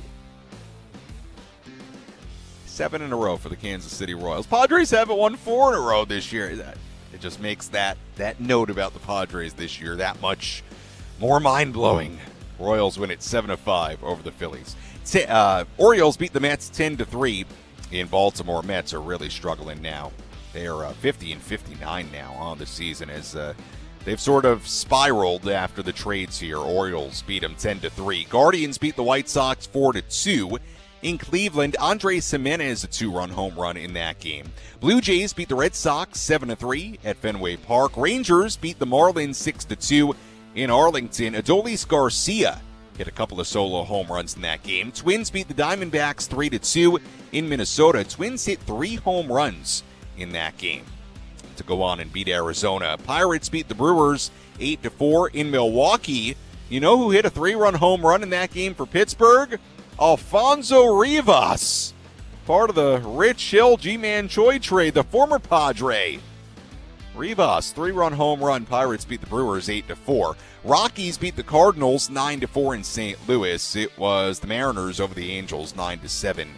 seven 2.80 3.02
in 3.02 3.12
a 3.12 3.16
row 3.16 3.36
for 3.36 3.50
the 3.50 3.56
Kansas 3.56 3.94
City 3.94 4.14
Royals. 4.14 4.46
Padres 4.46 4.90
haven't 4.90 5.18
won 5.18 5.36
four 5.36 5.74
in 5.74 5.78
a 5.78 5.82
row 5.82 6.06
this 6.06 6.32
year. 6.32 6.48
It 6.48 7.20
just 7.20 7.38
makes 7.38 7.68
that 7.68 7.98
that 8.16 8.40
note 8.40 8.70
about 8.70 8.94
the 8.94 9.00
Padres 9.00 9.52
this 9.52 9.78
year 9.78 9.96
that 9.96 10.18
much 10.22 10.62
more 11.20 11.40
mind 11.40 11.74
blowing. 11.74 12.18
Royals 12.58 12.98
win 12.98 13.10
it 13.10 13.22
seven 13.22 13.50
to 13.50 13.58
five 13.58 14.02
over 14.02 14.22
the 14.22 14.32
Phillies. 14.32 14.76
Uh, 15.28 15.66
Orioles 15.76 16.16
beat 16.16 16.32
the 16.32 16.40
Mets 16.40 16.70
ten 16.70 16.96
to 16.96 17.04
three 17.04 17.44
in 17.92 18.06
Baltimore. 18.06 18.62
Mets 18.62 18.94
are 18.94 19.02
really 19.02 19.28
struggling 19.28 19.82
now. 19.82 20.10
They 20.54 20.66
are 20.66 20.86
uh, 20.86 20.92
50 20.92 21.32
and 21.32 21.42
59 21.42 22.10
now 22.10 22.32
on 22.32 22.56
the 22.56 22.64
season 22.64 23.10
as 23.10 23.36
uh, 23.36 23.52
they've 24.06 24.18
sort 24.18 24.46
of 24.46 24.66
spiraled 24.66 25.46
after 25.50 25.82
the 25.82 25.92
trades 25.92 26.40
here. 26.40 26.56
Orioles 26.56 27.20
beat 27.26 27.42
them 27.42 27.56
10 27.56 27.80
to 27.80 27.90
3. 27.90 28.24
Guardians 28.24 28.78
beat 28.78 28.96
the 28.96 29.02
White 29.02 29.28
Sox 29.28 29.66
4 29.66 29.92
to 29.92 30.00
2 30.00 30.58
in 31.02 31.18
Cleveland. 31.18 31.76
Andre 31.80 32.20
Gimenez 32.20 32.84
a 32.84 32.86
two-run 32.86 33.30
home 33.30 33.54
run 33.54 33.76
in 33.76 33.92
that 33.94 34.18
game. 34.18 34.46
Blue 34.80 35.00
Jays 35.00 35.32
beat 35.32 35.48
the 35.48 35.54
Red 35.54 35.74
Sox 35.74 36.18
7 36.20 36.54
3 36.54 36.98
at 37.04 37.16
Fenway 37.16 37.56
Park. 37.56 37.96
Rangers 37.96 38.56
beat 38.56 38.78
the 38.78 38.86
Marlins 38.86 39.36
6 39.36 39.64
2 39.64 40.14
in 40.54 40.70
Arlington. 40.70 41.34
Adolis 41.34 41.86
Garcia 41.86 42.60
hit 42.96 43.08
a 43.08 43.12
couple 43.12 43.40
of 43.40 43.46
solo 43.46 43.82
home 43.84 44.08
runs 44.08 44.36
in 44.36 44.42
that 44.42 44.62
game. 44.62 44.92
Twins 44.92 45.30
beat 45.30 45.48
the 45.48 45.54
Diamondbacks 45.54 46.28
3 46.28 46.50
2 46.50 46.98
in 47.32 47.48
Minnesota. 47.48 48.04
Twins 48.04 48.44
hit 48.44 48.60
3 48.60 48.96
home 48.96 49.30
runs 49.30 49.82
in 50.16 50.32
that 50.32 50.56
game 50.58 50.84
to 51.56 51.64
go 51.64 51.82
on 51.82 52.00
and 52.00 52.12
beat 52.12 52.28
Arizona. 52.28 52.96
Pirates 53.04 53.48
beat 53.48 53.68
the 53.68 53.74
Brewers 53.74 54.30
8 54.58 54.92
4 54.92 55.28
in 55.30 55.50
Milwaukee. 55.50 56.36
You 56.70 56.78
know 56.78 56.96
who 56.96 57.10
hit 57.10 57.24
a 57.24 57.30
three 57.30 57.54
run 57.54 57.74
home 57.74 58.06
run 58.06 58.22
in 58.22 58.30
that 58.30 58.52
game 58.52 58.74
for 58.74 58.86
Pittsburgh? 58.86 59.58
Alfonso 60.00 60.86
Rivas, 60.86 61.92
part 62.46 62.70
of 62.70 62.76
the 62.76 63.02
Rich 63.04 63.50
Hill 63.50 63.76
Ji-Man 63.76 64.28
Choi 64.28 64.58
trade, 64.58 64.94
the 64.94 65.04
former 65.04 65.38
Padre. 65.38 66.18
Rivas, 67.14 67.72
three 67.72 67.92
run 67.92 68.14
home 68.14 68.42
run. 68.42 68.64
Pirates 68.64 69.04
beat 69.04 69.20
the 69.20 69.26
Brewers 69.26 69.68
8 69.68 69.88
to 69.88 69.96
4. 69.96 70.36
Rockies 70.64 71.18
beat 71.18 71.36
the 71.36 71.42
Cardinals 71.42 72.08
9 72.08 72.40
to 72.40 72.46
4 72.46 72.76
in 72.76 72.82
St. 72.82 73.18
Louis. 73.28 73.76
It 73.76 73.98
was 73.98 74.40
the 74.40 74.46
Mariners 74.46 75.00
over 75.00 75.12
the 75.12 75.32
Angels 75.32 75.76
9 75.76 75.98
to 75.98 76.08
7 76.08 76.48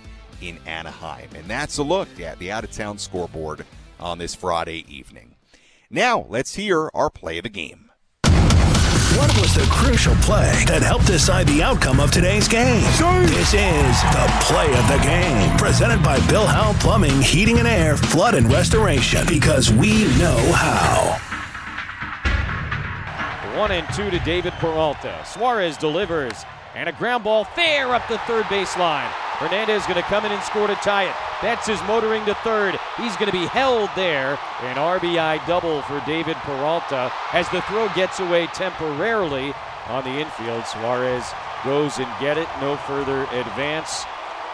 in 0.41 0.59
Anaheim. 0.65 1.31
And 1.35 1.49
that's 1.49 1.79
a 1.79 1.83
look 1.83 2.21
at 2.21 2.39
the 2.39 2.53
out 2.53 2.63
of 2.63 2.71
town 2.71 2.97
scoreboard 2.99 3.67
on 3.99 4.19
this 4.19 4.37
Friday 4.37 4.85
evening. 4.89 5.35
Now, 5.91 6.27
let's 6.29 6.55
hear 6.55 6.91
our 6.95 7.11
play 7.11 7.39
of 7.39 7.43
the 7.43 7.49
game. 7.49 7.92
What 9.19 9.31
was 9.41 9.55
the 9.55 9.67
crucial 9.71 10.15
play 10.17 10.65
that 10.67 10.81
helped 10.83 11.07
decide 11.07 11.47
the 11.47 11.63
outcome 11.63 12.01
of 12.01 12.11
today's 12.11 12.49
game? 12.49 12.83
This 13.27 13.53
is 13.53 14.03
the 14.13 14.27
play 14.41 14.69
of 14.73 14.89
the 14.89 14.99
game, 15.05 15.57
presented 15.59 16.03
by 16.03 16.19
Bill 16.29 16.47
Howe 16.47 16.73
Plumbing, 16.81 17.21
Heating 17.21 17.59
and 17.59 17.69
Air, 17.69 17.97
Flood 17.97 18.35
and 18.35 18.51
Restoration, 18.51 19.27
because 19.29 19.71
we 19.71 20.05
know 20.19 20.39
how. 20.55 21.19
One 23.59 23.71
and 23.71 23.87
two 23.95 24.11
to 24.11 24.19
David 24.21 24.55
Peralta. 24.55 25.23
Suarez 25.27 25.77
delivers, 25.77 26.45
and 26.75 26.89
a 26.89 26.93
ground 26.93 27.25
ball 27.25 27.45
fair 27.45 27.95
up 27.95 28.09
the 28.09 28.19
third 28.19 28.45
baseline. 28.45 29.11
Hernandez 29.37 29.83
is 29.83 29.87
going 29.87 30.03
to 30.03 30.09
come 30.09 30.25
in 30.25 30.33
and 30.33 30.43
score 30.43 30.69
to 30.69 30.75
tie 30.77 31.05
it. 31.05 31.32
Betts 31.43 31.69
is 31.69 31.83
motoring 31.89 32.25
to 32.27 32.35
third. 32.37 32.79
He's 32.97 33.17
going 33.17 33.27
to 33.27 33.37
be 33.37 33.47
held 33.47 33.91
there. 33.97 34.39
An 34.61 34.77
RBI 34.77 35.45
double 35.45 35.83
for 35.83 36.01
David 36.07 36.37
Peralta 36.37 37.13
as 37.33 37.49
the 37.49 37.61
throw 37.63 37.89
gets 37.97 38.21
away 38.21 38.47
temporarily 38.47 39.53
on 39.89 40.05
the 40.05 40.11
infield. 40.11 40.65
Suarez 40.67 41.29
goes 41.65 41.99
and 41.99 42.07
get 42.21 42.39
it. 42.39 42.47
No 42.61 42.77
further 42.77 43.25
advance. 43.33 44.05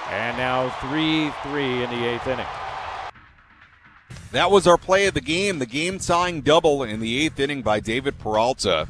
And 0.08 0.38
now 0.38 0.70
3 0.88 1.30
3 1.42 1.82
in 1.84 1.90
the 1.90 2.06
eighth 2.06 2.26
inning. 2.26 2.46
That 4.32 4.50
was 4.50 4.66
our 4.66 4.78
play 4.78 5.06
of 5.06 5.12
the 5.12 5.20
game, 5.20 5.58
the 5.58 5.66
game 5.66 5.98
tying 5.98 6.40
double 6.40 6.82
in 6.82 7.00
the 7.00 7.18
eighth 7.18 7.38
inning 7.38 7.60
by 7.60 7.80
David 7.80 8.18
Peralta 8.18 8.88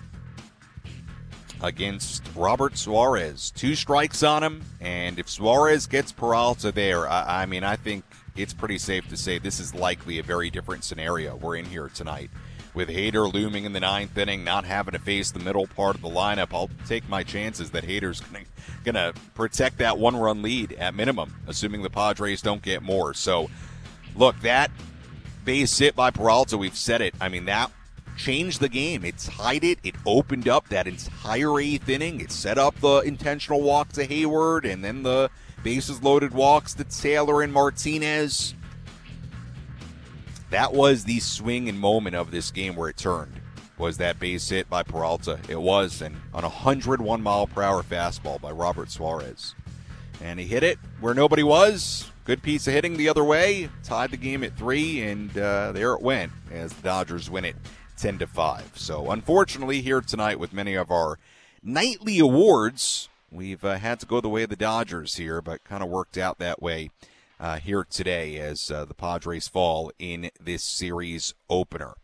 against 1.63 2.23
Robert 2.37 2.77
Suarez. 2.77 3.51
Two 3.51 3.75
strikes 3.75 4.23
on 4.23 4.43
him, 4.43 4.63
and 4.81 5.19
if 5.19 5.29
Suarez 5.29 5.87
gets 5.87 6.13
Peralta 6.13 6.73
there, 6.73 7.09
I, 7.09 7.43
I, 7.43 7.47
mean, 7.47 7.65
I 7.65 7.77
think 7.77 8.05
it's 8.37 8.55
pretty 8.55 8.79
safe 8.79 9.09
to 9.09 9.17
say 9.17 9.39
this 9.39 9.61
is 9.61 9.75
likely 9.75 10.19
a 10.19 10.23
very 10.23 10.51
different 10.51 10.85
scenario 10.85 11.37
we're 11.37 11.57
in 11.57 11.65
here 11.65 11.89
tonight. 11.89 12.31
With 12.75 12.89
Hader 12.89 13.33
looming 13.33 13.65
in 13.65 13.73
the 13.73 13.81
ninth 13.81 14.17
inning, 14.17 14.45
not 14.45 14.65
having 14.65 14.93
to 14.93 15.01
face 15.01 15.33
the 15.33 15.41
middle 15.41 15.67
part 15.67 15.97
of 15.97 16.03
the 16.03 16.09
lineup, 16.09 16.53
I'll 16.53 16.71
take 16.87 17.09
my 17.09 17.25
chances 17.25 17.71
that 17.71 17.83
Hader's 17.83 18.23
going 18.85 18.95
to 18.95 19.13
protect 19.35 19.79
that 19.79 19.99
one 19.99 20.17
run 20.17 20.43
lead 20.43 20.75
at 20.75 20.95
minimum, 20.95 21.35
assuming 21.49 21.83
the 21.83 21.91
Padres 21.91 22.41
don't 22.41 22.63
get 22.63 22.83
more. 22.83 23.15
So, 23.15 23.51
look, 24.15 24.39
that 24.43 24.71
base 25.45 25.77
hit 25.79 25.97
by 25.97 26.11
Peralta, 26.11 26.57
we've 26.57 26.77
said 26.77 27.01
it. 27.01 27.15
I 27.21 27.29
mean, 27.29 27.47
that 27.47 27.73
changed 28.19 28.61
the 28.61 28.69
game. 28.69 29.05
It 29.05 29.17
tied 29.17 29.65
it. 29.65 29.79
It 29.83 29.95
opened 30.05 30.49
up 30.49 30.69
that 30.69 30.87
entire 30.87 31.59
eighth 31.59 31.89
inning. 31.89 32.21
It 32.21 32.31
set 32.31 32.59
up 32.59 32.79
the 32.81 32.99
intentional 32.99 33.63
walk 33.63 33.93
to 33.93 34.07
Heyward 34.07 34.71
and 34.71 34.85
then 34.85 35.03
the 35.05 35.31
bases 35.63 36.03
loaded 36.03 36.35
walks 36.35 36.75
to 36.75 36.85
Taylor 36.85 37.43
and 37.43 37.53
Martinez. 37.53 38.55
That 40.51 40.73
was 40.73 41.05
the 41.05 41.21
swing 41.21 41.69
and 41.69 41.79
moment 41.79 42.17
of 42.17 42.31
this 42.31 42.51
game 42.51 42.75
where 42.75 42.89
it 42.89 42.97
turned. 42.97 43.41
Was 43.77 43.99
that 43.99 44.19
base 44.19 44.49
hit 44.49 44.69
by 44.69 44.83
Peralta? 44.83 45.39
It 45.49 45.61
was, 45.61 46.03
and 46.03 46.17
on 46.35 46.43
a 46.43 46.49
101 46.49 47.23
mile 47.23 47.47
per 47.47 47.63
hour 47.63 47.83
fastball 47.83 48.41
by 48.41 48.51
Robert 48.51 48.91
Suarez. 48.91 49.55
And 50.21 50.41
he 50.41 50.47
hit 50.47 50.65
it 50.65 50.79
where 51.01 51.15
nobody 51.15 51.45
was. 51.45 52.11
Good 52.25 52.43
piece 52.43 52.67
of 52.67 52.75
hitting 52.75 52.97
the 52.97 53.09
other 53.09 53.23
way. 53.23 53.71
Tied 53.85 54.11
the 54.11 54.17
game 54.17 54.43
at 54.43 54.57
three, 54.57 55.03
and 55.03 55.37
uh, 55.39 55.73
there 55.73 55.93
it 55.93 56.03
went 56.03 56.33
as 56.51 56.73
the 56.73 56.83
Dodgers 56.83 57.31
win 57.31 57.45
it 57.45 57.57
10 57.99 58.19
to 58.19 58.27
5. 58.27 58.73
So, 58.77 59.11
unfortunately, 59.11 59.83
here 59.83 60.01
tonight 60.01 60.39
with 60.39 60.53
many 60.53 60.75
of 60.75 60.91
our 60.91 61.19
nightly 61.63 62.21
awards, 62.21 63.09
we've 63.31 63.65
uh, 63.65 63.79
had 63.79 63.99
to 64.01 64.07
go 64.07 64.21
the 64.21 64.29
way 64.29 64.45
of 64.45 64.51
the 64.51 64.57
Dodgers 64.57 65.17
here, 65.17 65.43
but 65.43 65.65
kind 65.65 65.83
of 65.83 65.89
worked 65.89 66.17
out 66.17 66.39
that 66.39 66.63
way 66.63 66.91
uh, 67.41 67.59
here 67.59 67.85
today 67.85 68.39
as 68.39 68.71
uh, 68.71 68.85
the 68.85 68.95
Padres 68.95 69.49
fall 69.49 69.91
in 69.99 70.31
this 70.41 70.63
series 70.63 71.35
opener. 71.51 71.95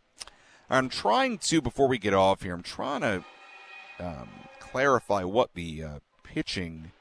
I'm 0.69 0.89
trying 0.89 1.37
to, 1.39 1.61
before 1.61 1.87
we 1.87 1.97
get 1.97 2.13
off 2.13 2.41
here, 2.41 2.53
I'm 2.53 2.63
trying 2.63 3.01
to 3.01 3.23
um, 3.99 4.29
clarify 4.59 5.23
what 5.23 5.53
the 5.53 5.83
uh, 5.83 5.99
pitching 6.23 6.91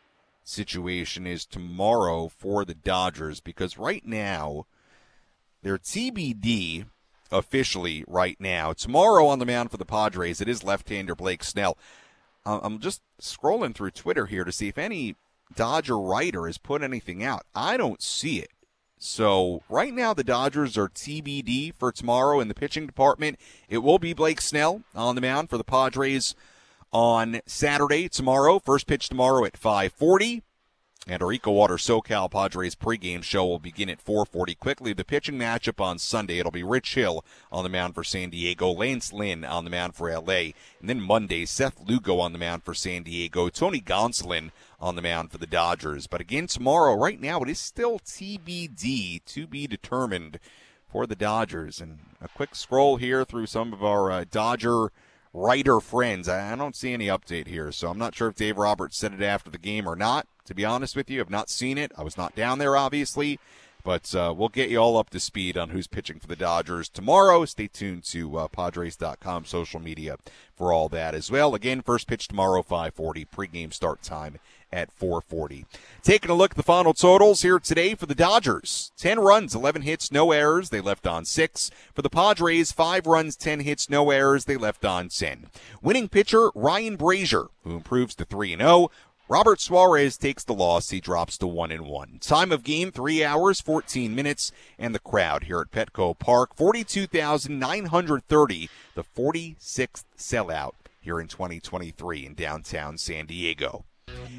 situation 0.44 1.26
is 1.26 1.44
tomorrow 1.44 2.28
for 2.28 2.64
the 2.64 2.74
Dodgers 2.74 3.40
because 3.40 3.78
right 3.78 4.06
now 4.06 4.66
they're 5.62 5.78
TBD 5.78 6.84
officially 7.34 8.04
right 8.06 8.36
now. 8.40 8.72
Tomorrow 8.72 9.26
on 9.26 9.40
the 9.40 9.46
mound 9.46 9.70
for 9.70 9.76
the 9.76 9.84
Padres, 9.84 10.40
it 10.40 10.48
is 10.48 10.64
left-hander 10.64 11.14
Blake 11.14 11.44
Snell. 11.44 11.76
Uh, 12.46 12.60
I'm 12.62 12.78
just 12.78 13.02
scrolling 13.20 13.74
through 13.74 13.90
Twitter 13.90 14.26
here 14.26 14.44
to 14.44 14.52
see 14.52 14.68
if 14.68 14.78
any 14.78 15.16
Dodger 15.54 15.98
writer 15.98 16.46
has 16.46 16.58
put 16.58 16.82
anything 16.82 17.22
out. 17.22 17.42
I 17.54 17.76
don't 17.76 18.00
see 18.00 18.38
it. 18.38 18.50
So 18.98 19.62
right 19.68 19.92
now 19.92 20.14
the 20.14 20.24
Dodgers 20.24 20.78
are 20.78 20.88
TBD 20.88 21.74
for 21.74 21.92
tomorrow 21.92 22.40
in 22.40 22.48
the 22.48 22.54
pitching 22.54 22.86
department. 22.86 23.38
It 23.68 23.78
will 23.78 23.98
be 23.98 24.14
Blake 24.14 24.40
Snell 24.40 24.82
on 24.94 25.14
the 25.14 25.20
mound 25.20 25.50
for 25.50 25.58
the 25.58 25.64
Padres 25.64 26.34
on 26.92 27.40
Saturday 27.44 28.08
tomorrow. 28.08 28.58
First 28.58 28.86
pitch 28.86 29.08
tomorrow 29.08 29.44
at 29.44 29.56
540. 29.56 30.42
And 31.06 31.22
our 31.22 31.28
EcoWater 31.28 31.76
SoCal 31.76 32.30
Padres 32.30 32.74
pregame 32.74 33.22
show 33.22 33.44
will 33.44 33.58
begin 33.58 33.90
at 33.90 34.02
4:40. 34.02 34.54
Quickly, 34.54 34.94
the 34.94 35.04
pitching 35.04 35.38
matchup 35.38 35.78
on 35.78 35.98
Sunday 35.98 36.38
it'll 36.38 36.50
be 36.50 36.62
Rich 36.62 36.94
Hill 36.94 37.22
on 37.52 37.62
the 37.62 37.68
mound 37.68 37.94
for 37.94 38.02
San 38.02 38.30
Diego, 38.30 38.70
Lance 38.70 39.12
Lynn 39.12 39.44
on 39.44 39.64
the 39.64 39.70
mound 39.70 39.94
for 39.94 40.10
LA, 40.10 40.54
and 40.80 40.88
then 40.88 41.02
Monday 41.02 41.44
Seth 41.44 41.78
Lugo 41.86 42.20
on 42.20 42.32
the 42.32 42.38
mound 42.38 42.64
for 42.64 42.72
San 42.72 43.02
Diego, 43.02 43.50
Tony 43.50 43.82
Gonsolin 43.82 44.50
on 44.80 44.96
the 44.96 45.02
mound 45.02 45.30
for 45.30 45.36
the 45.36 45.46
Dodgers. 45.46 46.06
But 46.06 46.22
again 46.22 46.46
tomorrow, 46.46 46.94
right 46.94 47.20
now 47.20 47.42
it 47.42 47.50
is 47.50 47.58
still 47.58 47.98
TBD 47.98 49.22
to 49.26 49.46
be 49.46 49.66
determined 49.66 50.40
for 50.88 51.06
the 51.06 51.16
Dodgers. 51.16 51.82
And 51.82 51.98
a 52.22 52.28
quick 52.28 52.54
scroll 52.54 52.96
here 52.96 53.26
through 53.26 53.46
some 53.46 53.74
of 53.74 53.84
our 53.84 54.10
uh, 54.10 54.24
Dodger 54.30 54.90
writer 55.34 55.80
friends. 55.80 56.30
I 56.30 56.54
don't 56.56 56.74
see 56.74 56.94
any 56.94 57.08
update 57.08 57.48
here, 57.48 57.72
so 57.72 57.90
I'm 57.90 57.98
not 57.98 58.14
sure 58.14 58.28
if 58.28 58.36
Dave 58.36 58.56
Roberts 58.56 58.96
said 58.96 59.12
it 59.12 59.22
after 59.22 59.50
the 59.50 59.58
game 59.58 59.86
or 59.86 59.96
not 59.96 60.26
to 60.44 60.54
be 60.54 60.64
honest 60.64 60.96
with 60.96 61.10
you. 61.10 61.20
I've 61.20 61.30
not 61.30 61.50
seen 61.50 61.78
it. 61.78 61.92
I 61.96 62.02
was 62.02 62.16
not 62.16 62.34
down 62.34 62.58
there, 62.58 62.76
obviously. 62.76 63.38
But 63.84 64.14
uh, 64.14 64.32
we'll 64.34 64.48
get 64.48 64.70
you 64.70 64.78
all 64.78 64.96
up 64.96 65.10
to 65.10 65.20
speed 65.20 65.58
on 65.58 65.68
who's 65.68 65.86
pitching 65.86 66.18
for 66.18 66.26
the 66.26 66.36
Dodgers 66.36 66.88
tomorrow. 66.88 67.44
Stay 67.44 67.68
tuned 67.68 68.04
to 68.04 68.38
uh, 68.38 68.48
Padres.com 68.48 69.44
social 69.44 69.78
media 69.78 70.16
for 70.56 70.72
all 70.72 70.88
that 70.88 71.14
as 71.14 71.30
well. 71.30 71.54
Again, 71.54 71.82
first 71.82 72.08
pitch 72.08 72.26
tomorrow, 72.26 72.62
5:40. 72.62 73.26
Pregame 73.28 73.74
start 73.74 74.02
time 74.02 74.38
at 74.72 74.88
4:40. 74.98 75.66
Taking 76.02 76.30
a 76.30 76.34
look 76.34 76.52
at 76.52 76.56
the 76.56 76.62
final 76.62 76.94
totals 76.94 77.42
here 77.42 77.58
today 77.58 77.94
for 77.94 78.06
the 78.06 78.14
Dodgers: 78.14 78.90
10 78.96 79.20
runs, 79.20 79.54
11 79.54 79.82
hits, 79.82 80.10
no 80.10 80.32
errors. 80.32 80.70
They 80.70 80.80
left 80.80 81.06
on 81.06 81.26
six. 81.26 81.70
For 81.94 82.00
the 82.00 82.08
Padres, 82.08 82.72
five 82.72 83.06
runs, 83.06 83.36
10 83.36 83.60
hits, 83.60 83.90
no 83.90 84.10
errors. 84.10 84.46
They 84.46 84.56
left 84.56 84.86
on 84.86 85.10
10. 85.10 85.46
Winning 85.82 86.08
pitcher 86.08 86.50
Ryan 86.54 86.96
Brasier, 86.96 87.48
who 87.64 87.76
improves 87.76 88.14
to 88.14 88.24
3 88.24 88.56
0. 88.56 88.90
Robert 89.26 89.58
Suarez 89.58 90.18
takes 90.18 90.44
the 90.44 90.52
loss. 90.52 90.90
He 90.90 91.00
drops 91.00 91.38
to 91.38 91.46
1 91.46 91.72
and 91.72 91.86
1. 91.86 92.18
Time 92.20 92.52
of 92.52 92.62
game 92.62 92.92
3 92.92 93.24
hours 93.24 93.58
14 93.58 94.14
minutes 94.14 94.52
and 94.78 94.94
the 94.94 94.98
crowd 94.98 95.44
here 95.44 95.62
at 95.62 95.70
Petco 95.70 96.18
Park 96.18 96.54
42,930, 96.54 98.68
the 98.94 99.02
46th 99.02 100.04
sellout 100.18 100.72
here 101.00 101.18
in 101.20 101.28
2023 101.28 102.26
in 102.26 102.34
downtown 102.34 102.98
San 102.98 103.24
Diego. 103.24 103.86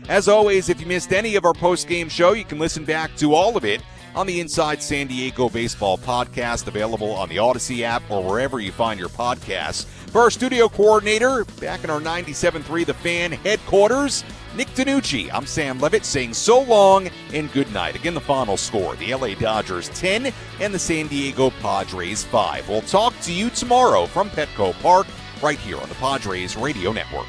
As 0.07 0.27
always, 0.27 0.69
if 0.69 0.79
you 0.79 0.86
missed 0.86 1.11
any 1.11 1.36
of 1.36 1.45
our 1.45 1.55
post-game 1.55 2.07
show, 2.07 2.33
you 2.33 2.45
can 2.45 2.59
listen 2.59 2.86
back 2.86 3.15
to 3.15 3.33
all 3.33 3.57
of 3.57 3.65
it 3.65 3.81
on 4.13 4.27
the 4.27 4.39
Inside 4.39 4.83
San 4.83 5.07
Diego 5.07 5.49
Baseball 5.49 5.97
podcast 5.97 6.67
available 6.67 7.11
on 7.11 7.27
the 7.27 7.38
Audacy 7.38 7.81
app 7.81 8.03
or 8.09 8.23
wherever 8.23 8.59
you 8.59 8.71
find 8.71 8.99
your 8.99 9.09
podcasts. 9.09 9.86
For 9.86 10.21
our 10.21 10.29
studio 10.29 10.69
coordinator, 10.69 11.43
back 11.59 11.83
in 11.83 11.89
our 11.89 11.99
97.3 11.99 12.86
The 12.86 12.93
Fan 12.93 13.31
headquarters, 13.31 14.23
Nick 14.56 14.70
Danucci, 14.70 15.30
I'm 15.34 15.45
Sam 15.45 15.82
Levitt 15.82 16.06
saying 16.06 16.34
so 16.34 16.62
long 16.62 17.10
and 17.34 17.51
good 17.51 17.70
night. 17.74 17.93
Again, 17.95 18.14
the 18.14 18.22
final 18.22 18.56
score 18.56 18.95
the 18.95 19.14
LA 19.14 19.34
Dodgers 19.34 19.89
10 19.89 20.32
and 20.62 20.74
the 20.74 20.80
San 20.80 21.08
Diego 21.08 21.49
Padres 21.49 22.24
5. 22.24 22.70
We'll 22.70 22.82
talk 22.82 23.14
to 23.24 23.34
you 23.34 23.49
tomorrow 23.49 24.06
from 24.06 24.30
Petco 24.30 24.72
Park 24.82 25.08
right 25.43 25.60
here 25.60 25.78
on 25.78 25.89
the 25.89 25.95
Padres 25.95 26.56
Radio 26.56 26.93
Network. 26.93 27.28